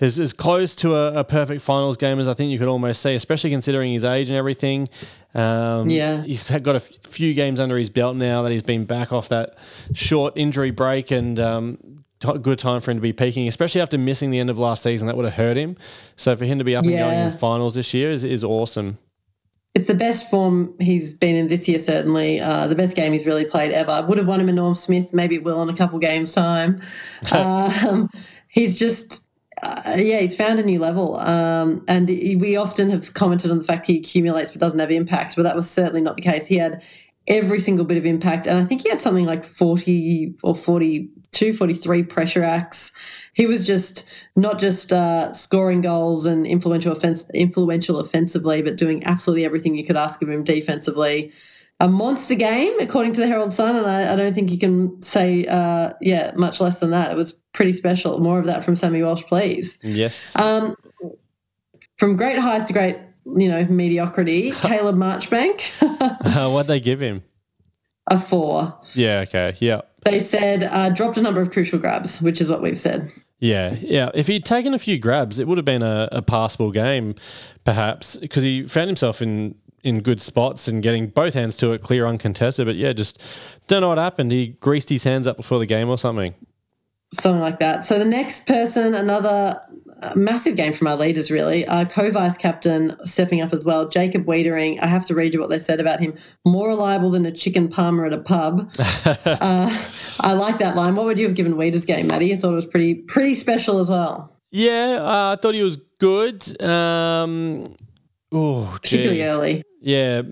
as, 0.00 0.18
as 0.18 0.32
close 0.32 0.74
to 0.76 0.94
a, 0.94 1.20
a, 1.20 1.24
perfect 1.24 1.61
finals 1.61 1.96
game 1.96 2.18
as 2.18 2.28
I 2.28 2.34
think 2.34 2.50
you 2.50 2.58
could 2.58 2.68
almost 2.68 3.02
see, 3.02 3.14
especially 3.14 3.50
considering 3.50 3.92
his 3.92 4.04
age 4.04 4.28
and 4.28 4.37
everything. 4.37 4.88
Um, 5.34 5.88
yeah, 5.90 6.22
he's 6.22 6.48
got 6.48 6.68
a 6.68 6.76
f- 6.76 6.90
few 7.06 7.34
games 7.34 7.61
under 7.61 7.76
his 7.76 7.90
belt 7.90 8.16
now 8.16 8.42
that 8.42 8.52
he's 8.52 8.62
been 8.62 8.84
back 8.84 9.12
off 9.12 9.28
that 9.28 9.56
short 9.92 10.34
injury 10.37 10.70
break 10.70 11.11
and 11.11 11.38
um, 11.40 12.04
t- 12.20 12.38
good 12.38 12.58
time 12.58 12.80
for 12.80 12.90
him 12.90 12.98
to 12.98 13.02
be 13.02 13.12
peaking, 13.12 13.48
especially 13.48 13.80
after 13.80 13.98
missing 13.98 14.30
the 14.30 14.38
end 14.38 14.50
of 14.50 14.58
last 14.58 14.82
season. 14.82 15.06
That 15.06 15.16
would 15.16 15.26
have 15.26 15.34
hurt 15.34 15.56
him. 15.56 15.76
So 16.16 16.37
for 16.37 16.44
him 16.44 16.58
to 16.58 16.64
be 16.64 16.76
up 16.76 16.84
yeah. 16.84 16.90
and 16.90 16.98
going 16.98 17.18
in 17.26 17.30
finals 17.32 17.74
this 17.74 17.92
year 17.92 18.11
is, 18.11 18.24
is 18.24 18.44
awesome. 18.44 18.98
It's 19.74 19.87
the 19.87 19.94
best 19.94 20.30
form 20.30 20.74
he's 20.80 21.14
been 21.14 21.37
in 21.37 21.48
this 21.48 21.68
year, 21.68 21.78
certainly. 21.78 22.40
Uh, 22.40 22.66
the 22.66 22.74
best 22.74 22.96
game 22.96 23.12
he's 23.12 23.26
really 23.26 23.44
played 23.44 23.70
ever. 23.70 24.04
Would 24.08 24.18
have 24.18 24.26
won 24.26 24.40
him 24.40 24.48
a 24.48 24.52
Norm 24.52 24.74
Smith. 24.74 25.12
Maybe 25.12 25.37
it 25.37 25.44
will 25.44 25.62
in 25.62 25.68
a 25.68 25.76
couple 25.76 25.98
games' 25.98 26.34
time. 26.34 26.80
um, 27.32 28.08
he's 28.48 28.78
just 28.78 29.28
uh, 29.62 29.97
yeah, 29.97 30.21
he's 30.21 30.37
found 30.37 30.59
a 30.59 30.62
new 30.62 30.79
level. 30.79 31.18
Um, 31.18 31.85
and 31.88 32.09
we 32.09 32.57
often 32.57 32.90
have 32.90 33.14
commented 33.14 33.51
on 33.51 33.59
the 33.59 33.64
fact 33.64 33.87
he 33.87 33.99
accumulates 33.99 34.53
but 34.53 34.61
doesn't 34.61 34.81
have 34.81 34.90
impact, 34.90 35.37
but 35.37 35.42
that 35.42 35.57
was 35.57 35.71
certainly 35.71 36.01
not 36.01 36.16
the 36.16 36.23
case. 36.23 36.47
He 36.47 36.57
had 36.57 36.83
every 37.29 37.59
single 37.59 37.85
bit 37.85 37.99
of 37.99 38.07
impact. 38.07 38.47
And 38.47 38.59
I 38.59 38.64
think 38.64 38.83
he 38.83 38.88
had 38.88 39.01
something 39.01 39.27
like 39.27 39.44
40 39.44 40.35
or 40.42 40.55
42, 40.55 41.53
43 41.53 42.03
pressure 42.05 42.42
acts. 42.42 42.92
He 43.35 43.47
was 43.47 43.66
just 43.66 44.11
not 44.35 44.59
just 44.59 44.92
uh, 44.92 45.33
scoring 45.33 45.81
goals 45.81 46.27
and 46.27 46.47
influential 46.47 46.92
offense, 46.92 47.29
influential 47.35 48.01
offensively, 48.01 48.62
but 48.62 48.77
doing 48.77 49.05
absolutely 49.05 49.44
everything 49.44 49.75
you 49.75 49.85
could 49.85 49.97
ask 49.97 50.23
of 50.23 50.29
him 50.29 50.42
defensively. 50.42 51.33
A 51.81 51.88
monster 51.88 52.35
game, 52.35 52.79
according 52.81 53.12
to 53.12 53.21
the 53.21 53.29
Herald 53.29 53.53
Sun, 53.53 53.77
and 53.77 53.87
I, 53.87 54.12
I 54.12 54.17
don't 54.17 54.35
think 54.35 54.51
you 54.51 54.59
can 54.59 55.01
say, 55.01 55.45
uh, 55.45 55.93
yeah, 56.01 56.33
much 56.35 56.61
less 56.61 56.81
than 56.81 56.91
that. 56.91 57.12
It 57.12 57.17
was 57.17 57.33
pretty 57.53 57.73
special. 57.73 58.19
More 58.19 58.41
of 58.41 58.47
that 58.47 58.64
from 58.64 58.75
Sammy 58.75 59.03
Walsh, 59.03 59.23
please. 59.25 59.79
Yes. 59.83 60.37
Um, 60.37 60.75
from 61.97 62.17
great 62.17 62.38
highs 62.38 62.64
to 62.64 62.73
great 62.73 62.97
you 63.37 63.49
know, 63.49 63.64
mediocrity. 63.67 64.51
Caleb 64.62 64.97
Marchbank. 64.97 65.71
uh, 66.37 66.51
what'd 66.51 66.69
they 66.69 66.81
give 66.81 67.01
him? 67.01 67.23
A 68.07 68.19
four. 68.19 68.75
Yeah, 68.95 69.25
okay. 69.29 69.55
Yeah. 69.59 69.83
They 70.05 70.21
said 70.21 70.62
uh, 70.62 70.91
dropped 70.91 71.19
a 71.19 71.23
number 71.23 71.41
of 71.41 71.51
crucial 71.51 71.79
grabs, 71.79 72.23
which 72.23 72.41
is 72.41 72.49
what 72.49 72.62
we've 72.62 72.79
said. 72.79 73.12
Yeah, 73.41 73.77
yeah. 73.81 74.11
If 74.14 74.27
he'd 74.27 74.45
taken 74.45 74.73
a 74.73 74.79
few 74.79 74.99
grabs, 74.99 75.38
it 75.38 75.47
would 75.47 75.59
have 75.59 75.64
been 75.64 75.83
a, 75.83 76.09
a 76.11 76.23
passable 76.23 76.73
game, 76.73 77.14
perhaps, 77.64 78.17
because 78.17 78.43
he 78.43 78.67
found 78.67 78.88
himself 78.88 79.21
in 79.21 79.55
in 79.83 80.01
good 80.01 80.21
spots 80.21 80.69
and 80.69 80.83
getting 80.83 81.09
both 81.09 81.35
hands 81.35 81.57
to 81.59 81.73
it 81.73 81.83
clear 81.83 82.07
uncontested. 82.07 82.67
But 82.67 82.77
yeah, 82.77 82.93
just 82.93 83.23
don't 83.67 83.81
know 83.81 83.88
what 83.88 83.99
happened. 83.99 84.33
He 84.33 84.49
greased 84.49 84.88
his 84.88 85.05
hands 85.05 85.27
up 85.27 85.37
before 85.37 85.59
the 85.59 85.67
game 85.67 85.88
or 85.88 85.99
something. 85.99 86.35
Something 87.14 87.41
like 87.41 87.59
that. 87.61 87.85
So 87.85 87.99
the 87.99 88.05
next 88.05 88.47
person, 88.47 88.95
another 88.95 89.61
massive 90.14 90.57
game 90.57 90.73
from 90.73 90.87
our 90.87 90.97
leaders, 90.97 91.31
really. 91.31 91.67
Uh, 91.67 91.85
Co 91.85 92.11
vice 92.11 92.37
captain 92.37 92.97
stepping 93.05 93.41
up 93.41 93.53
as 93.53 93.64
well. 93.64 93.88
Jacob 93.88 94.27
Weitering, 94.27 94.81
I 94.83 94.87
have 94.87 95.07
to 95.07 95.14
read 95.14 95.35
you 95.35 95.41
what 95.41 95.51
they 95.51 95.59
said 95.59 95.81
about 95.81 96.01
him. 96.01 96.14
More 96.45 96.69
reliable 96.69 97.11
than 97.11 97.27
a 97.27 97.33
chicken 97.33 97.69
parma 97.69 98.07
at 98.07 98.12
a 98.12 98.19
pub. 98.19 98.71
uh, 98.79 99.87
I 100.21 100.33
like 100.35 100.59
that 100.59 100.77
line. 100.77 100.95
What 100.95 101.07
would 101.07 101.19
you 101.19 101.27
have 101.27 101.35
given 101.35 101.57
Weeder's 101.57 101.85
game, 101.85 102.07
Maddie? 102.07 102.33
I 102.33 102.37
thought 102.37 102.53
it 102.53 102.57
was 102.57 102.67
pretty 102.67 102.95
pretty 102.95 103.35
special 103.35 103.79
as 103.79 103.91
well. 103.91 104.37
Yeah, 104.51 105.01
uh, 105.03 105.37
I 105.37 105.41
thought 105.41 105.55
he 105.55 105.62
was 105.62 105.77
good. 105.99 106.62
Um, 106.62 107.64
oh, 108.33 108.79
particularly 108.81 109.23
early. 109.23 109.62
Yeah, 109.81 110.23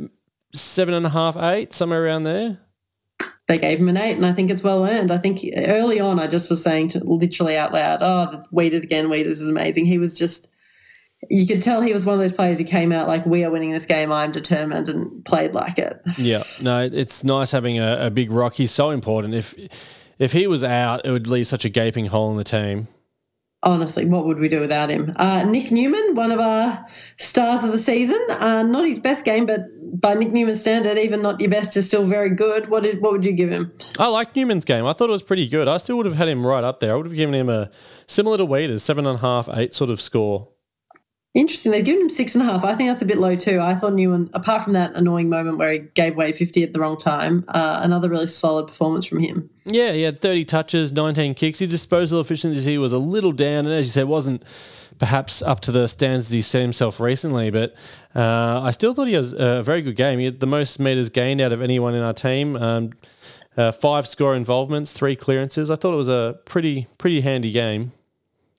seven 0.52 0.94
and 0.94 1.06
a 1.06 1.10
half, 1.10 1.36
eight, 1.36 1.72
somewhere 1.72 2.04
around 2.04 2.24
there 2.24 2.58
they 3.48 3.58
gave 3.58 3.78
him 3.78 3.88
an 3.88 3.96
eight, 3.96 4.16
and 4.16 4.26
I 4.26 4.32
think 4.32 4.50
it's 4.50 4.62
well 4.62 4.84
earned. 4.84 5.12
I 5.12 5.18
think 5.18 5.40
early 5.56 6.00
on, 6.00 6.18
I 6.18 6.26
just 6.26 6.50
was 6.50 6.62
saying 6.62 6.88
to 6.88 7.04
literally 7.04 7.56
out 7.56 7.72
loud, 7.72 7.98
"Oh, 8.02 8.30
the 8.30 8.44
Weeders 8.50 8.82
again. 8.82 9.08
Weeders 9.08 9.40
is 9.40 9.48
amazing." 9.48 9.86
He 9.86 9.98
was 9.98 10.18
just, 10.18 10.48
you 11.30 11.46
could 11.46 11.62
tell 11.62 11.80
he 11.80 11.92
was 11.92 12.04
one 12.04 12.14
of 12.14 12.20
those 12.20 12.32
players 12.32 12.58
who 12.58 12.64
came 12.64 12.90
out 12.90 13.06
like, 13.06 13.24
"We 13.24 13.44
are 13.44 13.50
winning 13.50 13.70
this 13.70 13.86
game. 13.86 14.10
I'm 14.10 14.32
determined," 14.32 14.88
and 14.88 15.24
played 15.24 15.54
like 15.54 15.78
it. 15.78 16.02
Yeah, 16.18 16.42
no, 16.60 16.80
it's 16.80 17.22
nice 17.22 17.52
having 17.52 17.78
a, 17.78 18.06
a 18.06 18.10
big 18.10 18.32
rock. 18.32 18.54
He's 18.54 18.72
so 18.72 18.90
important. 18.90 19.34
If 19.34 19.54
if 20.18 20.32
he 20.32 20.48
was 20.48 20.64
out, 20.64 21.06
it 21.06 21.12
would 21.12 21.28
leave 21.28 21.46
such 21.46 21.64
a 21.64 21.68
gaping 21.68 22.06
hole 22.06 22.32
in 22.32 22.36
the 22.36 22.44
team. 22.44 22.88
Honestly, 23.66 24.06
what 24.06 24.24
would 24.24 24.38
we 24.38 24.48
do 24.48 24.60
without 24.60 24.88
him? 24.90 25.12
Uh, 25.16 25.44
Nick 25.44 25.70
Newman, 25.70 26.14
one 26.14 26.32
of 26.32 26.40
our 26.40 26.86
stars 27.18 27.64
of 27.64 27.72
the 27.72 27.78
season. 27.78 28.24
Uh, 28.30 28.62
not 28.62 28.86
his 28.86 28.98
best 28.98 29.24
game, 29.24 29.44
but 29.44 29.60
by 30.00 30.14
Nick 30.14 30.32
Newman's 30.32 30.60
standard, 30.60 30.96
even 30.98 31.20
not 31.20 31.40
your 31.40 31.50
best 31.50 31.76
is 31.76 31.86
still 31.86 32.04
very 32.06 32.30
good. 32.30 32.68
What 32.70 32.84
did 32.84 33.00
what 33.02 33.12
would 33.12 33.24
you 33.24 33.32
give 33.32 33.50
him? 33.50 33.72
I 33.98 34.06
like 34.06 34.34
Newman's 34.36 34.64
game. 34.64 34.86
I 34.86 34.92
thought 34.92 35.08
it 35.08 35.12
was 35.12 35.22
pretty 35.22 35.48
good. 35.48 35.68
I 35.68 35.76
still 35.78 35.96
would 35.96 36.06
have 36.06 36.14
had 36.14 36.28
him 36.28 36.46
right 36.46 36.64
up 36.64 36.80
there. 36.80 36.92
I 36.92 36.96
would 36.96 37.06
have 37.06 37.14
given 37.14 37.34
him 37.34 37.48
a 37.48 37.70
similar 38.06 38.38
to 38.38 38.44
Weeders, 38.44 38.82
seven 38.82 39.06
and 39.06 39.18
a 39.18 39.20
half, 39.20 39.48
eight 39.52 39.74
sort 39.74 39.90
of 39.90 40.00
score. 40.00 40.48
Interesting. 41.36 41.70
They've 41.70 41.84
given 41.84 42.00
him 42.00 42.08
six 42.08 42.34
and 42.34 42.40
a 42.42 42.50
half. 42.50 42.64
I 42.64 42.74
think 42.74 42.88
that's 42.88 43.02
a 43.02 43.04
bit 43.04 43.18
low 43.18 43.36
too. 43.36 43.60
I 43.60 43.74
thought 43.74 43.92
Newman, 43.92 44.30
apart 44.32 44.62
from 44.62 44.72
that 44.72 44.94
annoying 44.94 45.28
moment 45.28 45.58
where 45.58 45.70
he 45.70 45.80
gave 45.80 46.14
away 46.14 46.32
50 46.32 46.62
at 46.62 46.72
the 46.72 46.80
wrong 46.80 46.96
time, 46.96 47.44
uh, 47.48 47.80
another 47.82 48.08
really 48.08 48.26
solid 48.26 48.68
performance 48.68 49.04
from 49.04 49.20
him. 49.20 49.50
Yeah, 49.66 49.92
he 49.92 50.00
had 50.00 50.22
30 50.22 50.46
touches, 50.46 50.92
19 50.92 51.34
kicks. 51.34 51.58
His 51.58 51.68
disposal 51.68 52.22
efficiency 52.22 52.78
was 52.78 52.92
a 52.92 52.98
little 52.98 53.32
down, 53.32 53.66
and 53.66 53.74
as 53.74 53.84
you 53.84 53.92
said, 53.92 54.08
wasn't 54.08 54.44
perhaps 54.98 55.42
up 55.42 55.60
to 55.60 55.72
the 55.72 55.88
standards 55.88 56.30
he 56.30 56.40
set 56.40 56.62
himself 56.62 57.00
recently. 57.00 57.50
But 57.50 57.74
uh, 58.14 58.62
I 58.62 58.70
still 58.70 58.94
thought 58.94 59.08
he 59.08 59.18
was 59.18 59.34
a 59.34 59.62
very 59.62 59.82
good 59.82 59.96
game. 59.96 60.18
He 60.18 60.24
had 60.24 60.40
the 60.40 60.46
most 60.46 60.80
meters 60.80 61.10
gained 61.10 61.42
out 61.42 61.52
of 61.52 61.60
anyone 61.60 61.94
in 61.94 62.02
our 62.02 62.14
team. 62.14 62.56
Um, 62.56 62.92
uh, 63.58 63.72
five 63.72 64.08
score 64.08 64.34
involvements, 64.34 64.94
three 64.94 65.16
clearances. 65.16 65.70
I 65.70 65.76
thought 65.76 65.92
it 65.92 65.96
was 65.96 66.08
a 66.08 66.38
pretty 66.46 66.86
pretty 66.96 67.20
handy 67.20 67.52
game 67.52 67.92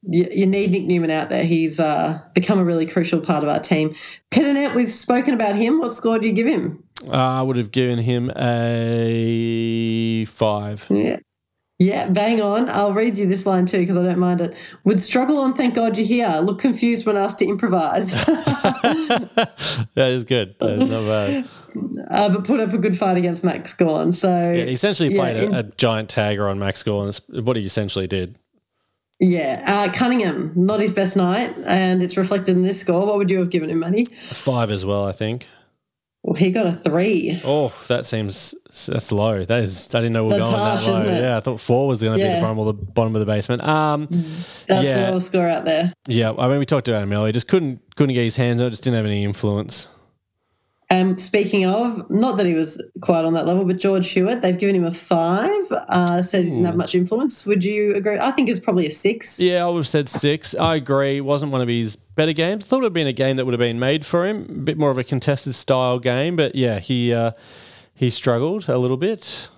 you, 0.03 0.27
you, 0.31 0.45
need 0.45 0.71
Nick 0.71 0.83
Newman 0.83 1.11
out 1.11 1.29
there. 1.29 1.43
He's 1.43 1.79
uh, 1.79 2.19
become 2.33 2.59
a 2.59 2.63
really 2.63 2.85
crucial 2.85 3.19
part 3.19 3.43
of 3.43 3.49
our 3.49 3.59
team. 3.59 3.95
Pittonet, 4.31 4.75
we've 4.75 4.91
spoken 4.91 5.33
about 5.33 5.55
him. 5.55 5.79
What 5.79 5.93
score 5.93 6.19
do 6.19 6.27
you 6.27 6.33
give 6.33 6.47
him? 6.47 6.83
Uh, 7.07 7.11
I 7.13 7.41
would 7.41 7.57
have 7.57 7.71
given 7.71 7.99
him 7.99 8.31
a 8.35 10.25
five. 10.25 10.85
Yeah. 10.89 11.17
Yeah, 11.79 12.07
bang 12.09 12.41
on. 12.41 12.69
I'll 12.69 12.93
read 12.93 13.19
you 13.19 13.27
this 13.27 13.45
line 13.45 13.67
too 13.67 13.77
because 13.77 13.95
I 13.95 14.01
don't 14.01 14.17
mind 14.17 14.41
it. 14.41 14.55
Would 14.83 14.99
struggle 14.99 15.37
on 15.37 15.53
Thank 15.53 15.75
God 15.75 15.95
You're 15.95 16.07
Here. 16.07 16.39
Look 16.41 16.57
confused 16.57 17.05
when 17.05 17.15
asked 17.17 17.37
to 17.39 17.45
improvise. 17.45 18.13
that 18.25 19.95
is 19.95 20.23
good. 20.23 20.55
That 20.59 20.81
is 20.81 20.89
not 20.89 21.05
bad. 21.05 21.47
Uh, 22.09 22.29
but 22.29 22.45
put 22.45 22.59
up 22.59 22.73
a 22.73 22.79
good 22.79 22.97
fight 22.97 23.15
against 23.17 23.43
Max 23.43 23.73
Gawn. 23.73 24.11
So 24.11 24.27
yeah, 24.29 24.65
he 24.65 24.73
essentially 24.73 25.13
played 25.13 25.35
a, 25.35 25.45
in, 25.45 25.53
a, 25.53 25.63
giant 25.63 26.09
tagger 26.09 26.49
on 26.49 26.57
Max 26.57 26.81
Gawn. 26.81 27.11
what 27.29 27.55
he 27.55 27.65
essentially 27.65 28.07
did. 28.07 28.39
Yeah, 29.19 29.63
uh, 29.65 29.91
Cunningham, 29.93 30.53
not 30.55 30.79
his 30.79 30.93
best 30.93 31.17
night, 31.17 31.53
and 31.65 32.03
it's 32.03 32.17
reflected 32.17 32.55
in 32.55 32.63
this 32.63 32.79
score. 32.79 33.05
What 33.05 33.17
would 33.17 33.29
you 33.29 33.39
have 33.39 33.49
given 33.49 33.69
him, 33.69 33.79
Matty? 33.79 34.05
five 34.05 34.69
as 34.69 34.85
well, 34.85 35.05
I 35.05 35.11
think. 35.11 35.47
Well, 36.21 36.35
he 36.35 36.51
got 36.51 36.65
a 36.65 36.73
three. 36.73 37.41
Oh, 37.43 37.73
that 37.87 38.05
seems 38.05 38.53
that's 38.65 39.11
low. 39.11 39.45
That 39.45 39.63
is, 39.63 39.95
I 39.95 39.99
didn't 39.99 40.13
know 40.13 40.25
we 40.25 40.33
were 40.33 40.39
going 40.39 40.53
harsh, 40.53 40.85
that 40.85 40.91
low. 40.91 41.03
Yeah, 41.05 41.37
I 41.37 41.39
thought 41.39 41.59
four 41.59 41.87
was 41.87 42.01
going 42.01 42.19
to 42.19 42.23
yeah. 42.23 42.33
be 42.33 42.35
the 42.35 42.41
bottom 42.41 42.59
of 42.59 42.65
the 42.65 42.73
bottom 42.73 43.15
of 43.15 43.21
the 43.21 43.25
basement. 43.25 43.63
Um, 43.63 44.07
that's 44.67 44.83
yeah. 44.83 45.05
the 45.05 45.11
lowest 45.11 45.27
score 45.27 45.47
out 45.47 45.65
there. 45.65 45.93
Yeah, 46.07 46.33
I 46.37 46.47
mean, 46.49 46.59
we 46.59 46.65
talked 46.65 46.87
about 46.87 47.01
him 47.01 47.13
earlier. 47.13 47.31
Just 47.31 47.47
couldn't 47.47 47.81
couldn't 47.95 48.13
get 48.13 48.23
his 48.23 48.35
hands 48.35 48.59
on 48.59 48.67
it. 48.67 48.71
Just 48.71 48.83
didn't 48.83 48.97
have 48.97 49.05
any 49.05 49.23
influence. 49.23 49.87
Um, 50.89 51.17
speaking 51.17 51.65
of, 51.65 52.09
not 52.09 52.37
that 52.37 52.45
he 52.45 52.53
was 52.53 52.81
quite 53.01 53.25
on 53.25 53.33
that 53.33 53.45
level, 53.45 53.65
but 53.65 53.77
George 53.77 54.07
Hewett, 54.09 54.41
they've 54.41 54.57
given 54.57 54.73
him 54.73 54.85
a 54.85 54.91
five. 54.91 55.69
Uh, 55.89 56.21
said 56.21 56.45
he 56.45 56.51
didn't 56.51 56.63
have 56.63 56.75
hmm. 56.75 56.79
much 56.79 56.95
influence. 56.95 57.45
Would 57.45 57.65
you 57.65 57.93
agree? 57.93 58.17
I 58.17 58.31
think 58.31 58.47
it's 58.47 58.59
probably 58.59 58.87
a 58.87 58.91
six. 58.91 59.37
Yeah, 59.37 59.65
I 59.65 59.67
would 59.67 59.79
have 59.79 59.87
said 59.87 60.07
six. 60.07 60.55
I 60.55 60.75
agree. 60.75 61.17
It 61.17 61.25
wasn't 61.25 61.51
one 61.51 61.59
of 61.59 61.67
his 61.67 61.97
better 61.97 62.31
games. 62.31 62.63
I 62.63 62.67
thought 62.67 62.77
it 62.77 62.79
would 62.79 62.85
have 62.85 62.93
been 62.93 63.07
a 63.07 63.13
game 63.13 63.35
that 63.35 63.43
would 63.43 63.53
have 63.53 63.59
been 63.59 63.79
made 63.79 64.05
for 64.05 64.25
him, 64.25 64.45
a 64.49 64.53
bit 64.53 64.77
more 64.77 64.89
of 64.89 64.97
a 64.97 65.03
contested 65.03 65.55
style 65.55 65.99
game. 65.99 66.37
But 66.37 66.55
yeah, 66.55 66.79
he 66.79 67.13
uh, 67.13 67.31
he 67.93 68.09
struggled 68.09 68.69
a 68.69 68.77
little 68.77 68.97
bit. 68.97 69.49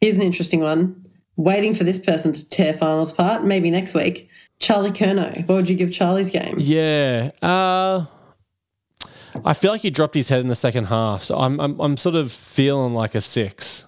Here's 0.00 0.16
an 0.16 0.22
interesting 0.22 0.60
one. 0.60 1.06
Waiting 1.36 1.74
for 1.74 1.84
this 1.84 1.98
person 1.98 2.32
to 2.32 2.48
tear 2.48 2.72
finals 2.72 3.12
apart. 3.12 3.44
Maybe 3.44 3.70
next 3.70 3.94
week. 3.94 4.28
Charlie 4.58 4.90
Curnow. 4.90 5.46
What 5.46 5.54
would 5.54 5.68
you 5.68 5.76
give 5.76 5.92
Charlie's 5.92 6.30
game? 6.30 6.56
Yeah. 6.58 7.30
Uh, 7.42 8.06
I 9.44 9.54
feel 9.54 9.72
like 9.72 9.82
he 9.82 9.90
dropped 9.90 10.14
his 10.14 10.28
head 10.28 10.40
in 10.40 10.46
the 10.48 10.54
second 10.54 10.86
half, 10.86 11.22
so 11.22 11.36
I'm 11.36 11.60
I'm, 11.60 11.80
I'm 11.80 11.96
sort 11.96 12.14
of 12.14 12.32
feeling 12.32 12.94
like 12.94 13.14
a 13.14 13.20
six. 13.20 13.86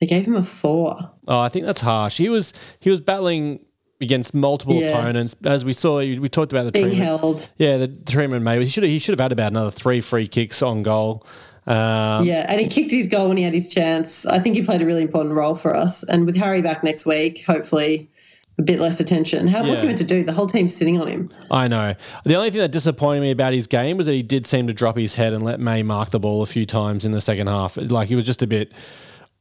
They 0.00 0.06
gave 0.06 0.26
him 0.26 0.34
a 0.34 0.44
four. 0.44 1.10
Oh, 1.28 1.40
I 1.40 1.48
think 1.48 1.64
that's 1.66 1.80
harsh. 1.80 2.18
He 2.18 2.28
was 2.28 2.52
he 2.80 2.90
was 2.90 3.00
battling 3.00 3.60
against 4.00 4.34
multiple 4.34 4.74
yeah. 4.74 4.98
opponents, 4.98 5.36
as 5.44 5.64
we 5.64 5.72
saw. 5.72 5.98
We 5.98 6.28
talked 6.28 6.52
about 6.52 6.64
the 6.64 6.72
being 6.72 6.86
treatment. 6.86 7.20
held. 7.20 7.50
Yeah, 7.56 7.76
the 7.78 7.88
treatment 7.88 8.42
maybe 8.42 8.64
he 8.64 8.70
should 8.70 8.82
have, 8.82 8.90
he 8.90 8.98
should 8.98 9.12
have 9.12 9.20
had 9.20 9.32
about 9.32 9.52
another 9.52 9.70
three 9.70 10.00
free 10.00 10.26
kicks 10.26 10.60
on 10.60 10.82
goal. 10.82 11.24
Um, 11.66 12.24
yeah, 12.24 12.44
and 12.48 12.60
he 12.60 12.66
kicked 12.66 12.90
his 12.90 13.06
goal 13.06 13.28
when 13.28 13.36
he 13.36 13.44
had 13.44 13.54
his 13.54 13.68
chance. 13.68 14.26
I 14.26 14.40
think 14.40 14.56
he 14.56 14.62
played 14.62 14.82
a 14.82 14.86
really 14.86 15.02
important 15.02 15.36
role 15.36 15.54
for 15.54 15.74
us. 15.76 16.02
And 16.02 16.26
with 16.26 16.36
Harry 16.36 16.60
back 16.60 16.82
next 16.82 17.06
week, 17.06 17.44
hopefully 17.44 18.10
a 18.58 18.62
bit 18.62 18.80
less 18.80 19.00
attention. 19.00 19.48
How, 19.48 19.62
yeah. 19.62 19.70
What's 19.70 19.80
he 19.80 19.86
meant 19.86 19.98
to 19.98 20.04
do? 20.04 20.24
The 20.24 20.32
whole 20.32 20.46
team's 20.46 20.74
sitting 20.74 21.00
on 21.00 21.06
him. 21.06 21.30
I 21.50 21.68
know. 21.68 21.94
The 22.24 22.34
only 22.34 22.50
thing 22.50 22.60
that 22.60 22.72
disappointed 22.72 23.20
me 23.20 23.30
about 23.30 23.52
his 23.52 23.66
game 23.66 23.96
was 23.96 24.06
that 24.06 24.12
he 24.12 24.22
did 24.22 24.46
seem 24.46 24.66
to 24.66 24.72
drop 24.72 24.96
his 24.96 25.14
head 25.14 25.32
and 25.32 25.44
let 25.44 25.58
May 25.58 25.82
mark 25.82 26.10
the 26.10 26.20
ball 26.20 26.42
a 26.42 26.46
few 26.46 26.66
times 26.66 27.04
in 27.04 27.12
the 27.12 27.20
second 27.20 27.46
half. 27.46 27.76
Like 27.76 28.08
he 28.08 28.14
was 28.14 28.24
just 28.24 28.42
a 28.42 28.46
bit 28.46 28.72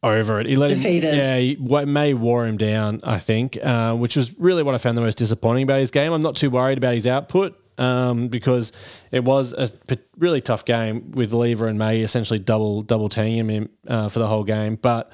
over 0.03 0.39
it. 0.39 0.47
He 0.47 0.55
let 0.55 0.69
Defeated. 0.69 1.13
Him, 1.13 1.19
yeah, 1.19 1.37
he, 1.37 1.85
May 1.85 2.13
wore 2.13 2.45
him 2.45 2.57
down, 2.57 3.01
I 3.03 3.19
think, 3.19 3.57
uh, 3.61 3.95
which 3.95 4.15
was 4.15 4.37
really 4.39 4.63
what 4.63 4.75
I 4.75 4.77
found 4.77 4.97
the 4.97 5.01
most 5.01 5.17
disappointing 5.17 5.63
about 5.63 5.79
his 5.79 5.91
game. 5.91 6.13
I'm 6.13 6.21
not 6.21 6.35
too 6.35 6.49
worried 6.49 6.77
about 6.77 6.95
his 6.95 7.07
output. 7.07 7.57
Um, 7.77 8.27
because 8.27 8.73
it 9.11 9.23
was 9.23 9.53
a 9.53 9.71
really 10.19 10.39
tough 10.39 10.65
game 10.65 11.11
with 11.13 11.33
Lever 11.33 11.67
and 11.67 11.79
May 11.79 12.01
essentially 12.01 12.37
double 12.37 12.83
double 12.83 13.09
teaming 13.09 13.49
him 13.49 13.69
uh, 13.87 14.07
for 14.07 14.19
the 14.19 14.27
whole 14.27 14.43
game. 14.43 14.75
But 14.75 15.11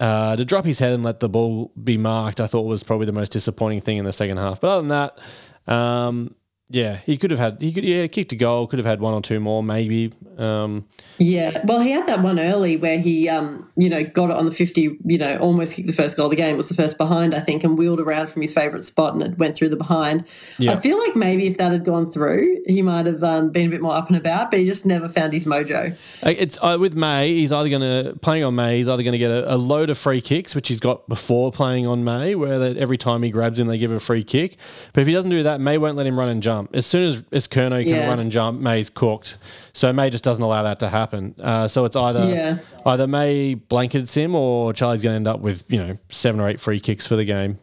uh, 0.00 0.34
to 0.34 0.44
drop 0.44 0.64
his 0.64 0.78
head 0.78 0.92
and 0.92 1.02
let 1.04 1.20
the 1.20 1.28
ball 1.28 1.72
be 1.82 1.96
marked, 1.98 2.40
I 2.40 2.46
thought 2.46 2.62
was 2.62 2.82
probably 2.82 3.06
the 3.06 3.12
most 3.12 3.32
disappointing 3.32 3.82
thing 3.82 3.98
in 3.98 4.04
the 4.04 4.12
second 4.12 4.38
half. 4.38 4.60
But 4.60 4.68
other 4.68 4.88
than 4.88 4.88
that, 4.88 5.72
um, 5.72 6.34
yeah, 6.72 6.98
he 7.04 7.16
could 7.16 7.32
have 7.32 7.40
had 7.40 7.60
he 7.60 7.72
could 7.72 7.84
yeah 7.84 8.06
kicked 8.06 8.32
a 8.32 8.36
goal, 8.36 8.68
could 8.68 8.78
have 8.78 8.86
had 8.86 9.00
one 9.00 9.12
or 9.12 9.20
two 9.20 9.40
more 9.40 9.62
maybe. 9.62 10.12
Um, 10.38 10.86
yeah, 11.18 11.62
well, 11.66 11.80
he 11.80 11.90
had 11.90 12.06
that 12.06 12.22
one 12.22 12.38
early 12.38 12.76
where 12.76 12.98
he 12.98 13.28
um, 13.28 13.68
you 13.76 13.88
know 13.88 14.04
got 14.04 14.30
it 14.30 14.36
on 14.36 14.44
the 14.44 14.52
fifty, 14.52 14.96
you 15.04 15.18
know, 15.18 15.36
almost 15.38 15.74
kicked 15.74 15.88
the 15.88 15.92
first 15.92 16.16
goal 16.16 16.26
of 16.26 16.30
the 16.30 16.36
game. 16.36 16.54
It 16.54 16.56
was 16.56 16.68
the 16.68 16.74
first 16.74 16.96
behind, 16.96 17.34
I 17.34 17.40
think, 17.40 17.64
and 17.64 17.76
wheeled 17.76 17.98
around 17.98 18.28
from 18.28 18.42
his 18.42 18.54
favourite 18.54 18.84
spot 18.84 19.14
and 19.14 19.22
it 19.22 19.36
went 19.36 19.56
through 19.56 19.70
the 19.70 19.76
behind. 19.76 20.24
Yeah. 20.58 20.72
I 20.72 20.76
feel 20.76 20.98
like 20.98 21.16
maybe 21.16 21.48
if 21.48 21.58
that 21.58 21.72
had 21.72 21.84
gone 21.84 22.10
through, 22.10 22.62
he 22.66 22.82
might 22.82 23.06
have 23.06 23.24
um, 23.24 23.50
been 23.50 23.66
a 23.66 23.70
bit 23.70 23.82
more 23.82 23.94
up 23.94 24.06
and 24.06 24.16
about, 24.16 24.52
but 24.52 24.60
he 24.60 24.64
just 24.66 24.86
never 24.86 25.08
found 25.08 25.32
his 25.32 25.44
mojo. 25.46 25.96
It's 26.22 26.56
uh, 26.62 26.76
with 26.78 26.94
May. 26.94 27.34
He's 27.34 27.50
either 27.50 27.68
going 27.68 27.82
to 27.82 28.16
playing 28.20 28.44
on 28.44 28.54
May. 28.54 28.78
He's 28.78 28.88
either 28.88 29.02
going 29.02 29.12
to 29.12 29.18
get 29.18 29.30
a, 29.30 29.54
a, 29.54 29.56
load 29.56 29.90
of 29.90 29.98
free 29.98 30.20
kicks, 30.20 30.54
which 30.54 30.68
he's 30.68 30.80
got 30.80 31.08
before 31.08 31.50
playing 31.50 31.86
on 31.86 32.04
May, 32.04 32.34
where 32.34 32.62
every 32.78 32.96
time 32.96 33.22
he 33.22 33.30
grabs 33.30 33.58
him, 33.58 33.66
they 33.66 33.78
give 33.78 33.90
a 33.90 34.00
free 34.00 34.22
kick. 34.22 34.56
But 34.92 35.00
if 35.00 35.06
he 35.06 35.12
doesn't 35.12 35.30
do 35.30 35.42
that, 35.42 35.60
May 35.60 35.78
won't 35.78 35.96
let 35.96 36.06
him 36.06 36.18
run 36.18 36.28
and 36.28 36.42
jump. 36.42 36.59
As 36.72 36.86
soon 36.86 37.08
as 37.08 37.24
as 37.32 37.48
Curnow 37.48 37.82
can 37.82 37.94
yeah. 37.94 38.08
run 38.08 38.20
and 38.20 38.30
jump, 38.30 38.60
May's 38.60 38.90
cooked. 38.90 39.36
So 39.72 39.92
May 39.92 40.10
just 40.10 40.24
doesn't 40.24 40.42
allow 40.42 40.62
that 40.62 40.80
to 40.80 40.88
happen. 40.88 41.34
Uh, 41.40 41.68
so 41.68 41.84
it's 41.84 41.96
either 41.96 42.28
yeah. 42.28 42.58
either 42.86 43.06
May 43.06 43.54
blankets 43.54 44.14
him 44.14 44.34
or 44.34 44.72
Charlie's 44.72 45.02
going 45.02 45.12
to 45.12 45.16
end 45.16 45.26
up 45.26 45.40
with 45.40 45.64
you 45.68 45.78
know 45.78 45.98
seven 46.08 46.40
or 46.40 46.48
eight 46.48 46.60
free 46.60 46.80
kicks 46.80 47.06
for 47.06 47.16
the 47.16 47.24
game. 47.24 47.58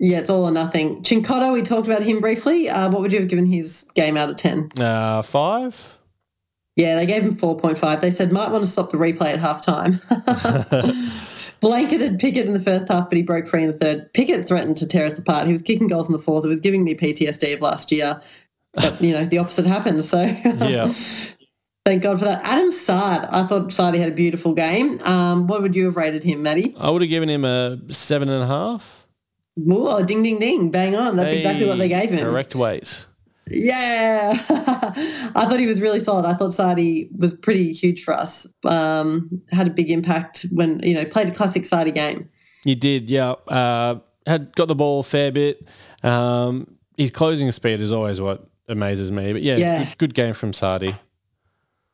Yeah, 0.00 0.18
it's 0.18 0.30
all 0.30 0.44
or 0.44 0.50
nothing. 0.50 1.02
Cincotta, 1.02 1.52
we 1.52 1.62
talked 1.62 1.88
about 1.88 2.02
him 2.02 2.20
briefly. 2.20 2.68
Uh, 2.68 2.88
what 2.90 3.00
would 3.02 3.12
you 3.12 3.20
have 3.20 3.28
given 3.28 3.46
his 3.46 3.86
game 3.94 4.16
out 4.16 4.28
of 4.28 4.36
ten? 4.36 4.70
Uh, 4.78 5.22
five. 5.22 5.98
Yeah, 6.76 6.94
they 6.94 7.06
gave 7.06 7.24
him 7.24 7.34
four 7.34 7.58
point 7.58 7.78
five. 7.78 8.00
They 8.00 8.12
said 8.12 8.30
might 8.30 8.50
want 8.50 8.64
to 8.64 8.70
stop 8.70 8.90
the 8.90 8.98
replay 8.98 9.32
at 9.32 9.40
half 9.40 9.62
time. 9.62 10.00
blanketed 11.60 12.18
Pickett 12.18 12.46
in 12.46 12.52
the 12.52 12.60
first 12.60 12.88
half, 12.88 13.08
but 13.08 13.16
he 13.16 13.22
broke 13.22 13.46
free 13.46 13.64
in 13.64 13.70
the 13.70 13.76
third. 13.76 14.12
Pickett 14.14 14.46
threatened 14.46 14.76
to 14.78 14.86
tear 14.86 15.06
us 15.06 15.18
apart. 15.18 15.46
He 15.46 15.52
was 15.52 15.62
kicking 15.62 15.88
goals 15.88 16.08
in 16.08 16.12
the 16.12 16.18
fourth. 16.18 16.44
It 16.44 16.48
was 16.48 16.60
giving 16.60 16.84
me 16.84 16.94
PTSD 16.94 17.54
of 17.54 17.60
last 17.60 17.92
year. 17.92 18.20
But, 18.74 19.00
you 19.00 19.12
know, 19.12 19.24
the 19.24 19.38
opposite 19.38 19.66
happened. 19.66 20.04
So, 20.04 20.22
yeah. 20.22 20.92
Thank 21.84 22.02
God 22.02 22.18
for 22.18 22.26
that. 22.26 22.42
Adam 22.44 22.70
Saad, 22.70 23.26
I 23.30 23.46
thought 23.46 23.72
Saad 23.72 23.94
had 23.94 24.10
a 24.10 24.14
beautiful 24.14 24.52
game. 24.52 25.00
Um, 25.04 25.46
what 25.46 25.62
would 25.62 25.74
you 25.74 25.86
have 25.86 25.96
rated 25.96 26.22
him, 26.22 26.42
Maddie? 26.42 26.74
I 26.78 26.90
would 26.90 27.00
have 27.00 27.08
given 27.08 27.30
him 27.30 27.46
a 27.46 27.78
seven 27.88 28.28
and 28.28 28.42
a 28.42 28.46
half. 28.46 29.06
Ooh, 29.58 30.04
ding, 30.04 30.22
ding, 30.22 30.38
ding. 30.38 30.70
Bang 30.70 30.94
on. 30.94 31.16
That's 31.16 31.30
hey, 31.30 31.38
exactly 31.38 31.66
what 31.66 31.78
they 31.78 31.88
gave 31.88 32.10
him. 32.10 32.20
Correct 32.20 32.54
weight. 32.54 33.06
Yeah. 33.50 34.42
I 34.48 35.46
thought 35.48 35.60
he 35.60 35.66
was 35.66 35.80
really 35.80 36.00
solid. 36.00 36.24
I 36.24 36.34
thought 36.34 36.54
Sardi 36.54 37.08
was 37.16 37.34
pretty 37.34 37.72
huge 37.72 38.02
for 38.02 38.14
us. 38.14 38.46
Um, 38.64 39.42
had 39.50 39.66
a 39.66 39.70
big 39.70 39.90
impact 39.90 40.46
when, 40.52 40.80
you 40.82 40.94
know, 40.94 41.04
played 41.04 41.28
a 41.28 41.32
classic 41.32 41.64
Sardi 41.64 41.92
game. 41.92 42.28
You 42.64 42.74
did, 42.74 43.08
yeah. 43.08 43.32
Uh, 43.46 44.00
had 44.26 44.54
got 44.54 44.68
the 44.68 44.74
ball 44.74 45.00
a 45.00 45.02
fair 45.02 45.32
bit. 45.32 45.66
Um, 46.02 46.76
his 46.96 47.10
closing 47.10 47.50
speed 47.52 47.80
is 47.80 47.92
always 47.92 48.20
what 48.20 48.48
amazes 48.68 49.10
me. 49.10 49.32
But 49.32 49.42
yeah, 49.42 49.56
yeah. 49.56 49.84
Good, 49.84 49.98
good, 49.98 50.14
game 50.14 50.34
from 50.34 50.52
Sardi. 50.52 50.94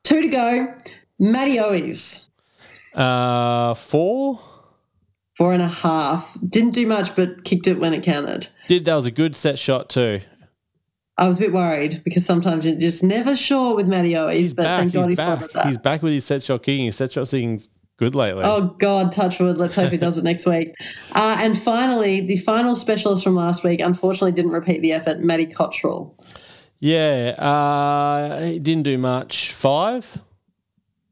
Two 0.03 0.23
to 0.23 0.29
go. 0.29 0.75
Matty 1.19 1.57
Owies. 1.57 2.29
Uh, 2.95 3.75
four? 3.75 4.41
Four 5.37 5.53
and 5.53 5.63
a 5.63 5.69
half. 5.69 6.37
Didn't 6.49 6.73
do 6.73 6.87
much, 6.87 7.15
but 7.17 7.45
kicked 7.45 7.67
it 7.67 7.81
when 7.81 7.93
it 7.93 8.03
counted. 8.03 8.49
Did 8.69 8.85
that 8.85 8.95
was 8.95 9.07
a 9.07 9.11
good 9.11 9.35
set 9.35 9.59
shot 9.59 9.89
too. 9.89 10.21
I 11.17 11.29
was 11.29 11.39
a 11.39 11.43
bit 11.43 11.53
worried 11.53 12.03
because 12.05 12.27
sometimes 12.27 12.67
you're 12.67 12.75
just 12.75 13.05
never 13.05 13.37
sure 13.37 13.77
with 13.77 13.87
Matty 13.87 14.15
Owies, 14.15 14.55
but 14.55 14.65
back, 14.65 14.81
thank 14.81 14.93
God 14.95 15.09
he's, 15.09 15.17
back. 15.17 15.51
That. 15.53 15.67
He's 15.67 15.79
back 15.79 16.03
with 16.03 16.13
his 16.13 16.25
set 16.25 16.43
shot 16.43 16.63
kicking. 16.65 16.87
His 16.87 16.97
set 16.97 17.13
shot 17.13 17.29
kicking 17.29 17.61
good 17.97 18.17
lately. 18.17 18.43
Oh 18.45 18.75
God, 18.79 19.13
touch 19.13 19.39
wood. 19.39 19.57
Let's 19.57 19.77
hope 19.77 19.93
he 19.93 19.97
does 19.97 20.19
it 20.19 20.25
next 20.25 20.47
week. 20.47 20.75
Uh, 21.17 21.37
and 21.39 21.57
finally, 21.57 22.21
the 22.21 22.37
final 22.39 22.75
specialist 22.75 23.23
from 23.23 23.37
last 23.37 23.63
week 23.63 23.79
unfortunately 23.81 24.33
didn't 24.33 24.51
repeat 24.51 24.83
the 24.83 24.93
effort. 24.93 25.21
Matty 25.21 25.47
Cottrell. 25.47 26.13
Yeah, 26.81 27.35
uh, 27.39 28.47
he 28.47 28.59
didn't 28.59 28.83
do 28.83 28.99
much. 28.99 29.53
Five. 29.53 30.21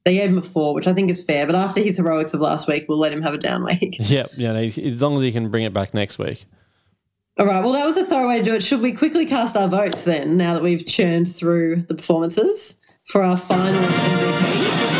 They 0.04 0.14
gave 0.14 0.30
him 0.30 0.38
a 0.38 0.42
four, 0.42 0.74
which 0.74 0.88
I 0.88 0.92
think 0.92 1.08
is 1.08 1.22
fair. 1.22 1.46
But 1.46 1.54
after 1.54 1.80
his 1.80 1.98
heroics 1.98 2.34
of 2.34 2.40
last 2.40 2.66
week, 2.66 2.86
we'll 2.88 2.98
let 2.98 3.12
him 3.12 3.22
have 3.22 3.34
a 3.34 3.38
down 3.38 3.64
week. 3.64 3.96
Yep, 4.00 4.32
yeah, 4.36 4.52
as 4.52 5.00
long 5.00 5.16
as 5.16 5.22
he 5.22 5.30
can 5.30 5.50
bring 5.50 5.62
it 5.62 5.72
back 5.72 5.94
next 5.94 6.18
week. 6.18 6.46
All 7.38 7.46
right. 7.46 7.62
Well, 7.62 7.72
that 7.72 7.86
was 7.86 7.96
a 7.96 8.04
thorough 8.04 8.28
way 8.28 8.38
to 8.38 8.44
do 8.44 8.54
it. 8.54 8.62
Should 8.62 8.82
we 8.82 8.92
quickly 8.92 9.24
cast 9.24 9.56
our 9.56 9.66
votes 9.66 10.04
then? 10.04 10.36
Now 10.36 10.52
that 10.52 10.62
we've 10.62 10.84
churned 10.84 11.34
through 11.34 11.84
the 11.88 11.94
performances 11.94 12.76
for 13.06 13.22
our 13.22 13.38
final 13.38 13.80
MVP. 13.80 14.92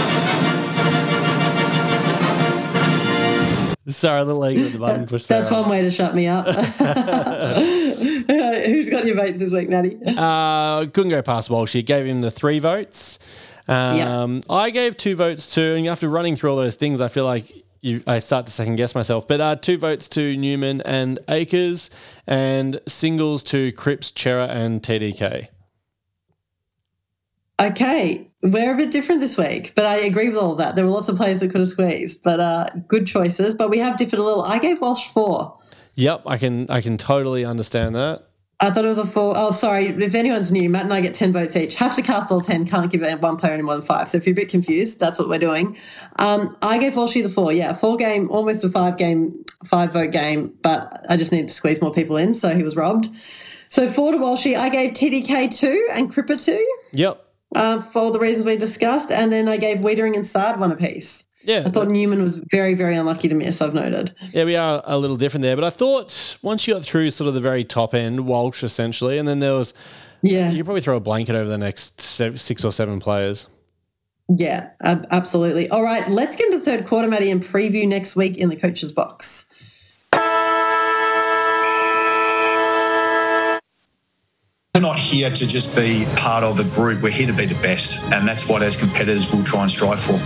Sorry, 3.88 4.24
the 4.24 4.32
leg 4.32 4.56
at 4.56 4.72
the 4.72 4.78
button 4.78 5.04
pushed. 5.06 5.28
That's 5.28 5.50
one 5.50 5.68
way 5.68 5.82
to 5.82 5.90
shut 5.90 6.14
me 6.14 6.26
up. 6.26 6.46
Who's 8.66 8.88
got 8.88 9.04
your 9.04 9.16
votes 9.16 9.38
this 9.38 9.52
week, 9.52 9.68
Natty? 9.68 9.98
Uh, 10.06 10.86
couldn't 10.86 11.10
go 11.10 11.20
past 11.20 11.50
Walsh. 11.50 11.74
Gave 11.84 12.06
him 12.06 12.22
the 12.22 12.30
three 12.30 12.60
votes. 12.60 13.18
Um, 13.68 14.36
yep. 14.36 14.44
I 14.48 14.70
gave 14.70 14.96
two 14.96 15.16
votes 15.16 15.54
too, 15.54 15.74
and 15.76 15.86
after 15.86 16.08
running 16.08 16.36
through 16.36 16.50
all 16.50 16.56
those 16.56 16.76
things, 16.76 17.02
I 17.02 17.08
feel 17.08 17.26
like 17.26 17.52
you, 17.82 18.02
I 18.06 18.20
start 18.20 18.46
to 18.46 18.52
second 18.52 18.76
guess 18.76 18.94
myself. 18.94 19.28
But 19.28 19.40
uh, 19.40 19.56
two 19.56 19.76
votes 19.76 20.08
to 20.10 20.36
Newman 20.36 20.80
and 20.82 21.18
Acres, 21.28 21.90
and 22.26 22.80
singles 22.86 23.44
to 23.44 23.72
Cripps, 23.72 24.12
Cerra, 24.16 24.46
and 24.46 24.80
TDK. 24.82 25.48
Okay, 27.60 28.28
we're 28.42 28.72
a 28.72 28.76
bit 28.76 28.90
different 28.90 29.20
this 29.20 29.36
week, 29.36 29.72
but 29.76 29.84
I 29.84 29.98
agree 29.98 30.28
with 30.28 30.38
all 30.38 30.52
of 30.52 30.58
that. 30.58 30.74
There 30.74 30.84
were 30.84 30.90
lots 30.90 31.08
of 31.08 31.16
players 31.16 31.40
that 31.40 31.48
could 31.48 31.60
have 31.60 31.68
squeezed, 31.68 32.22
but 32.22 32.40
uh, 32.40 32.66
good 32.88 33.06
choices. 33.06 33.54
But 33.54 33.70
we 33.70 33.78
have 33.78 33.98
differed 33.98 34.18
a 34.18 34.22
little. 34.22 34.42
I 34.42 34.58
gave 34.58 34.80
Walsh 34.80 35.08
four. 35.08 35.58
Yep, 35.94 36.22
I 36.26 36.38
can 36.38 36.70
I 36.70 36.80
can 36.80 36.96
totally 36.96 37.44
understand 37.44 37.94
that. 37.94 38.28
I 38.62 38.70
thought 38.70 38.84
it 38.84 38.88
was 38.88 38.98
a 38.98 39.04
four. 39.04 39.34
Oh, 39.36 39.50
sorry. 39.50 39.86
If 39.86 40.14
anyone's 40.14 40.52
new, 40.52 40.70
Matt 40.70 40.84
and 40.84 40.94
I 40.94 41.00
get 41.00 41.14
10 41.14 41.32
votes 41.32 41.56
each. 41.56 41.74
Have 41.74 41.96
to 41.96 42.02
cast 42.02 42.30
all 42.30 42.40
10. 42.40 42.64
Can't 42.66 42.92
give 42.92 43.02
one 43.20 43.36
player 43.36 43.54
any 43.54 43.62
more 43.62 43.74
than 43.74 43.82
five. 43.82 44.08
So 44.08 44.18
if 44.18 44.24
you're 44.24 44.34
a 44.34 44.36
bit 44.36 44.48
confused, 44.48 45.00
that's 45.00 45.18
what 45.18 45.28
we're 45.28 45.38
doing. 45.38 45.76
Um, 46.20 46.56
I 46.62 46.78
gave 46.78 46.92
Walshy 46.92 47.24
the 47.24 47.28
four. 47.28 47.52
Yeah, 47.52 47.72
four 47.72 47.96
game, 47.96 48.30
almost 48.30 48.62
a 48.62 48.68
five 48.68 48.96
game, 48.96 49.34
five 49.64 49.92
vote 49.92 50.12
game, 50.12 50.54
but 50.62 51.04
I 51.08 51.16
just 51.16 51.32
needed 51.32 51.48
to 51.48 51.54
squeeze 51.54 51.82
more 51.82 51.92
people 51.92 52.16
in. 52.16 52.34
So 52.34 52.54
he 52.54 52.62
was 52.62 52.76
robbed. 52.76 53.08
So 53.68 53.90
four 53.90 54.12
to 54.12 54.18
Walshy. 54.18 54.56
I 54.56 54.68
gave 54.68 54.92
TDK 54.92 55.50
two 55.50 55.88
and 55.90 56.08
Cripper 56.08 56.42
two. 56.42 56.64
Yep. 56.92 57.20
Uh, 57.56 57.82
for 57.82 57.98
all 57.98 58.10
the 58.12 58.20
reasons 58.20 58.46
we 58.46 58.56
discussed. 58.56 59.10
And 59.10 59.32
then 59.32 59.48
I 59.48 59.56
gave 59.56 59.78
Weitering 59.78 60.14
and 60.14 60.24
Sard 60.24 60.60
one 60.60 60.70
apiece. 60.70 61.24
Yeah. 61.44 61.64
I 61.66 61.70
thought 61.70 61.88
Newman 61.88 62.22
was 62.22 62.36
very, 62.50 62.74
very 62.74 62.94
unlucky 62.94 63.28
to 63.28 63.34
miss, 63.34 63.60
I've 63.60 63.74
noted. 63.74 64.14
Yeah, 64.30 64.44
we 64.44 64.54
are 64.54 64.80
a 64.84 64.96
little 64.96 65.16
different 65.16 65.42
there. 65.42 65.56
But 65.56 65.64
I 65.64 65.70
thought 65.70 66.38
once 66.42 66.68
you 66.68 66.74
got 66.74 66.84
through 66.84 67.10
sort 67.10 67.28
of 67.28 67.34
the 67.34 67.40
very 67.40 67.64
top 67.64 67.94
end, 67.94 68.26
Walsh 68.26 68.62
essentially, 68.62 69.18
and 69.18 69.26
then 69.26 69.40
there 69.40 69.54
was, 69.54 69.74
yeah, 70.22 70.50
you 70.50 70.62
probably 70.62 70.82
throw 70.82 70.96
a 70.96 71.00
blanket 71.00 71.34
over 71.34 71.48
the 71.48 71.58
next 71.58 72.00
six 72.00 72.64
or 72.64 72.70
seven 72.72 73.00
players. 73.00 73.48
Yeah, 74.28 74.70
absolutely. 74.80 75.68
All 75.68 75.82
right, 75.82 76.08
let's 76.08 76.36
get 76.36 76.46
into 76.46 76.58
the 76.58 76.64
third 76.64 76.86
quarter, 76.86 77.08
Maddie, 77.08 77.30
and 77.30 77.42
preview 77.42 77.88
next 77.88 78.14
week 78.14 78.38
in 78.38 78.48
the 78.48 78.56
coach's 78.56 78.92
box. 78.92 79.46
We're 84.74 84.80
not 84.80 84.98
here 84.98 85.30
to 85.30 85.46
just 85.46 85.76
be 85.76 86.06
part 86.16 86.44
of 86.44 86.56
the 86.56 86.64
group. 86.64 87.02
We're 87.02 87.10
here 87.10 87.26
to 87.26 87.32
be 87.34 87.44
the 87.44 87.56
best. 87.56 88.04
And 88.04 88.26
that's 88.26 88.48
what, 88.48 88.62
as 88.62 88.74
competitors, 88.74 89.30
we'll 89.30 89.44
try 89.44 89.62
and 89.62 89.70
strive 89.70 90.00
for. 90.00 90.18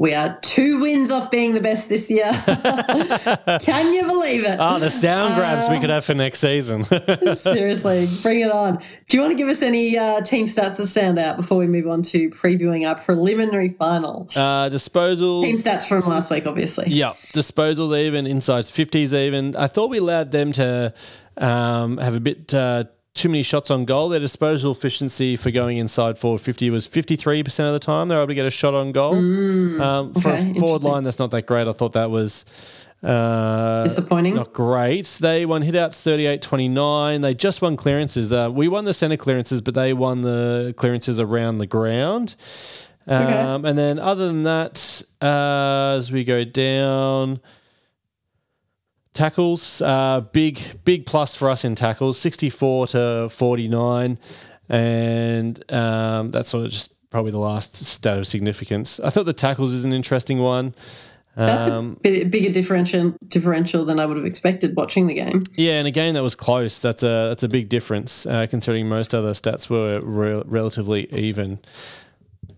We 0.00 0.14
are 0.14 0.38
two 0.40 0.80
wins 0.80 1.10
off 1.10 1.30
being 1.30 1.52
the 1.52 1.60
best 1.60 1.90
this 1.90 2.08
year. 2.08 2.24
Can 3.60 3.92
you 3.92 4.06
believe 4.06 4.44
it? 4.46 4.56
Oh, 4.58 4.78
the 4.78 4.88
sound 4.88 5.34
grabs 5.34 5.68
uh, 5.68 5.72
we 5.72 5.78
could 5.78 5.90
have 5.90 6.06
for 6.06 6.14
next 6.14 6.38
season. 6.38 6.84
seriously, 7.34 8.08
bring 8.22 8.40
it 8.40 8.50
on. 8.50 8.82
Do 9.08 9.18
you 9.18 9.20
want 9.22 9.32
to 9.32 9.36
give 9.36 9.50
us 9.50 9.60
any 9.60 9.98
uh, 9.98 10.22
team 10.22 10.46
stats 10.46 10.78
that 10.78 10.86
stand 10.86 11.18
out 11.18 11.36
before 11.36 11.58
we 11.58 11.66
move 11.66 11.86
on 11.86 12.00
to 12.04 12.30
previewing 12.30 12.88
our 12.88 12.98
preliminary 12.98 13.68
final? 13.68 14.26
Uh, 14.34 14.70
disposals. 14.70 15.42
Team 15.44 15.58
stats 15.58 15.86
from 15.86 16.08
last 16.08 16.30
week, 16.30 16.46
obviously. 16.46 16.86
Yeah, 16.88 17.10
disposals 17.34 17.94
even, 17.94 18.26
insides 18.26 18.70
50s 18.70 19.12
even. 19.12 19.54
I 19.54 19.66
thought 19.66 19.90
we 19.90 19.98
allowed 19.98 20.32
them 20.32 20.52
to 20.52 20.94
um, 21.36 21.98
have 21.98 22.14
a 22.14 22.20
bit 22.20 22.54
uh, 22.54 22.84
too 23.20 23.28
many 23.28 23.42
shots 23.42 23.70
on 23.70 23.84
goal. 23.84 24.08
Their 24.08 24.20
disposal 24.20 24.72
efficiency 24.72 25.36
for 25.36 25.50
going 25.50 25.76
inside 25.76 26.18
forward 26.18 26.40
50 26.40 26.70
was 26.70 26.88
53% 26.88 27.66
of 27.66 27.72
the 27.74 27.78
time. 27.78 28.08
They're 28.08 28.18
able 28.18 28.28
to 28.28 28.34
get 28.34 28.46
a 28.46 28.50
shot 28.50 28.72
on 28.72 28.92
goal. 28.92 29.14
Mm, 29.14 29.80
um, 29.80 30.14
for 30.14 30.30
okay, 30.30 30.52
a 30.52 30.54
forward 30.54 30.82
line, 30.82 31.02
that's 31.02 31.18
not 31.18 31.30
that 31.32 31.46
great. 31.46 31.68
I 31.68 31.72
thought 31.72 31.92
that 31.92 32.10
was. 32.10 32.46
Uh, 33.02 33.82
Disappointing. 33.82 34.34
Not 34.34 34.52
great. 34.52 35.06
They 35.20 35.46
won 35.46 35.62
hitouts 35.62 36.02
38 36.02 36.40
29. 36.40 37.20
They 37.20 37.34
just 37.34 37.60
won 37.60 37.76
clearances. 37.76 38.32
Uh, 38.32 38.50
we 38.52 38.68
won 38.68 38.84
the 38.84 38.94
centre 38.94 39.16
clearances, 39.16 39.60
but 39.60 39.74
they 39.74 39.92
won 39.92 40.22
the 40.22 40.74
clearances 40.76 41.20
around 41.20 41.58
the 41.58 41.66
ground. 41.66 42.36
Um, 43.06 43.22
okay. 43.22 43.68
And 43.68 43.78
then, 43.78 43.98
other 43.98 44.26
than 44.28 44.44
that, 44.44 45.02
uh, 45.20 45.96
as 45.98 46.10
we 46.10 46.24
go 46.24 46.44
down, 46.44 47.40
Tackles, 49.12 49.82
uh, 49.82 50.20
big 50.32 50.60
big 50.84 51.04
plus 51.04 51.34
for 51.34 51.50
us 51.50 51.64
in 51.64 51.74
tackles, 51.74 52.18
sixty 52.18 52.48
four 52.48 52.86
to 52.88 53.28
forty 53.28 53.66
nine, 53.66 54.18
and 54.68 55.62
um, 55.72 56.30
that's 56.30 56.50
sort 56.50 56.66
of 56.66 56.70
just 56.70 56.94
probably 57.10 57.32
the 57.32 57.38
last 57.38 57.76
stat 57.76 58.18
of 58.18 58.26
significance. 58.26 59.00
I 59.00 59.10
thought 59.10 59.26
the 59.26 59.32
tackles 59.32 59.72
is 59.72 59.84
an 59.84 59.92
interesting 59.92 60.38
one. 60.38 60.74
That's 61.36 61.68
um, 61.68 61.96
a 61.98 62.00
bit, 62.00 62.30
bigger 62.30 62.50
differential 62.50 63.14
differential 63.28 63.84
than 63.84 63.98
I 63.98 64.06
would 64.06 64.16
have 64.16 64.26
expected 64.26 64.76
watching 64.76 65.06
the 65.06 65.14
game. 65.14 65.42
Yeah, 65.54 65.78
and 65.78 65.88
a 65.88 65.90
game 65.90 66.14
that 66.14 66.22
was 66.22 66.34
close. 66.34 66.80
That's 66.80 67.02
a 67.02 67.28
that's 67.28 67.42
a 67.42 67.48
big 67.48 67.68
difference 67.68 68.26
uh, 68.26 68.46
considering 68.48 68.88
most 68.88 69.14
other 69.14 69.32
stats 69.32 69.70
were 69.70 70.00
re- 70.02 70.42
relatively 70.46 71.12
even. 71.12 71.58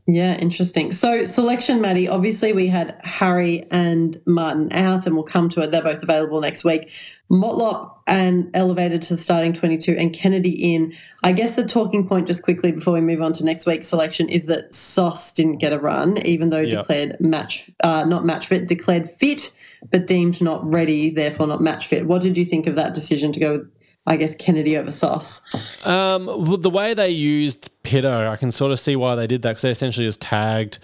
Yeah, 0.06 0.34
interesting. 0.34 0.90
So, 0.90 1.24
selection, 1.24 1.80
Maddie. 1.80 2.08
Obviously, 2.08 2.52
we 2.52 2.66
had 2.66 3.00
Harry 3.04 3.68
and 3.70 4.20
Martin 4.26 4.72
out, 4.72 5.06
and 5.06 5.14
we'll 5.14 5.24
come 5.24 5.48
to 5.50 5.60
it. 5.60 5.70
They're 5.70 5.80
both 5.80 6.02
available 6.02 6.40
next 6.40 6.64
week. 6.64 6.90
Motlop 7.30 7.98
and 8.08 8.50
elevated 8.52 9.00
to 9.02 9.16
starting 9.16 9.52
22, 9.52 9.92
and 9.92 10.12
Kennedy 10.12 10.74
in. 10.74 10.92
I 11.22 11.30
guess 11.30 11.54
the 11.54 11.64
talking 11.64 12.08
point, 12.08 12.26
just 12.26 12.42
quickly 12.42 12.72
before 12.72 12.94
we 12.94 13.00
move 13.00 13.22
on 13.22 13.32
to 13.34 13.44
next 13.44 13.64
week's 13.64 13.86
selection, 13.86 14.28
is 14.28 14.46
that 14.46 14.74
Sauce 14.74 15.32
didn't 15.32 15.58
get 15.58 15.72
a 15.72 15.78
run, 15.78 16.18
even 16.26 16.50
though 16.50 16.60
yep. 16.60 16.80
declared 16.80 17.20
match, 17.20 17.70
uh, 17.84 18.04
not 18.04 18.24
match 18.24 18.48
fit, 18.48 18.66
declared 18.66 19.08
fit, 19.08 19.52
but 19.92 20.08
deemed 20.08 20.42
not 20.42 20.64
ready, 20.68 21.10
therefore 21.10 21.46
not 21.46 21.60
match 21.60 21.86
fit. 21.86 22.06
What 22.06 22.22
did 22.22 22.36
you 22.36 22.44
think 22.44 22.66
of 22.66 22.74
that 22.74 22.92
decision 22.92 23.30
to 23.32 23.40
go 23.40 23.58
with 23.58 23.71
I 24.06 24.16
guess 24.16 24.34
Kennedy 24.34 24.76
over 24.76 24.90
Sauce. 24.90 25.40
Um, 25.84 26.26
well, 26.26 26.56
the 26.56 26.70
way 26.70 26.92
they 26.92 27.10
used 27.10 27.70
Pitto, 27.84 28.28
I 28.28 28.36
can 28.36 28.50
sort 28.50 28.72
of 28.72 28.80
see 28.80 28.96
why 28.96 29.14
they 29.14 29.26
did 29.26 29.42
that 29.42 29.50
because 29.50 29.62
they 29.62 29.70
essentially 29.70 30.06
just 30.06 30.20
tagged 30.20 30.80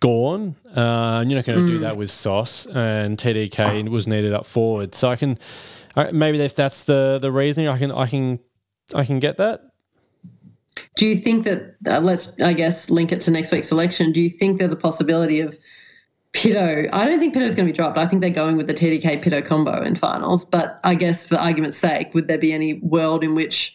Gawn, 0.00 0.54
uh, 0.76 1.18
and 1.20 1.30
you're 1.30 1.38
not 1.38 1.44
going 1.44 1.58
to 1.58 1.64
mm. 1.64 1.76
do 1.76 1.78
that 1.80 1.96
with 1.96 2.10
Sauce, 2.10 2.66
and 2.66 3.18
TDK 3.18 3.88
was 3.88 4.06
needed 4.06 4.32
up 4.32 4.46
forward. 4.46 4.94
So 4.94 5.08
I 5.08 5.16
can 5.16 5.38
maybe 6.12 6.40
if 6.40 6.54
that's 6.54 6.84
the 6.84 7.18
the 7.20 7.32
reasoning, 7.32 7.68
I 7.68 7.78
can 7.78 7.90
I 7.90 8.06
can 8.06 8.38
I 8.94 9.04
can 9.04 9.18
get 9.18 9.38
that. 9.38 9.62
Do 10.96 11.06
you 11.06 11.16
think 11.16 11.44
that 11.44 11.74
uh, 11.86 11.98
let's 11.98 12.40
I 12.40 12.52
guess 12.52 12.88
link 12.88 13.10
it 13.10 13.20
to 13.22 13.32
next 13.32 13.50
week's 13.50 13.68
selection? 13.68 14.12
Do 14.12 14.20
you 14.20 14.30
think 14.30 14.60
there's 14.60 14.72
a 14.72 14.76
possibility 14.76 15.40
of 15.40 15.58
Pitto, 16.32 16.84
I 16.92 17.06
don't 17.06 17.18
think 17.18 17.34
Pitto's 17.34 17.54
going 17.54 17.66
to 17.66 17.72
be 17.72 17.76
dropped. 17.76 17.98
I 17.98 18.06
think 18.06 18.20
they're 18.20 18.30
going 18.30 18.56
with 18.56 18.66
the 18.66 18.74
TDK 18.74 19.22
Pitto 19.22 19.40
combo 19.42 19.82
in 19.82 19.96
finals. 19.96 20.44
But 20.44 20.78
I 20.84 20.94
guess 20.94 21.26
for 21.26 21.36
argument's 21.36 21.78
sake, 21.78 22.12
would 22.14 22.28
there 22.28 22.38
be 22.38 22.52
any 22.52 22.74
world 22.74 23.24
in 23.24 23.34
which 23.34 23.74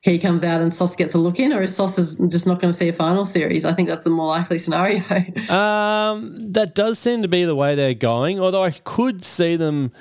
he 0.00 0.18
comes 0.18 0.44
out 0.44 0.60
and 0.60 0.72
Sauce 0.72 0.94
gets 0.94 1.14
a 1.14 1.18
look 1.18 1.40
in, 1.40 1.52
or 1.52 1.60
is 1.60 1.74
Sauce 1.74 1.98
is 1.98 2.16
just 2.30 2.46
not 2.46 2.60
going 2.60 2.70
to 2.70 2.76
see 2.76 2.88
a 2.88 2.92
final 2.92 3.24
series? 3.24 3.64
I 3.64 3.72
think 3.72 3.88
that's 3.88 4.04
the 4.04 4.10
more 4.10 4.28
likely 4.28 4.58
scenario. 4.58 5.00
um, 5.50 6.52
that 6.52 6.72
does 6.74 6.98
seem 6.98 7.22
to 7.22 7.28
be 7.28 7.44
the 7.44 7.56
way 7.56 7.74
they're 7.74 7.94
going. 7.94 8.38
Although 8.38 8.62
I 8.62 8.70
could 8.70 9.24
see 9.24 9.56
them 9.56 9.92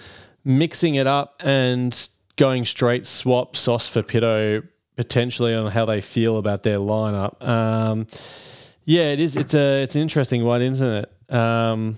mixing 0.46 0.96
it 0.96 1.08
up 1.08 1.42
and 1.44 2.10
going 2.36 2.64
straight 2.64 3.08
swap 3.08 3.56
Sauce 3.56 3.90
for 3.90 4.04
Pitto 4.04 4.62
potentially 4.96 5.54
on 5.54 5.72
how 5.72 5.86
they 5.86 6.02
feel 6.02 6.38
about 6.38 6.64
their 6.64 6.78
lineup. 6.78 7.46
Um, 7.46 8.08
yeah, 8.86 9.12
it 9.12 9.20
is. 9.20 9.36
It's 9.36 9.54
a 9.54 9.84
it's 9.84 9.96
an 9.96 10.02
interesting 10.02 10.44
one, 10.44 10.62
isn't 10.62 10.94
it? 10.94 11.12
Um, 11.30 11.98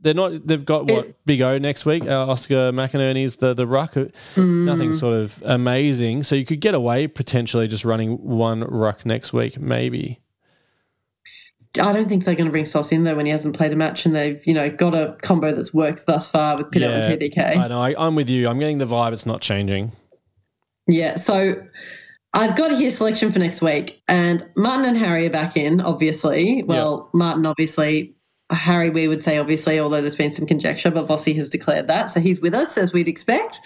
they're 0.00 0.14
not. 0.14 0.46
They've 0.46 0.64
got 0.64 0.90
what 0.90 1.14
Big 1.24 1.40
O 1.40 1.58
next 1.58 1.86
week. 1.86 2.04
Uh, 2.04 2.26
Oscar 2.28 2.70
McInerney's 2.72 3.36
the 3.36 3.54
the 3.54 3.66
ruck. 3.66 3.94
Mm. 3.94 4.64
Nothing 4.64 4.94
sort 4.94 5.14
of 5.14 5.42
amazing. 5.44 6.22
So 6.22 6.34
you 6.34 6.44
could 6.44 6.60
get 6.60 6.74
away 6.74 7.08
potentially 7.08 7.66
just 7.66 7.84
running 7.84 8.22
one 8.22 8.60
ruck 8.60 9.04
next 9.06 9.32
week, 9.32 9.58
maybe. 9.58 10.20
I 11.78 11.92
don't 11.92 12.08
think 12.08 12.24
they're 12.24 12.34
going 12.34 12.46
to 12.46 12.50
bring 12.50 12.64
Sauce 12.64 12.92
in 12.92 13.04
though 13.04 13.16
when 13.16 13.26
he 13.26 13.32
hasn't 13.32 13.56
played 13.56 13.72
a 13.72 13.76
match 13.76 14.06
and 14.06 14.16
they've 14.16 14.44
you 14.46 14.54
know 14.54 14.70
got 14.70 14.94
a 14.94 15.16
combo 15.22 15.52
that's 15.52 15.74
worked 15.74 16.06
thus 16.06 16.30
far 16.30 16.56
with 16.56 16.70
Pitto 16.70 16.88
yeah, 16.88 17.06
and 17.06 17.20
TDK. 17.20 17.56
I 17.56 17.68
know. 17.68 17.80
I, 17.80 17.94
I'm 17.98 18.14
with 18.14 18.30
you. 18.30 18.48
I'm 18.48 18.58
getting 18.58 18.78
the 18.78 18.86
vibe. 18.86 19.12
It's 19.12 19.26
not 19.26 19.40
changing. 19.40 19.92
Yeah. 20.86 21.16
So 21.16 21.62
I've 22.32 22.56
got 22.56 22.72
a 22.72 22.76
here 22.76 22.90
selection 22.90 23.32
for 23.32 23.38
next 23.38 23.62
week, 23.62 24.02
and 24.08 24.46
Martin 24.56 24.84
and 24.86 24.98
Harry 24.98 25.26
are 25.26 25.30
back 25.30 25.56
in, 25.56 25.80
obviously. 25.80 26.62
Well, 26.64 27.10
yeah. 27.12 27.18
Martin, 27.18 27.46
obviously. 27.46 28.15
Harry, 28.50 28.90
we 28.90 29.08
would 29.08 29.20
say, 29.20 29.38
obviously, 29.38 29.78
although 29.78 30.00
there's 30.00 30.16
been 30.16 30.32
some 30.32 30.46
conjecture, 30.46 30.90
but 30.90 31.08
Vossi 31.08 31.34
has 31.36 31.48
declared 31.48 31.88
that. 31.88 32.10
So 32.10 32.20
he's 32.20 32.40
with 32.40 32.54
us, 32.54 32.78
as 32.78 32.92
we'd 32.92 33.08
expect. 33.08 33.60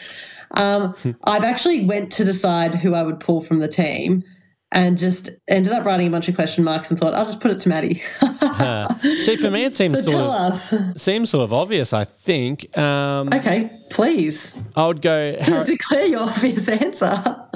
Um, 0.53 0.95
I've 1.24 1.45
actually 1.45 1.85
went 1.85 2.11
to 2.12 2.24
decide 2.24 2.76
who 2.76 2.95
I 2.95 3.03
would 3.03 3.20
pull 3.20 3.43
from 3.43 3.61
the 3.61 3.68
team 3.68 4.24
and 4.72 4.99
just 4.99 5.28
ended 5.49 5.72
up 5.72 5.85
writing 5.85 6.07
a 6.07 6.11
bunch 6.11 6.28
of 6.28 6.35
question 6.35 6.62
marks 6.62 6.91
and 6.91 6.99
thought 6.99 7.12
I'll 7.12 7.26
just 7.26 7.41
put 7.41 7.51
it 7.51 7.61
to 7.62 7.68
Maddie. 7.68 8.03
uh, 8.22 8.95
see, 9.01 9.37
for 9.37 9.51
me, 9.51 9.64
it 9.64 9.74
seems 9.74 10.05
so 10.05 10.12
sort 10.12 10.22
of 10.22 10.31
us. 10.31 11.03
seems 11.03 11.31
sort 11.31 11.45
of 11.45 11.53
obvious. 11.53 11.93
I 11.93 12.05
think. 12.05 12.76
Um, 12.78 13.28
okay, 13.35 13.70
please. 13.91 14.59
I 14.76 14.87
would 14.87 15.03
go. 15.03 15.37
Harry, 15.41 15.64
declare 15.64 16.07
your 16.07 16.20
obvious 16.20 16.68
answer. 16.68 17.49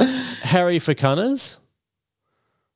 Harry 0.43 0.79
for 0.79 0.95
Cunners. 0.95 1.59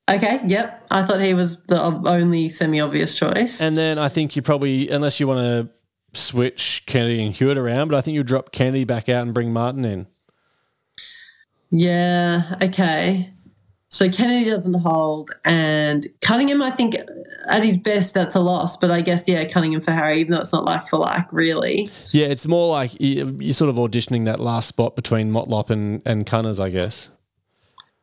Okay. 0.08 0.40
Yep. 0.46 0.86
I 0.90 1.02
thought 1.02 1.20
he 1.20 1.34
was 1.34 1.62
the 1.64 1.80
only 1.80 2.48
semi-obvious 2.48 3.14
choice. 3.14 3.60
And 3.60 3.76
then 3.76 3.98
I 3.98 4.08
think 4.08 4.36
you 4.36 4.42
probably, 4.42 4.88
unless 4.88 5.20
you 5.20 5.28
want 5.28 5.40
to 5.40 5.68
switch 6.18 6.84
Kennedy 6.86 7.22
and 7.24 7.34
Hewett 7.34 7.58
around, 7.58 7.88
but 7.88 7.98
I 7.98 8.00
think 8.00 8.14
you 8.14 8.22
drop 8.22 8.50
Kennedy 8.52 8.84
back 8.84 9.08
out 9.08 9.22
and 9.22 9.34
bring 9.34 9.52
Martin 9.52 9.84
in. 9.84 10.06
Yeah. 11.70 12.56
Okay. 12.62 13.30
So 13.90 14.10
Kennedy 14.10 14.50
doesn't 14.50 14.74
hold, 14.74 15.30
and 15.46 16.06
Cunningham, 16.20 16.60
I 16.60 16.70
think, 16.70 16.94
at 17.48 17.62
his 17.62 17.78
best, 17.78 18.12
that's 18.12 18.34
a 18.34 18.40
loss. 18.40 18.76
But 18.76 18.90
I 18.90 19.00
guess, 19.00 19.26
yeah, 19.26 19.44
Cunningham 19.44 19.80
for 19.80 19.92
Harry, 19.92 20.20
even 20.20 20.32
though 20.32 20.40
it's 20.40 20.52
not 20.52 20.66
like 20.66 20.86
for 20.88 20.98
like, 20.98 21.26
really. 21.32 21.88
Yeah, 22.10 22.26
it's 22.26 22.46
more 22.46 22.70
like 22.70 22.90
you're 23.00 23.54
sort 23.54 23.70
of 23.70 23.76
auditioning 23.76 24.26
that 24.26 24.40
last 24.40 24.68
spot 24.68 24.94
between 24.94 25.32
Motlop 25.32 25.70
and, 25.70 26.02
and 26.04 26.26
Cunners, 26.26 26.60
I 26.60 26.68
guess. 26.68 27.08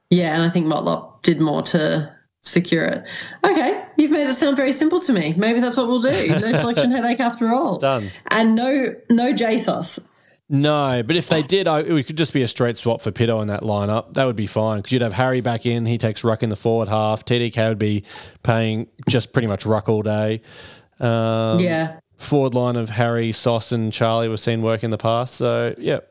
Yeah, 0.09 0.33
and 0.35 0.43
I 0.43 0.49
think 0.49 0.67
Motlop 0.67 1.21
did 1.23 1.41
more 1.41 1.61
to 1.63 2.13
secure 2.41 2.85
it. 2.85 3.03
Okay, 3.43 3.83
you've 3.97 4.11
made 4.11 4.27
it 4.27 4.35
sound 4.35 4.55
very 4.55 4.73
simple 4.73 4.99
to 5.01 5.13
me. 5.13 5.33
Maybe 5.35 5.59
that's 5.59 5.77
what 5.77 5.87
we'll 5.87 6.01
do. 6.01 6.27
No 6.39 6.51
selection 6.51 6.91
headache 6.91 7.19
after 7.19 7.53
all. 7.53 7.79
Done. 7.79 8.11
And 8.31 8.55
no 8.55 8.95
no 9.09 9.33
JSOS. 9.33 9.99
No, 10.47 11.01
but 11.01 11.15
if 11.15 11.27
they 11.27 11.41
did, 11.41 11.67
I, 11.67 11.79
it 11.79 12.05
could 12.05 12.17
just 12.17 12.31
be 12.31 12.43
a 12.43 12.47
straight 12.47 12.77
swap 12.77 13.01
for 13.01 13.11
Pitto 13.11 13.41
in 13.41 13.47
that 13.47 13.63
lineup. 13.63 14.13
That 14.13 14.25
would 14.25 14.35
be 14.35 14.45
fine 14.45 14.77
because 14.77 14.91
you'd 14.91 15.01
have 15.01 15.13
Harry 15.13 15.41
back 15.41 15.65
in. 15.65 15.87
He 15.87 15.97
takes 15.97 16.23
ruck 16.23 16.43
in 16.43 16.49
the 16.49 16.55
forward 16.55 16.87
half. 16.87 17.25
TDK 17.25 17.69
would 17.69 17.79
be 17.79 18.03
paying 18.43 18.87
just 19.09 19.33
pretty 19.33 19.47
much 19.47 19.65
ruck 19.65 19.89
all 19.89 20.03
day. 20.03 20.41
Um, 20.99 21.59
yeah. 21.59 21.99
Forward 22.17 22.53
line 22.53 22.75
of 22.75 22.89
Harry, 22.91 23.31
Sauce, 23.31 23.71
and 23.71 23.91
Charlie 23.91 24.29
we've 24.29 24.39
seen 24.39 24.61
work 24.61 24.83
in 24.83 24.91
the 24.91 24.99
past. 24.99 25.33
So, 25.33 25.73
yeah. 25.79 26.01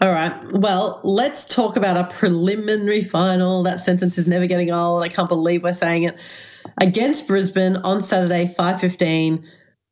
All 0.00 0.10
right. 0.10 0.32
Well, 0.52 1.00
let's 1.04 1.44
talk 1.44 1.76
about 1.76 1.96
a 1.96 2.04
preliminary 2.04 3.02
final. 3.02 3.62
That 3.62 3.80
sentence 3.80 4.16
is 4.16 4.26
never 4.26 4.46
getting 4.46 4.70
old. 4.70 5.04
I 5.04 5.08
can't 5.08 5.28
believe 5.28 5.62
we're 5.62 5.74
saying 5.74 6.04
it. 6.04 6.16
Against 6.80 7.26
Brisbane 7.26 7.76
on 7.76 8.00
Saturday, 8.00 8.46
5.15. 8.46 9.44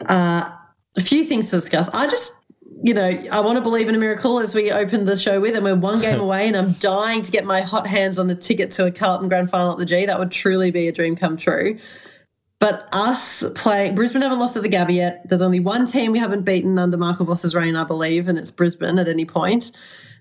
Uh, 0.08 0.50
a 0.96 1.00
few 1.00 1.24
things 1.24 1.50
to 1.50 1.56
discuss. 1.56 1.88
I 1.90 2.08
just 2.08 2.38
you 2.82 2.94
know, 2.94 3.08
I 3.32 3.40
want 3.40 3.56
to 3.56 3.60
believe 3.60 3.88
in 3.88 3.94
a 3.94 3.98
miracle 3.98 4.38
as 4.38 4.54
we 4.54 4.70
opened 4.70 5.08
the 5.08 5.16
show 5.16 5.40
with, 5.40 5.56
and 5.56 5.64
we're 5.64 5.74
one 5.74 6.00
game 6.00 6.20
away, 6.20 6.46
and 6.46 6.56
I'm 6.56 6.72
dying 6.74 7.22
to 7.22 7.30
get 7.30 7.44
my 7.44 7.60
hot 7.60 7.86
hands 7.86 8.18
on 8.18 8.30
a 8.30 8.34
ticket 8.34 8.70
to 8.72 8.86
a 8.86 8.90
Carlton 8.92 9.28
Grand 9.28 9.50
Final 9.50 9.72
at 9.72 9.78
the 9.78 9.84
G. 9.84 10.06
That 10.06 10.18
would 10.18 10.30
truly 10.30 10.70
be 10.70 10.86
a 10.86 10.92
dream 10.92 11.16
come 11.16 11.36
true. 11.36 11.78
But 12.60 12.88
us 12.92 13.44
playing 13.54 13.94
Brisbane 13.94 14.22
haven't 14.22 14.40
lost 14.40 14.56
at 14.56 14.62
the 14.64 14.68
Gabba 14.68 14.92
yet. 14.92 15.28
There's 15.28 15.42
only 15.42 15.60
one 15.60 15.86
team 15.86 16.10
we 16.10 16.18
haven't 16.18 16.42
beaten 16.42 16.78
under 16.78 16.96
Michael 16.96 17.26
Voss's 17.26 17.54
reign, 17.54 17.76
I 17.76 17.84
believe, 17.84 18.26
and 18.26 18.36
it's 18.38 18.50
Brisbane 18.50 18.98
at 18.98 19.08
any 19.08 19.24
point. 19.24 19.70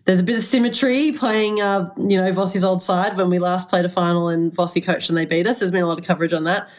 There's 0.06 0.20
a 0.20 0.24
bit 0.24 0.38
of 0.38 0.44
symmetry 0.44 1.12
playing, 1.12 1.62
uh, 1.62 1.90
you 1.98 2.16
know, 2.16 2.32
Vossi's 2.32 2.64
old 2.64 2.82
side 2.82 3.18
when 3.18 3.30
we 3.30 3.40
last 3.40 3.70
played 3.70 3.86
a 3.86 3.90
final 3.90 4.30
and 4.30 4.54
Vossi 4.54 4.84
coached 4.84 5.10
and 5.10 5.18
they 5.18 5.26
beat 5.26 5.48
us. 5.48 5.60
There's 5.60 5.72
been 5.72 5.84
a 5.84 5.88
lot 5.88 6.00
of 6.00 6.06
coverage 6.06 6.32
on 6.32 6.44
that 6.46 6.70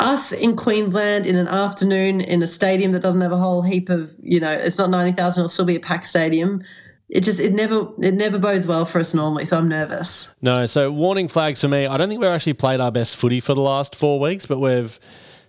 us 0.00 0.32
in 0.32 0.56
Queensland 0.56 1.26
in 1.26 1.36
an 1.36 1.48
afternoon 1.48 2.20
in 2.20 2.42
a 2.42 2.46
stadium 2.46 2.92
that 2.92 3.00
doesn't 3.00 3.20
have 3.20 3.32
a 3.32 3.36
whole 3.36 3.62
heap 3.62 3.88
of, 3.88 4.12
you 4.20 4.40
know, 4.40 4.50
it's 4.50 4.78
not 4.78 4.90
90,000, 4.90 5.40
it'll 5.40 5.48
still 5.48 5.64
be 5.64 5.76
a 5.76 5.80
packed 5.80 6.06
stadium. 6.06 6.62
It 7.08 7.20
just, 7.20 7.38
it 7.38 7.52
never, 7.52 7.88
it 8.00 8.14
never 8.14 8.38
bodes 8.38 8.66
well 8.66 8.84
for 8.84 8.98
us 8.98 9.14
normally. 9.14 9.44
So 9.44 9.58
I'm 9.58 9.68
nervous. 9.68 10.28
No. 10.40 10.66
So 10.66 10.90
warning 10.90 11.28
flags 11.28 11.60
for 11.60 11.68
me. 11.68 11.86
I 11.86 11.96
don't 11.96 12.08
think 12.08 12.20
we've 12.20 12.30
actually 12.30 12.54
played 12.54 12.80
our 12.80 12.90
best 12.90 13.16
footy 13.16 13.40
for 13.40 13.54
the 13.54 13.60
last 13.60 13.94
four 13.94 14.18
weeks, 14.18 14.46
but 14.46 14.58
we've 14.58 14.98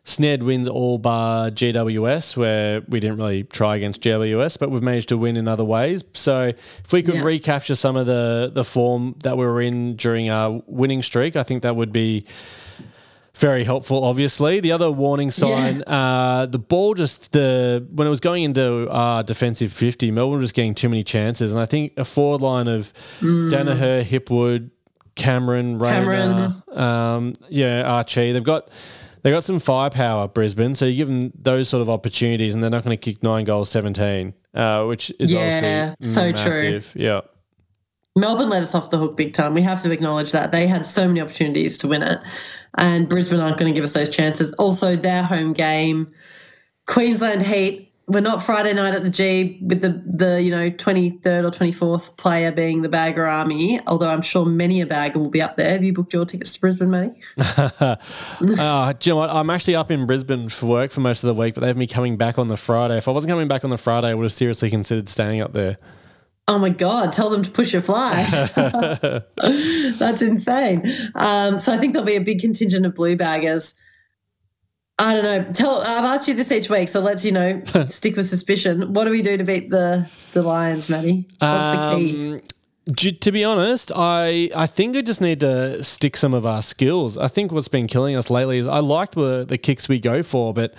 snared 0.05 0.43
wins 0.43 0.67
all 0.67 0.97
bar 0.97 1.49
GWS, 1.49 2.37
where 2.37 2.81
we 2.87 2.99
didn't 2.99 3.17
really 3.17 3.43
try 3.43 3.75
against 3.75 4.01
GWS, 4.01 4.59
but 4.59 4.69
we've 4.69 4.83
managed 4.83 5.09
to 5.09 5.17
win 5.17 5.35
in 5.35 5.47
other 5.47 5.65
ways. 5.65 6.03
So 6.13 6.53
if 6.83 6.93
we 6.93 7.03
could 7.03 7.15
yeah. 7.15 7.23
recapture 7.23 7.75
some 7.75 7.97
of 7.97 8.05
the 8.05 8.51
the 8.53 8.63
form 8.63 9.15
that 9.23 9.37
we 9.37 9.45
were 9.45 9.61
in 9.61 9.95
during 9.95 10.29
our 10.29 10.61
winning 10.67 11.01
streak, 11.01 11.35
I 11.35 11.43
think 11.43 11.63
that 11.63 11.75
would 11.75 11.91
be 11.91 12.25
very 13.35 13.63
helpful. 13.63 14.03
Obviously, 14.03 14.59
the 14.59 14.71
other 14.71 14.89
warning 14.89 15.31
sign: 15.31 15.83
yeah. 15.85 15.93
uh, 15.93 16.45
the 16.45 16.59
ball 16.59 16.93
just 16.93 17.31
the 17.33 17.85
when 17.91 18.07
it 18.07 18.09
was 18.09 18.19
going 18.19 18.43
into 18.43 18.89
uh, 18.89 19.21
defensive 19.23 19.71
fifty, 19.71 20.11
Melbourne 20.11 20.39
was 20.39 20.45
just 20.45 20.55
getting 20.55 20.73
too 20.73 20.89
many 20.89 21.03
chances, 21.03 21.51
and 21.51 21.59
I 21.59 21.65
think 21.65 21.93
a 21.97 22.05
forward 22.05 22.41
line 22.41 22.67
of 22.67 22.93
mm. 23.19 23.49
Daniher, 23.49 24.03
Hipwood, 24.03 24.71
Cameron, 25.15 25.79
Rayner, 25.79 26.63
Cameron. 26.67 26.79
Um, 26.79 27.33
yeah, 27.49 27.83
Archie. 27.83 28.31
They've 28.31 28.43
got 28.43 28.69
they 29.21 29.31
got 29.31 29.43
some 29.43 29.59
firepower, 29.59 30.27
Brisbane. 30.27 30.75
So 30.75 30.85
you 30.85 30.95
give 30.95 31.07
them 31.07 31.31
those 31.35 31.67
sort 31.67 31.81
of 31.81 31.89
opportunities, 31.89 32.53
and 32.53 32.63
they're 32.63 32.69
not 32.69 32.83
going 32.83 32.97
to 32.97 33.11
kick 33.11 33.21
nine 33.21 33.43
goals, 33.43 33.69
seventeen, 33.69 34.33
uh, 34.53 34.85
which 34.85 35.11
is 35.19 35.33
yeah, 35.33 35.93
obviously 35.93 36.11
so 36.11 36.31
massive. 36.31 36.91
True. 36.91 37.01
Yeah. 37.01 37.21
Melbourne 38.17 38.47
let 38.47 38.63
us 38.63 38.73
off 38.73 38.91
the 38.91 38.97
hook 38.97 39.17
big 39.17 39.33
time. 39.33 39.53
We 39.53 39.61
have 39.63 39.81
to 39.81 39.91
acknowledge 39.91 40.31
that 40.31 40.53
they 40.53 40.67
had 40.67 40.85
so 40.85 41.05
many 41.05 41.19
opportunities 41.19 41.77
to 41.79 41.87
win 41.89 42.01
it 42.01 42.21
and 42.77 43.07
Brisbane 43.09 43.39
aren't 43.39 43.57
going 43.57 43.73
to 43.73 43.77
give 43.77 43.83
us 43.83 43.93
those 43.93 44.09
chances. 44.09 44.53
Also, 44.53 44.95
their 44.95 45.23
home 45.23 45.53
game, 45.53 46.11
Queensland 46.87 47.43
Heat. 47.43 47.91
We're 48.07 48.19
not 48.19 48.43
Friday 48.43 48.71
night 48.73 48.93
at 48.93 49.01
the 49.01 49.09
G 49.09 49.59
with 49.63 49.81
the 49.81 49.99
the 50.05 50.39
you 50.39 50.51
know 50.51 50.69
twenty 50.69 51.09
third 51.09 51.43
or 51.43 51.49
twenty 51.49 51.71
fourth 51.71 52.15
player 52.17 52.51
being 52.51 52.83
the 52.83 52.89
Bagger 52.89 53.25
Army. 53.25 53.81
Although 53.87 54.09
I'm 54.09 54.21
sure 54.21 54.45
many 54.45 54.79
a 54.81 54.85
bagger 54.85 55.17
will 55.17 55.31
be 55.31 55.41
up 55.41 55.55
there. 55.55 55.71
Have 55.71 55.83
you 55.83 55.91
booked 55.91 56.13
your 56.13 56.23
tickets 56.23 56.53
to 56.53 56.61
Brisbane, 56.61 56.91
Matty? 56.91 57.19
uh, 57.39 57.95
do 58.39 58.45
you 58.49 59.11
know 59.11 59.15
what? 59.15 59.31
I'm 59.31 59.49
actually 59.49 59.75
up 59.75 59.89
in 59.89 60.05
Brisbane 60.05 60.49
for 60.49 60.67
work 60.67 60.91
for 60.91 61.01
most 61.01 61.23
of 61.23 61.35
the 61.35 61.41
week, 61.41 61.55
but 61.55 61.61
they 61.61 61.67
have 61.67 61.77
me 61.77 61.87
coming 61.87 62.15
back 62.15 62.37
on 62.37 62.47
the 62.47 62.57
Friday. 62.57 62.95
If 62.95 63.07
I 63.07 63.11
wasn't 63.11 63.31
coming 63.31 63.47
back 63.47 63.63
on 63.63 63.71
the 63.71 63.77
Friday, 63.77 64.09
I 64.09 64.13
would 64.13 64.21
have 64.21 64.33
seriously 64.33 64.69
considered 64.69 65.09
staying 65.09 65.41
up 65.41 65.53
there. 65.53 65.79
Oh 66.47 66.59
my 66.59 66.69
God, 66.69 67.11
tell 67.11 67.29
them 67.29 67.41
to 67.41 67.49
push 67.49 67.73
your 67.73 67.81
fly. 67.81 68.23
That's 69.97 70.21
insane. 70.21 70.91
Um, 71.15 71.59
so 71.59 71.73
I 71.73 71.77
think 71.77 71.93
there'll 71.93 72.05
be 72.05 72.15
a 72.15 72.21
big 72.21 72.39
contingent 72.39 72.85
of 72.85 72.93
blue 72.93 73.15
baggers. 73.15 73.73
I 74.97 75.13
don't 75.13 75.23
know. 75.23 75.51
Tell 75.51 75.81
I've 75.81 76.05
asked 76.05 76.27
you 76.27 76.35
this 76.35 76.51
each 76.51 76.69
week, 76.69 76.87
so 76.87 77.01
let's 77.01 77.25
you 77.25 77.31
know 77.31 77.61
stick 77.87 78.15
with 78.15 78.27
suspicion. 78.27 78.93
What 78.93 79.05
do 79.05 79.11
we 79.11 79.21
do 79.21 79.35
to 79.37 79.43
beat 79.43 79.69
the 79.69 80.07
the 80.33 80.43
Lions, 80.43 80.87
Matty? 80.87 81.27
What's 81.39 81.43
um, 81.43 81.99
the 81.99 82.39
key? 82.95 83.11
To 83.11 83.31
be 83.31 83.43
honest, 83.43 83.91
I 83.93 84.49
I 84.55 84.67
think 84.67 84.95
we 84.95 85.01
just 85.01 85.19
need 85.19 85.41
to 85.41 85.83
stick 85.83 86.15
some 86.15 86.33
of 86.33 86.45
our 86.45 86.61
skills. 86.61 87.17
I 87.17 87.27
think 87.27 87.51
what's 87.51 87.67
been 87.67 87.87
killing 87.87 88.15
us 88.15 88.29
lately 88.29 88.57
is 88.57 88.67
I 88.67 88.79
liked 88.79 89.15
the 89.15 89.43
the 89.43 89.57
kicks 89.57 89.89
we 89.89 89.99
go 89.99 90.23
for, 90.23 90.53
but 90.53 90.75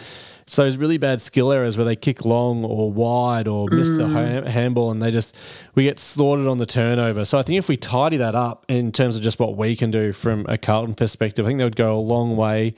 it's 0.47 0.55
those 0.55 0.77
really 0.77 0.97
bad 0.97 1.21
skill 1.21 1.51
errors 1.51 1.77
where 1.77 1.85
they 1.85 1.97
kick 1.97 2.25
long 2.25 2.65
or 2.65 2.93
wide 2.93 3.49
or 3.49 3.69
miss 3.69 3.89
mm. 3.89 3.99
the 3.99 4.09
ha- 4.09 4.49
handball 4.49 4.93
and 4.93 5.03
they 5.03 5.11
just, 5.11 5.37
we 5.75 5.83
get 5.83 5.99
slaughtered 5.99 6.47
on 6.47 6.59
the 6.59 6.67
turnover. 6.67 7.25
So 7.25 7.37
I 7.37 7.43
think 7.43 7.59
if 7.59 7.69
we 7.69 7.77
tidy 7.77 8.17
that 8.19 8.37
up 8.37 8.65
in 8.69 8.93
terms 8.93 9.17
of 9.17 9.23
just 9.23 9.41
what 9.41 9.57
we 9.57 9.75
can 9.75 9.91
do 9.91 10.13
from 10.13 10.47
a 10.49 10.57
Carlton 10.57 10.95
perspective, 10.95 11.45
I 11.45 11.49
think 11.49 11.59
that 11.59 11.65
would 11.65 11.75
go 11.75 11.99
a 11.99 12.01
long 12.01 12.37
way, 12.37 12.77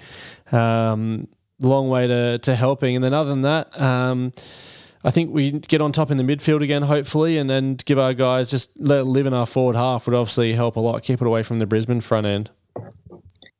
um, 0.50 1.28
long 1.60 1.90
way 1.90 2.06
to, 2.06 2.38
to 2.38 2.54
helping. 2.54 2.96
And 2.96 3.04
then 3.04 3.12
other 3.12 3.28
than 3.28 3.42
that, 3.42 3.78
um, 3.78 4.32
I 5.04 5.10
think 5.10 5.34
we 5.34 5.52
get 5.52 5.82
on 5.82 5.92
top 5.92 6.10
in 6.10 6.16
the 6.16 6.24
midfield 6.24 6.62
again, 6.62 6.82
hopefully, 6.82 7.36
and 7.36 7.50
then 7.50 7.74
give 7.84 7.98
our 7.98 8.14
guys 8.14 8.50
just 8.50 8.70
let 8.78 9.06
live 9.06 9.26
in 9.26 9.34
our 9.34 9.46
forward 9.46 9.76
half 9.76 10.06
would 10.06 10.14
obviously 10.14 10.54
help 10.54 10.76
a 10.76 10.80
lot. 10.80 11.02
Keep 11.02 11.20
it 11.20 11.26
away 11.26 11.42
from 11.42 11.58
the 11.58 11.66
Brisbane 11.66 12.00
front 12.00 12.26
end. 12.26 12.50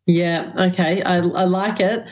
Yeah, 0.07 0.51
okay. 0.57 1.03
I, 1.03 1.17
I 1.19 1.45
like 1.45 1.79
it. 1.79 2.07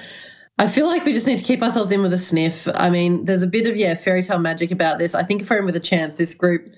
I 0.59 0.69
feel 0.69 0.87
like 0.87 1.05
we 1.05 1.13
just 1.13 1.27
need 1.27 1.39
to 1.39 1.45
keep 1.45 1.63
ourselves 1.63 1.91
in 1.91 2.03
with 2.03 2.13
a 2.13 2.19
sniff. 2.19 2.67
I 2.75 2.89
mean, 2.89 3.27
there's 3.27 3.43
a 3.43 3.47
bit 3.47 3.67
of 3.67 3.77
yeah 3.77 3.95
fairy 3.95 4.23
tale 4.23 4.39
magic 4.39 4.71
about 4.71 4.99
this. 4.99 5.15
I 5.15 5.23
think 5.23 5.43
if 5.43 5.51
we're 5.51 5.59
in 5.59 5.67
with 5.67 5.77
a 5.77 5.81
chance, 5.81 6.15
this 6.15 6.35
group, 6.35 6.75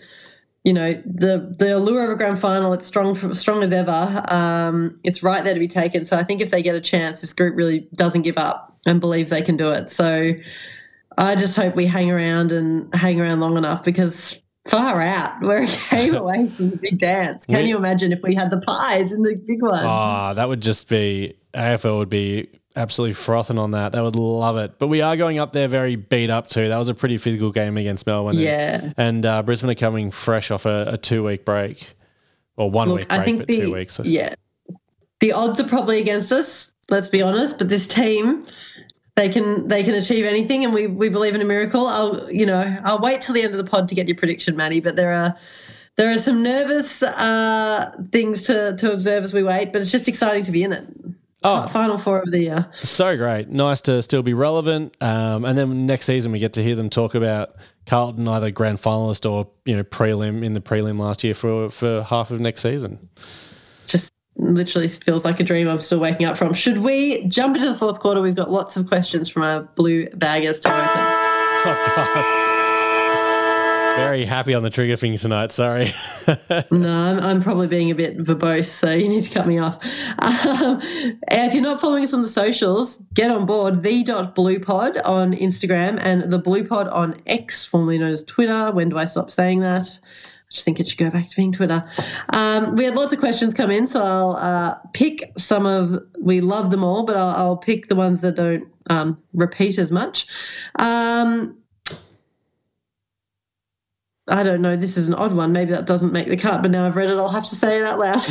you 0.64 0.72
know, 0.72 0.95
the 1.05 1.55
the 1.59 1.76
allure 1.76 2.05
of 2.05 2.11
a 2.11 2.16
grand 2.16 2.41
final, 2.41 2.72
it's 2.72 2.87
strong 2.87 3.14
strong 3.35 3.62
as 3.62 3.70
ever. 3.70 4.24
Um, 4.29 4.99
it's 5.05 5.22
right 5.22 5.45
there 5.45 5.55
to 5.55 5.61
be 5.61 5.68
taken. 5.68 6.05
So 6.05 6.16
I 6.16 6.24
think 6.24 6.41
if 6.41 6.51
they 6.51 6.62
get 6.62 6.74
a 6.74 6.81
chance, 6.81 7.20
this 7.20 7.33
group 7.33 7.57
really 7.57 7.89
doesn't 7.95 8.22
give 8.22 8.37
up 8.37 8.76
and 8.85 9.01
believes 9.01 9.31
they 9.31 9.43
can 9.43 9.57
do 9.57 9.70
it. 9.70 9.89
So 9.89 10.33
I 11.16 11.37
just 11.37 11.55
hope 11.55 11.76
we 11.76 11.87
hang 11.87 12.11
around 12.11 12.51
and 12.51 12.93
hang 12.95 13.20
around 13.20 13.41
long 13.41 13.57
enough 13.57 13.85
because 13.85 14.43
far 14.66 15.01
out. 15.01 15.41
We're 15.43 15.62
a 15.62 15.79
game 15.91 16.14
away 16.16 16.49
from 16.49 16.70
the 16.70 16.76
big 16.76 16.99
dance. 16.99 17.47
Can 17.47 17.62
we, 17.62 17.68
you 17.70 17.76
imagine 17.76 18.11
if 18.11 18.24
we 18.24 18.35
had 18.35 18.51
the 18.51 18.59
pies 18.59 19.12
in 19.12 19.22
the 19.22 19.37
big 19.47 19.62
one? 19.62 19.85
Ah, 19.85 20.31
oh, 20.31 20.35
that 20.35 20.49
would 20.49 20.61
just 20.61 20.89
be 20.89 21.39
AFL 21.55 21.99
would 21.99 22.09
be 22.09 22.58
absolutely 22.79 23.14
frothing 23.14 23.59
on 23.59 23.72
that. 23.72 23.93
They 23.93 24.01
would 24.01 24.16
love 24.16 24.57
it. 24.57 24.79
But 24.79 24.87
we 24.87 25.03
are 25.03 25.16
going 25.16 25.39
up 25.39 25.53
there 25.53 25.68
very 25.68 25.97
beat 25.97 26.31
up 26.31 26.47
too. 26.47 26.68
That 26.68 26.79
was 26.79 26.89
a 26.89 26.95
pretty 26.95 27.18
physical 27.18 27.51
game 27.51 27.76
against 27.76 28.07
Melbourne. 28.07 28.37
Yeah. 28.37 28.81
And, 28.83 28.95
and 28.97 29.26
uh, 29.26 29.43
Brisbane 29.43 29.70
are 29.70 29.74
coming 29.74 30.11
fresh 30.11 30.51
off 30.51 30.64
a, 30.64 30.85
a 30.93 30.97
two 30.97 31.24
week 31.24 31.45
break, 31.45 31.95
or 32.57 32.70
one 32.70 32.89
Look, 32.89 32.99
week 32.99 33.09
break, 33.09 33.20
I 33.20 33.24
think 33.24 33.39
but 33.39 33.49
the, 33.49 33.61
two 33.61 33.72
weeks. 33.74 34.01
Yeah. 34.05 34.35
The 35.20 35.33
odds 35.33 35.61
are 35.61 35.66
probably 35.66 36.01
against 36.01 36.31
us, 36.31 36.72
let's 36.89 37.09
be 37.09 37.20
honest, 37.20 37.59
but 37.59 37.68
this 37.68 37.87
team 37.87 38.43
they 39.18 39.29
can 39.29 39.66
they 39.66 39.83
can 39.83 39.95
achieve 39.95 40.24
anything 40.24 40.64
and 40.64 40.72
we 40.72 40.87
we 40.87 41.09
believe 41.09 41.35
in 41.35 41.41
a 41.41 41.45
miracle. 41.45 41.89
I'll 41.89 42.31
you 42.31 42.47
know, 42.47 42.79
I'll 42.85 43.01
wait 43.01 43.20
till 43.20 43.35
the 43.35 43.43
end 43.43 43.53
of 43.53 43.59
the 43.59 43.68
pod 43.68 43.89
to 43.89 43.97
get 43.97 44.07
your 44.07 44.16
prediction, 44.16 44.55
Maddie, 44.55 44.81
but 44.81 44.95
there 44.95 45.12
are 45.12 45.37
there 45.97 46.12
are 46.12 46.18
some 46.18 46.45
nervous 46.45 47.03
uh, 47.03 47.91
things 48.12 48.43
to 48.43 48.76
to 48.76 48.93
observe 48.93 49.24
as 49.24 49.35
we 49.35 49.43
wait, 49.43 49.72
but 49.72 49.83
it's 49.83 49.91
just 49.91 50.07
exciting 50.07 50.45
to 50.45 50.53
be 50.53 50.62
in 50.62 50.72
it. 50.72 50.87
Oh, 51.45 51.68
final 51.68 51.99
four 51.99 52.18
of 52.20 52.30
the 52.30 52.41
year. 52.41 52.66
So 52.74 53.16
great. 53.16 53.49
Nice 53.49 53.80
to 53.82 54.03
still 54.03 54.22
be 54.22 54.34
relevant. 54.34 54.97
Um, 55.01 55.45
and 55.45 55.57
then 55.57 55.86
next 55.86 56.07
season, 56.07 56.32
we 56.32 56.41
get 56.41 56.55
to 56.55 56.62
hear 56.62 56.74
them 56.74 56.91
talk 56.91 57.14
about 57.14 57.55
Carlton, 57.86 58.26
either 58.26 58.51
grand 58.51 58.78
finalist 58.78 59.30
or, 59.30 59.49
you 59.64 59.76
know, 59.76 59.84
prelim 59.84 60.45
in 60.45 60.55
the 60.55 60.61
prelim 60.61 60.99
last 60.99 61.22
year 61.22 61.34
for, 61.34 61.68
for 61.68 62.03
half 62.03 62.32
of 62.32 62.41
next 62.41 62.62
season. 62.62 63.09
Just 63.86 64.12
literally 64.36 64.89
feels 64.89 65.24
like 65.24 65.39
a 65.39 65.45
dream 65.45 65.68
I'm 65.68 65.80
still 65.80 66.01
waking 66.01 66.26
up 66.26 66.36
from. 66.36 66.55
Should 66.55 66.78
we 66.78 67.24
jump 67.28 67.57
into 67.57 67.68
the 67.68 67.78
fourth 67.78 68.01
quarter? 68.01 68.20
We've 68.20 68.34
got 68.34 68.51
lots 68.51 68.76
of 68.76 68.89
questions 68.89 69.28
from 69.28 69.43
our 69.43 69.62
blue 69.62 70.09
baggers 70.11 70.61
to 70.61 70.68
open. 70.68 71.24
Oh, 71.61 71.93
God 71.97 72.58
very 73.99 74.25
happy 74.25 74.55
on 74.55 74.63
the 74.63 74.71
trigger 74.71 74.97
finger 74.97 75.19
tonight. 75.19 75.51
Sorry. 75.51 75.87
no, 76.71 76.91
I'm, 76.91 77.19
I'm, 77.19 77.43
probably 77.43 77.67
being 77.67 77.91
a 77.91 77.95
bit 77.95 78.19
verbose, 78.19 78.67
so 78.67 78.93
you 78.93 79.09
need 79.09 79.23
to 79.23 79.31
cut 79.31 79.47
me 79.47 79.59
off. 79.59 79.83
Um, 80.19 80.81
if 80.83 81.55
you're 81.55 81.63
not 81.63 81.81
following 81.81 82.05
us 82.05 82.15
on 82.15 82.23
the 82.23 82.29
socials, 82.29 82.99
get 83.15 83.31
on 83.31 83.47
board 83.47 83.83
the 83.83 84.03
dot 84.03 84.35
blue 84.35 84.61
pod 84.61 84.97
on 84.99 85.35
Instagram 85.35 85.99
and 86.01 86.33
the 86.33 86.39
blue 86.39 86.67
pod 86.67 86.89
on 86.89 87.21
X, 87.27 87.65
formerly 87.65 87.99
known 87.99 88.13
as 88.13 88.25
Twitter. 88.25 88.73
When 88.73 88.89
do 88.89 88.97
I 88.97 89.05
stop 89.05 89.31
saying 89.31 89.61
that? 89.61 90.01
I 90.49 90.51
just 90.51 90.65
think 90.65 90.81
it 90.81 90.89
should 90.89 90.99
go 90.99 91.11
back 91.11 91.29
to 91.29 91.37
being 91.37 91.53
Twitter. 91.53 91.85
Um, 92.31 92.75
we 92.75 92.85
had 92.85 92.97
lots 92.97 93.13
of 93.13 93.19
questions 93.19 93.53
come 93.53 93.71
in, 93.71 93.87
so 93.87 94.03
I'll 94.03 94.37
uh, 94.37 94.77
pick 94.95 95.31
some 95.37 95.67
of. 95.67 96.01
We 96.19 96.41
love 96.41 96.71
them 96.71 96.83
all, 96.83 97.05
but 97.05 97.17
I'll, 97.17 97.37
I'll 97.37 97.57
pick 97.57 97.89
the 97.89 97.97
ones 97.97 98.23
that 98.23 98.37
don't 98.37 98.67
um, 98.89 99.23
repeat 99.35 99.79
as 99.79 99.93
much. 99.93 100.27
Um, 100.79 101.58
I 104.29 104.43
don't 104.43 104.61
know, 104.61 104.76
this 104.76 104.97
is 104.97 105.09
an 105.09 105.14
odd 105.14 105.33
one. 105.33 105.53
Maybe 105.53 105.72
that 105.72 105.87
doesn't 105.87 106.12
make 106.12 106.29
the 106.29 106.37
cut, 106.37 106.62
but 106.62 106.70
now 106.70 106.87
I've 106.87 106.97
read 106.97 107.09
it, 107.09 107.16
I'll 107.16 107.29
have 107.29 107.49
to 107.49 107.55
say 107.55 107.79
it 107.79 107.85
out 107.85 107.99
loud. 107.99 108.22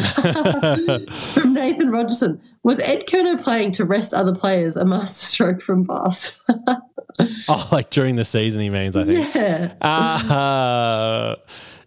from 1.34 1.54
Nathan 1.54 1.90
Rogerson 1.90 2.42
Was 2.64 2.80
Ed 2.80 3.08
Curnow 3.08 3.42
playing 3.42 3.72
to 3.74 3.86
rest 3.86 4.14
other 4.14 4.36
players 4.36 4.76
a 4.76 4.86
masterstroke 4.86 5.62
from 5.62 5.84
Bath? 5.84 6.40
oh, 7.50 7.70
like 7.72 7.90
during 7.90 8.16
the 8.16 8.26
season, 8.26 8.62
he 8.62 8.70
means, 8.70 8.96
I 8.96 9.06
think. 9.06 9.36
Yeah. 9.36 9.74
Uh, 9.82 11.36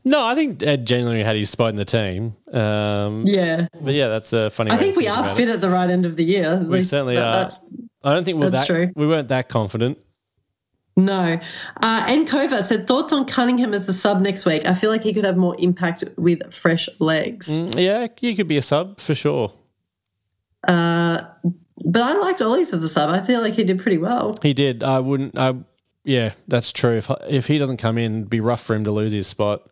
no, 0.05 0.25
I 0.25 0.35
think 0.35 0.63
Ed 0.63 0.87
genuinely 0.87 1.23
had 1.23 1.37
his 1.37 1.51
spot 1.51 1.71
in 1.71 1.77
the 1.77 1.85
team. 1.85 2.37
Um, 2.53 3.25
yeah. 3.27 3.69
But 3.81 3.95
yeah, 3.95 4.09
that's 4.09 4.33
a 4.33 4.51
funny 4.51 4.71
I 4.71 4.77
think 4.77 4.97
we 4.97 5.09
are 5.09 5.35
fit 5.35 5.49
it. 5.49 5.53
at 5.53 5.61
the 5.61 5.71
right 5.71 5.91
end 5.91 6.07
of 6.07 6.17
the 6.17 6.25
year. 6.25 6.57
We 6.57 6.77
least, 6.77 6.91
certainly 6.91 7.19
are. 7.19 7.49
I 8.03 8.15
don't 8.15 8.25
think 8.25 8.39
we're 8.39 8.51
that, 8.51 8.67
true. 8.67 8.91
we 8.97 9.07
weren't 9.07 9.29
that 9.29 9.49
confident. 9.49 9.99
No. 10.97 11.41
Uh, 11.83 12.05
and 12.09 12.29
Kova 12.29 12.63
said 12.63 12.87
thoughts 12.87 13.13
on 13.13 13.25
Cunningham 13.25 13.73
as 13.75 13.87
the 13.87 13.93
sub 13.93 14.21
next 14.21 14.45
week. 14.45 14.67
I 14.67 14.75
feel 14.75 14.91
like 14.91 15.03
he 15.03 15.13
could 15.13 15.25
have 15.25 15.37
more 15.37 15.57
impact 15.59 16.05
with 16.17 16.53
fresh 16.53 16.89
legs. 16.99 17.49
Mm, 17.49 17.79
yeah, 17.79 18.09
he 18.21 18.35
could 18.35 18.49
be 18.49 18.57
a 18.57 18.63
sub 18.63 19.01
for 19.01 19.15
sure. 19.15 19.53
Uh, 20.67 21.23
but 21.85 22.03
I 22.03 22.15
liked 22.15 22.43
Ollie's 22.43 22.73
as 22.73 22.85
a 22.85 22.89
sub. 22.89 23.11
I 23.11 23.21
feel 23.21 23.41
like 23.41 23.55
he 23.55 23.65
did 23.65 23.81
pretty 23.81 23.99
well. 23.99 24.37
He 24.43 24.53
did. 24.53 24.83
I 24.83 24.99
wouldn't. 24.99 25.39
I, 25.39 25.55
yeah, 26.05 26.33
that's 26.49 26.73
true. 26.73 26.97
If 26.97 27.11
if 27.29 27.47
he 27.47 27.59
doesn't 27.59 27.79
come 27.79 27.97
in, 27.97 28.19
it'd 28.19 28.31
be 28.31 28.41
rough 28.41 28.63
for 28.63 28.75
him 28.75 28.85
to 28.85 28.91
lose 28.91 29.13
his 29.13 29.27
spot. 29.27 29.69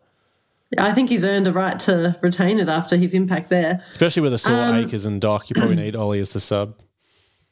I 0.77 0.93
think 0.93 1.09
he's 1.09 1.23
earned 1.23 1.47
a 1.47 1.53
right 1.53 1.79
to 1.81 2.17
retain 2.21 2.59
it 2.59 2.69
after 2.69 2.95
his 2.95 3.13
impact 3.13 3.49
there. 3.49 3.83
Especially 3.89 4.21
with 4.21 4.33
a 4.33 4.37
sore 4.37 4.55
um, 4.55 4.75
Acres 4.75 5.05
and 5.05 5.19
Doc, 5.19 5.49
you 5.49 5.55
probably 5.55 5.75
need 5.83 5.95
Ollie 5.95 6.19
as 6.19 6.33
the 6.33 6.39
sub. 6.39 6.75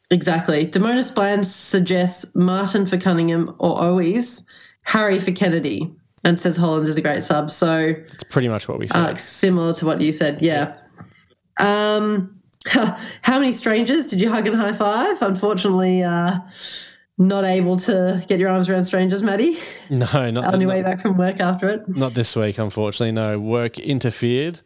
Exactly. 0.10 0.66
Demonis 0.66 1.14
Bland 1.14 1.45
suggests 1.45 2.34
Martin 2.36 2.86
for 2.86 2.97
Cunningham 2.97 3.53
or 3.60 3.78
always 3.78 4.43
Harry 4.84 5.20
for 5.20 5.32
Kennedy, 5.32 5.93
and 6.24 6.39
says 6.39 6.55
Hollands 6.55 6.88
is 6.88 6.95
a 6.95 7.01
great 7.01 7.24
sub. 7.24 7.51
So 7.51 7.78
it's 7.78 8.24
pretty 8.24 8.47
much 8.47 8.70
what 8.70 8.80
we 8.80 8.88
said. 8.88 8.97
Uh, 8.97 9.16
similar 9.16 9.74
to 9.74 9.86
what 9.86 9.99
you 9.99 10.14
said, 10.14 10.41
yeah. 10.41 10.76
Um, 11.60 12.41
how 12.68 13.39
many 13.39 13.51
strangers 13.51 14.08
did 14.08 14.22
you 14.22 14.30
hug 14.30 14.47
and 14.47 14.55
high 14.55 14.74
five? 14.74 15.22
Unfortunately, 15.22 16.03
uh, 16.03 16.39
not 17.18 17.43
able 17.43 17.76
to 17.78 18.24
get 18.28 18.39
your 18.39 18.49
arms 18.49 18.70
around 18.70 18.86
strangers, 18.86 19.24
Maddie. 19.24 19.58
No, 19.89 20.30
not 20.32 20.53
on 20.53 20.62
your 20.62 20.70
way 20.70 20.82
back 20.82 20.99
from 20.99 21.18
work 21.18 21.39
after 21.39 21.68
it. 21.70 21.88
Not 21.88 22.14
this 22.14 22.36
week, 22.36 22.58
unfortunately. 22.58 23.12
No, 23.12 23.39
work 23.39 23.80
interfered. 23.80 24.60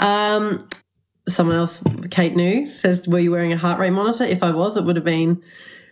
Um, 0.00 0.58
someone 1.28 1.56
else, 1.56 1.82
Kate 2.10 2.34
New, 2.34 2.72
says, 2.74 3.06
Were 3.08 3.18
you 3.18 3.30
wearing 3.30 3.52
a 3.52 3.56
heart 3.56 3.78
rate 3.78 3.90
monitor? 3.90 4.24
If 4.24 4.42
I 4.42 4.50
was, 4.50 4.76
it 4.76 4.84
would 4.84 4.96
have 4.96 5.04
been 5.04 5.42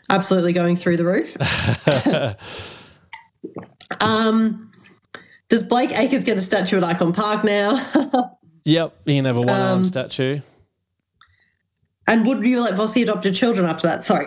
absolutely 0.09 0.53
going 0.53 0.77
through 0.77 0.97
the 0.97 1.05
roof. 1.05 1.37
um, 4.01 4.73
does 5.49 5.63
Blake 5.63 5.97
Acres 5.99 6.25
get 6.25 6.37
a 6.37 6.41
statue 6.41 6.79
at 6.79 6.85
Ikon 6.85 7.15
Park 7.15 7.45
now? 7.45 7.85
yep, 8.65 8.97
he 9.05 9.17
can 9.17 9.25
have 9.25 9.37
a 9.37 9.41
one 9.41 9.51
arm 9.51 9.79
um, 9.79 9.85
statue. 9.85 10.41
And 12.07 12.27
would 12.27 12.45
you 12.45 12.61
let 12.61 12.75
Vossi 12.75 13.03
adopt 13.03 13.25
your 13.25 13.35
children 13.35 13.67
after 13.67 13.87
that? 13.87 14.03
Sorry. 14.03 14.27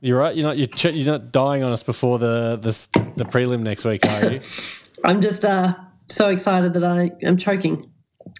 You're 0.00 0.18
right. 0.18 0.36
You're 0.36 0.46
not. 0.46 0.56
You're, 0.58 0.68
ch- 0.68 0.94
you're 0.94 1.12
not 1.12 1.32
dying 1.32 1.62
on 1.62 1.72
us 1.72 1.82
before 1.82 2.18
the 2.18 2.56
the 2.56 3.12
the 3.16 3.24
prelim 3.24 3.60
next 3.60 3.84
week, 3.84 4.06
are 4.06 4.32
you? 4.32 4.40
I'm 5.04 5.20
just 5.20 5.44
uh 5.44 5.74
so 6.08 6.28
excited 6.28 6.74
that 6.74 6.84
I 6.84 7.10
am 7.22 7.36
choking. 7.36 7.90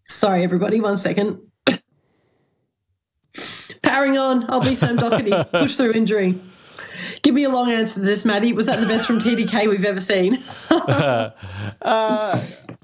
Sorry, 0.06 0.42
everybody. 0.42 0.80
One 0.80 0.96
second. 0.96 1.40
Powering 3.82 4.18
on. 4.18 4.50
I'll 4.50 4.60
be 4.60 4.74
Sam 4.74 4.96
Docherty. 4.96 5.50
Push 5.52 5.76
through 5.76 5.92
injury. 5.92 6.38
Give 7.22 7.34
me 7.34 7.44
a 7.44 7.48
long 7.48 7.70
answer 7.70 7.94
to 7.94 8.00
this, 8.00 8.24
Maddie. 8.24 8.52
Was 8.52 8.66
that 8.66 8.80
the 8.80 8.86
best 8.86 9.06
from 9.06 9.20
TDK 9.20 9.68
we've 9.68 9.84
ever 9.84 10.00
seen? 10.00 10.42
uh, 10.70 11.30
oh, 11.82 12.42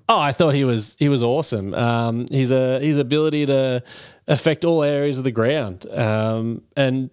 I 0.09 0.33
thought 0.33 0.55
he 0.55 0.65
was 0.65 0.97
he 0.99 1.09
was 1.09 1.23
awesome. 1.23 1.75
Um, 1.75 2.27
his 2.31 2.53
uh, 2.53 2.79
his 2.81 2.99
ability 2.99 3.47
to 3.47 3.83
affect 4.29 4.65
all 4.65 4.83
areas 4.83 5.19
of 5.19 5.25
the 5.25 5.33
ground, 5.33 5.87
um, 5.91 6.63
and 6.77 7.11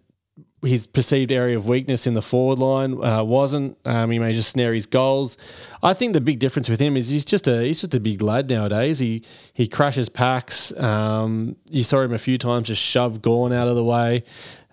his 0.63 0.85
perceived 0.85 1.31
area 1.31 1.57
of 1.57 1.67
weakness 1.67 2.05
in 2.05 2.13
the 2.13 2.21
forward 2.21 2.59
line 2.59 3.03
uh, 3.03 3.23
wasn't. 3.23 3.77
Um, 3.85 4.11
he 4.11 4.19
may 4.19 4.33
just 4.33 4.51
snare 4.51 4.73
his 4.73 4.85
goals. 4.85 5.37
I 5.81 5.93
think 5.93 6.13
the 6.13 6.21
big 6.21 6.39
difference 6.39 6.69
with 6.69 6.79
him 6.79 6.95
is 6.95 7.09
he's 7.09 7.25
just 7.25 7.47
a 7.47 7.63
he's 7.63 7.81
just 7.81 7.93
a 7.93 7.99
big 7.99 8.21
lad 8.21 8.49
nowadays. 8.49 8.99
He 8.99 9.23
he 9.53 9.67
crashes 9.67 10.09
packs. 10.09 10.75
Um, 10.77 11.55
you 11.69 11.83
saw 11.83 12.01
him 12.01 12.13
a 12.13 12.19
few 12.19 12.37
times 12.37 12.67
just 12.67 12.81
shove 12.81 13.21
Gawn 13.21 13.53
out 13.53 13.67
of 13.67 13.75
the 13.75 13.83
way. 13.83 14.23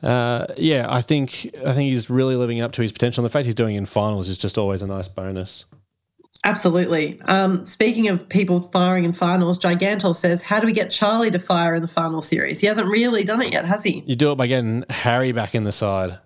Uh, 0.02 0.46
yeah, 0.56 0.86
I 0.88 1.00
think 1.00 1.50
I 1.66 1.72
think 1.72 1.90
he's 1.90 2.10
really 2.10 2.36
living 2.36 2.60
up 2.60 2.72
to 2.72 2.82
his 2.82 2.92
potential. 2.92 3.22
And 3.22 3.30
the 3.30 3.32
fact 3.32 3.46
he's 3.46 3.54
doing 3.54 3.76
in 3.76 3.86
finals 3.86 4.28
is 4.28 4.38
just 4.38 4.58
always 4.58 4.82
a 4.82 4.86
nice 4.86 5.08
bonus. 5.08 5.64
Absolutely. 6.44 7.20
Um, 7.22 7.66
speaking 7.66 8.08
of 8.08 8.28
people 8.28 8.62
firing 8.62 9.04
in 9.04 9.12
finals, 9.12 9.58
Gigantor 9.58 10.14
says, 10.14 10.40
How 10.40 10.60
do 10.60 10.66
we 10.66 10.72
get 10.72 10.90
Charlie 10.90 11.30
to 11.30 11.38
fire 11.38 11.74
in 11.74 11.82
the 11.82 11.88
final 11.88 12.22
series? 12.22 12.60
He 12.60 12.66
hasn't 12.66 12.88
really 12.88 13.24
done 13.24 13.42
it 13.42 13.52
yet, 13.52 13.64
has 13.64 13.82
he? 13.82 14.02
You 14.06 14.14
do 14.16 14.32
it 14.32 14.36
by 14.36 14.46
getting 14.46 14.84
Harry 14.88 15.32
back 15.32 15.54
in 15.54 15.64
the 15.64 15.72
side. 15.72 16.18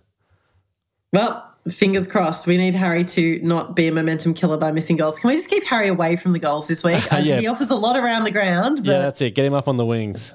Well, 1.13 1.51
fingers 1.71 2.07
crossed. 2.07 2.47
We 2.47 2.57
need 2.57 2.75
Harry 2.75 3.05
to 3.05 3.41
not 3.43 3.75
be 3.75 3.87
a 3.89 3.93
momentum 3.93 4.35
killer 4.35 4.57
by 4.57 4.71
missing 4.73 4.97
goals. 4.97 5.19
Can 5.19 5.29
we 5.29 5.37
just 5.37 5.49
keep 5.49 5.65
Harry 5.65 5.89
away 5.89 6.17
from 6.17 6.33
the 6.33 6.39
goals 6.39 6.69
this 6.69 6.85
week? 6.85 7.03
Um, 7.13 7.25
yeah. 7.25 7.41
He 7.41 7.47
offers 7.47 7.71
a 7.71 7.77
lot 7.77 7.97
around 7.97 8.25
the 8.25 8.31
ground. 8.31 8.85
yeah, 8.85 9.01
that's 9.01 9.21
it. 9.21 9.35
Get 9.35 9.45
him 9.45 9.55
up 9.55 9.69
on 9.69 9.77
the 9.77 9.85
wings. 9.85 10.35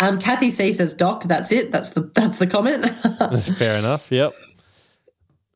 Um, 0.00 0.18
Kathy 0.18 0.50
C 0.50 0.72
says, 0.72 0.94
Doc, 0.94 1.24
that's 1.24 1.52
it. 1.52 1.70
That's 1.70 1.90
the 1.90 2.10
that's 2.14 2.38
the 2.38 2.46
comment. 2.46 2.84
Fair 3.56 3.78
enough. 3.78 4.10
Yep. 4.10 4.32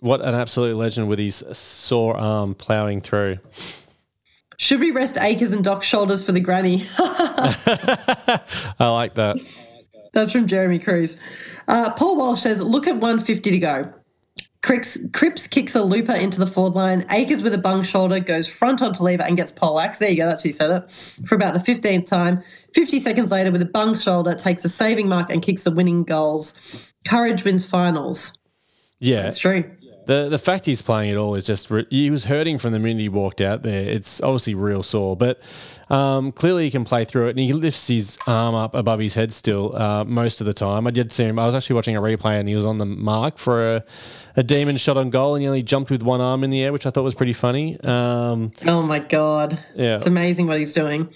What 0.01 0.21
an 0.21 0.35
absolute 0.35 0.77
legend 0.77 1.09
with 1.09 1.19
his 1.19 1.37
sore 1.53 2.17
arm 2.17 2.55
ploughing 2.55 3.01
through. 3.01 3.39
Should 4.59 4.81
we 4.81 4.91
rest 4.91 5.19
Acres 5.21 5.53
and 5.53 5.63
Doc's 5.63 5.87
shoulders 5.87 6.25
for 6.25 6.33
the 6.33 6.41
granny? 6.41 6.85
I 6.99 8.41
like 8.79 9.15
that. 9.15 9.37
That's 10.13 10.33
from 10.33 10.47
Jeremy 10.47 10.79
Cruz. 10.79 11.19
Uh, 11.69 11.93
Paul 11.93 12.17
Walsh 12.17 12.41
says, 12.41 12.63
look 12.63 12.87
at 12.87 12.95
150 12.95 13.51
to 13.51 13.59
go. 13.59 13.93
Cripps, 14.63 14.99
Cripps 15.13 15.47
kicks 15.47 15.75
a 15.75 15.83
looper 15.85 16.15
into 16.15 16.41
the 16.41 16.47
forward 16.47 16.75
line. 16.75 17.05
Acres 17.11 17.43
with 17.43 17.55
a 17.55 17.59
bung 17.59 17.83
shoulder 17.83 18.19
goes 18.19 18.49
front 18.49 18.83
onto 18.83 19.03
lever 19.03 19.23
and 19.23 19.37
gets 19.37 19.53
poleaxe. 19.53 19.99
There 19.99 20.11
you 20.11 20.17
go, 20.17 20.27
that's 20.27 20.43
who 20.43 20.53
said 20.53 20.71
it. 20.71 20.91
For 21.27 21.35
about 21.35 21.55
the 21.55 21.61
15th 21.61 22.07
time. 22.07 22.43
50 22.75 22.99
seconds 22.99 23.31
later, 23.31 23.53
with 23.53 23.63
a 23.63 23.67
bung 23.67 23.95
shoulder, 23.95 24.35
takes 24.35 24.65
a 24.65 24.69
saving 24.69 25.09
mark 25.09 25.31
and 25.31 25.43
kicks 25.43 25.65
the 25.65 25.71
winning 25.71 26.03
goals. 26.03 26.93
Courage 27.07 27.45
wins 27.45 27.65
finals. 27.65 28.39
Yeah. 28.99 29.23
That's 29.23 29.39
true. 29.39 29.71
The 30.07 30.29
the 30.29 30.39
fact 30.39 30.67
he's 30.67 30.83
playing 30.83 31.11
at 31.11 31.17
all 31.17 31.35
is 31.35 31.45
just 31.45 31.69
he 31.91 32.11
was 32.11 32.25
hurting 32.25 32.59
from 32.59 32.73
the 32.73 32.79
minute 32.79 33.01
he 33.01 33.09
walked 33.09 33.41
out 33.41 33.63
there. 33.63 33.89
It's 33.89 34.23
obviously 34.23 34.55
real 34.55 34.83
sore, 34.83 35.17
but 35.17 35.41
um, 35.91 36.33
clearly 36.33 36.65
he 36.65 36.71
can 36.71 36.85
play 36.85 37.05
through 37.05 37.27
it, 37.27 37.31
and 37.31 37.41
he 37.41 37.53
lifts 37.53 37.89
his 37.89 38.17
arm 38.27 38.55
up 38.55 38.75
above 38.75 39.01
his 39.01 39.15
head 39.15 39.33
still 39.33 39.77
uh, 39.77 40.05
most 40.05 40.41
of 40.41 40.47
the 40.47 40.53
time. 40.55 40.87
I 40.87 40.91
did 40.93 41.11
see 41.11 41.25
him. 41.25 41.39
I 41.39 41.47
was 41.47 41.55
actually 41.55 41.75
watching 41.75 41.97
a 41.97 42.01
replay, 42.01 42.39
and 42.39 42.49
he 42.49 42.55
was 42.55 42.65
on 42.65 42.79
the 42.79 42.87
mark 42.87 43.37
for 43.37 43.77
a, 43.77 43.85
a 44.37 44.43
demon 44.43 44.77
shot 44.77 44.97
on 44.97 45.11
goal, 45.11 45.35
and 45.35 45.43
he 45.43 45.49
only 45.49 45.63
jumped 45.63 45.91
with 45.91 46.03
one 46.03 46.21
arm 46.21 46.45
in 46.45 46.51
the 46.51 46.63
air, 46.63 46.73
which 46.73 46.87
I 46.87 46.91
thought 46.91 47.05
was 47.05 47.15
pretty 47.15 47.33
funny. 47.33 47.79
Um, 47.81 48.53
oh 48.67 48.83
my 48.83 49.01
god! 49.01 49.59
Yeah, 49.75 49.97
it's 49.97 50.07
amazing 50.07 50.47
what 50.47 50.59
he's 50.59 50.73
doing. 50.73 51.13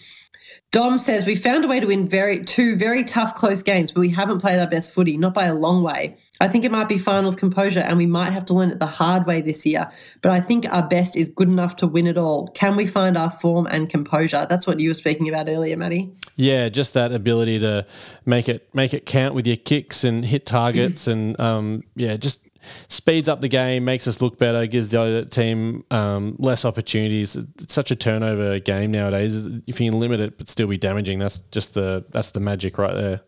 Dom 0.73 0.99
says 0.99 1.27
we 1.27 1.35
found 1.35 1.65
a 1.65 1.69
way 1.69 1.81
to 1.81 1.87
win 1.89 2.09
very 2.09 2.45
two 2.45 2.77
very 2.77 3.03
tough 3.03 3.35
close 3.35 3.61
games, 3.61 3.91
but 3.91 4.01
we 4.01 4.11
haven't 4.11 4.39
played 4.39 4.61
our 4.61 4.69
best 4.69 4.93
footy, 4.93 5.17
not 5.17 5.35
by 5.35 5.47
a 5.47 5.55
long 5.55 5.83
way. 5.83 6.17
I 6.41 6.47
think 6.47 6.65
it 6.65 6.71
might 6.71 6.89
be 6.89 6.97
finals 6.97 7.35
composure, 7.35 7.81
and 7.81 7.99
we 7.99 8.07
might 8.07 8.33
have 8.33 8.45
to 8.47 8.55
learn 8.55 8.71
it 8.71 8.79
the 8.79 8.87
hard 8.87 9.27
way 9.27 9.41
this 9.41 9.67
year. 9.67 9.91
But 10.23 10.31
I 10.31 10.41
think 10.41 10.73
our 10.73 10.87
best 10.87 11.17
is 11.17 11.29
good 11.29 11.49
enough 11.49 11.75
to 11.77 11.89
win 11.89 12.07
it 12.07 12.17
all. 12.17 12.47
Can 12.49 12.77
we 12.77 12.87
find 12.87 13.19
our 13.19 13.33
form 13.33 13.67
and 13.67 13.91
composure? 13.91 14.47
That's 14.49 14.65
what 14.65 14.79
you 14.79 14.91
were 14.91 14.95
speaking 14.95 15.29
about 15.29 15.49
earlier, 15.49 15.77
Matty. 15.77 16.13
Yeah, 16.37 16.69
just 16.69 16.95
that 16.95 17.11
ability 17.11 17.59
to 17.59 17.85
make 18.25 18.49
it 18.49 18.73
make 18.73 18.95
it 18.95 19.07
count 19.07 19.35
with 19.35 19.49
your 19.49 19.57
kicks 19.57 20.05
and 20.05 20.25
hit 20.25 20.47
targets, 20.47 21.07
and 21.09 21.39
um, 21.41 21.83
yeah, 21.97 22.17
just 22.17 22.47
speeds 22.89 23.29
up 23.29 23.41
the 23.41 23.49
game, 23.49 23.85
makes 23.85 24.07
us 24.07 24.21
look 24.21 24.39
better, 24.39 24.67
gives 24.67 24.91
the 24.91 25.01
other 25.01 25.25
team 25.25 25.85
um, 25.91 26.37
less 26.39 26.65
opportunities. 26.65 27.37
It's 27.37 27.75
such 27.75 27.91
a 27.91 27.97
turnover 27.97 28.59
game 28.59 28.91
nowadays. 28.91 29.47
If 29.67 29.81
you 29.81 29.91
can 29.91 29.99
limit 29.99 30.21
it 30.21 30.39
but 30.39 30.49
still 30.49 30.67
be 30.67 30.79
damaging, 30.79 31.19
that's 31.19 31.39
just 31.51 31.75
the 31.75 32.05
that's 32.11 32.31
the 32.31 32.41
magic 32.41 32.79
right 32.79 32.95
there. 32.95 33.21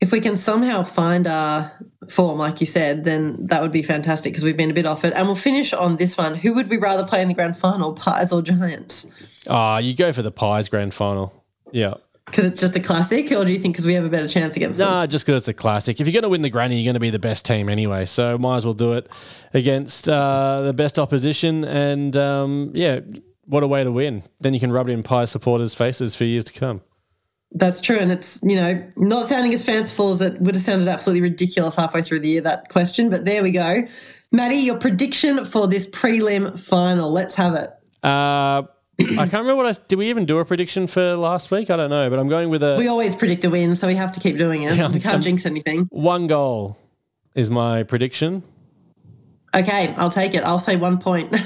If 0.00 0.12
we 0.12 0.20
can 0.20 0.34
somehow 0.34 0.82
find 0.82 1.26
our 1.26 1.72
form, 2.08 2.38
like 2.38 2.60
you 2.60 2.66
said, 2.66 3.04
then 3.04 3.46
that 3.48 3.60
would 3.60 3.72
be 3.72 3.82
fantastic 3.82 4.32
because 4.32 4.44
we've 4.44 4.56
been 4.56 4.70
a 4.70 4.74
bit 4.74 4.86
off 4.86 5.04
it. 5.04 5.12
And 5.14 5.26
we'll 5.26 5.36
finish 5.36 5.74
on 5.74 5.96
this 5.96 6.16
one. 6.16 6.36
Who 6.36 6.54
would 6.54 6.70
we 6.70 6.78
rather 6.78 7.04
play 7.04 7.20
in 7.20 7.28
the 7.28 7.34
grand 7.34 7.58
final, 7.58 7.92
Pies 7.92 8.32
or 8.32 8.40
Giants? 8.40 9.06
Ah, 9.48 9.74
oh, 9.74 9.78
you 9.78 9.94
go 9.94 10.10
for 10.14 10.22
the 10.22 10.30
Pies 10.30 10.70
grand 10.70 10.94
final. 10.94 11.44
Yeah. 11.70 11.94
Because 12.30 12.44
it's 12.44 12.60
just 12.60 12.76
a 12.76 12.80
classic, 12.80 13.32
or 13.32 13.44
do 13.44 13.52
you 13.52 13.58
think 13.58 13.74
because 13.74 13.86
we 13.86 13.94
have 13.94 14.04
a 14.04 14.08
better 14.08 14.28
chance 14.28 14.54
against 14.54 14.78
them? 14.78 14.88
Nah, 14.88 15.06
just 15.06 15.26
because 15.26 15.42
it's 15.42 15.48
a 15.48 15.54
classic. 15.54 16.00
If 16.00 16.06
you're 16.06 16.12
going 16.12 16.22
to 16.22 16.28
win 16.28 16.42
the 16.42 16.50
granny, 16.50 16.76
you're 16.76 16.84
going 16.84 16.94
to 16.94 17.00
be 17.00 17.10
the 17.10 17.18
best 17.18 17.44
team 17.44 17.68
anyway. 17.68 18.06
So 18.06 18.38
might 18.38 18.58
as 18.58 18.64
well 18.64 18.74
do 18.74 18.92
it 18.92 19.08
against 19.52 20.08
uh, 20.08 20.62
the 20.62 20.72
best 20.72 20.98
opposition. 20.98 21.64
And 21.64 22.16
um, 22.16 22.70
yeah, 22.74 23.00
what 23.46 23.62
a 23.62 23.66
way 23.66 23.82
to 23.82 23.90
win. 23.90 24.22
Then 24.40 24.54
you 24.54 24.60
can 24.60 24.70
rub 24.70 24.88
it 24.88 24.92
in 24.92 25.02
Pie 25.02 25.24
supporters' 25.24 25.74
faces 25.74 26.14
for 26.14 26.24
years 26.24 26.44
to 26.44 26.52
come. 26.52 26.82
That's 27.52 27.80
true. 27.80 27.96
And 27.96 28.12
it's, 28.12 28.38
you 28.44 28.54
know, 28.54 28.88
not 28.96 29.26
sounding 29.26 29.52
as 29.52 29.64
fanciful 29.64 30.12
as 30.12 30.20
it 30.20 30.40
would 30.40 30.54
have 30.54 30.62
sounded 30.62 30.86
absolutely 30.86 31.22
ridiculous 31.22 31.74
halfway 31.74 32.02
through 32.02 32.20
the 32.20 32.28
year, 32.28 32.40
that 32.42 32.68
question. 32.68 33.08
But 33.08 33.24
there 33.24 33.42
we 33.42 33.50
go. 33.50 33.82
Maddie, 34.30 34.58
your 34.58 34.78
prediction 34.78 35.44
for 35.44 35.66
this 35.66 35.90
prelim 35.90 36.56
final. 36.56 37.10
Let's 37.10 37.34
have 37.34 37.54
it. 37.54 37.70
Uh, 38.04 38.62
I 39.00 39.26
can't 39.26 39.32
remember 39.32 39.56
what 39.56 39.66
I 39.66 39.78
did. 39.88 39.96
We 39.96 40.08
even 40.10 40.26
do 40.26 40.38
a 40.38 40.44
prediction 40.44 40.86
for 40.86 41.16
last 41.16 41.50
week? 41.50 41.70
I 41.70 41.76
don't 41.76 41.90
know, 41.90 42.08
but 42.10 42.18
I'm 42.18 42.28
going 42.28 42.50
with 42.50 42.62
a. 42.62 42.76
We 42.76 42.88
always 42.88 43.14
predict 43.14 43.44
a 43.44 43.50
win, 43.50 43.74
so 43.76 43.86
we 43.86 43.94
have 43.94 44.12
to 44.12 44.20
keep 44.20 44.36
doing 44.36 44.62
it. 44.62 44.90
We 44.90 45.00
can't 45.00 45.22
jinx 45.22 45.46
anything. 45.46 45.88
One 45.90 46.26
goal 46.26 46.78
is 47.34 47.50
my 47.50 47.82
prediction. 47.82 48.42
Okay, 49.54 49.94
I'll 49.96 50.10
take 50.10 50.34
it. 50.34 50.44
I'll 50.44 50.60
say 50.60 50.76
one 50.76 50.98
point. 50.98 51.32
nice. 51.32 51.42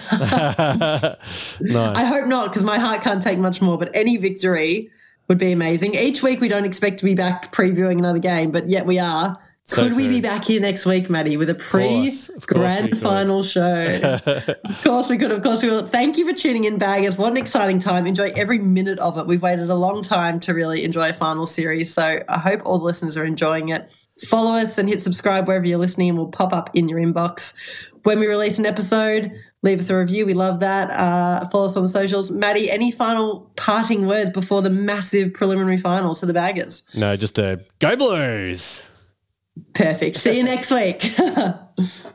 I 1.61 2.05
hope 2.05 2.27
not, 2.27 2.49
because 2.49 2.63
my 2.63 2.79
heart 2.79 3.01
can't 3.01 3.23
take 3.23 3.39
much 3.39 3.63
more. 3.63 3.79
But 3.79 3.91
any 3.95 4.19
victory 4.19 4.91
would 5.29 5.39
be 5.39 5.53
amazing. 5.53 5.95
Each 5.95 6.23
week 6.23 6.41
we 6.41 6.49
don't 6.49 6.67
expect 6.67 6.99
to 6.99 7.05
be 7.05 7.15
back 7.15 7.53
previewing 7.53 7.99
another 7.99 8.19
game, 8.19 8.51
but 8.51 8.69
yet 8.69 8.85
we 8.85 8.99
are. 8.99 9.37
So 9.67 9.83
could 9.83 9.97
we 9.97 10.09
be 10.09 10.21
back 10.21 10.45
here 10.45 10.61
next 10.61 10.85
week, 10.85 11.09
Maddie, 11.09 11.39
with 11.39 11.49
a 11.49 11.55
pre 11.55 12.13
grand 12.47 12.99
final 13.01 13.43
show? 13.43 14.21
of 14.27 14.83
course 14.85 15.09
we 15.09 15.17
could. 15.17 15.33
Of 15.33 15.43
course 15.43 15.63
we 15.63 15.71
will. 15.71 15.87
Thank 15.87 16.19
you 16.19 16.29
for 16.29 16.37
tuning 16.37 16.65
in, 16.65 16.77
Baggers. 16.77 17.17
What 17.17 17.31
an 17.31 17.39
exciting 17.39 17.79
time. 17.79 18.07
Enjoy 18.07 18.31
every 18.37 18.59
minute 18.59 18.99
of 18.99 19.17
it. 19.17 19.27
We've 19.27 19.41
waited 19.41 19.71
a 19.71 19.75
long 19.75 20.03
time 20.03 20.39
to 20.41 20.53
really 20.53 20.85
enjoy 20.85 21.09
a 21.09 21.13
final 21.15 21.47
series. 21.47 21.95
So 21.95 22.23
I 22.29 22.39
hope 22.39 22.61
all 22.67 22.79
the 22.79 22.85
listeners 22.85 23.17
are 23.17 23.25
enjoying 23.25 23.71
it. 23.71 23.91
Follow 24.29 24.53
us 24.53 24.77
and 24.77 24.87
hit 24.87 25.01
subscribe 25.01 25.47
wherever 25.47 25.65
you're 25.65 25.79
listening, 25.79 26.11
and 26.11 26.19
we'll 26.19 26.29
pop 26.29 26.53
up 26.53 26.69
in 26.75 26.87
your 26.87 26.99
inbox. 26.99 27.55
When 28.03 28.21
we 28.21 28.27
release 28.27 28.59
an 28.59 28.67
episode, 28.67 29.33
leave 29.63 29.79
us 29.79 29.89
a 29.89 29.97
review. 29.97 30.27
We 30.27 30.35
love 30.35 30.61
that. 30.61 30.91
Uh, 30.91 31.49
follow 31.49 31.65
us 31.65 31.75
on 31.75 31.83
the 31.83 31.89
socials. 31.89 32.31
Maddie, 32.31 32.71
any 32.71 32.91
final 32.91 33.51
parting 33.57 34.07
words 34.07 34.29
before 34.29 34.61
the 34.61 34.69
massive 34.69 35.33
preliminary 35.33 35.79
finals 35.79 36.21
for 36.21 36.27
the 36.27 36.35
Baggers? 36.35 36.83
No, 36.95 37.17
just 37.17 37.39
a 37.39 37.65
go 37.79 37.97
Blues. 37.97 38.91
Perfect. 39.75 40.17
See 40.17 40.37
you 40.37 40.45
next 40.45 40.71
week. 40.71 41.15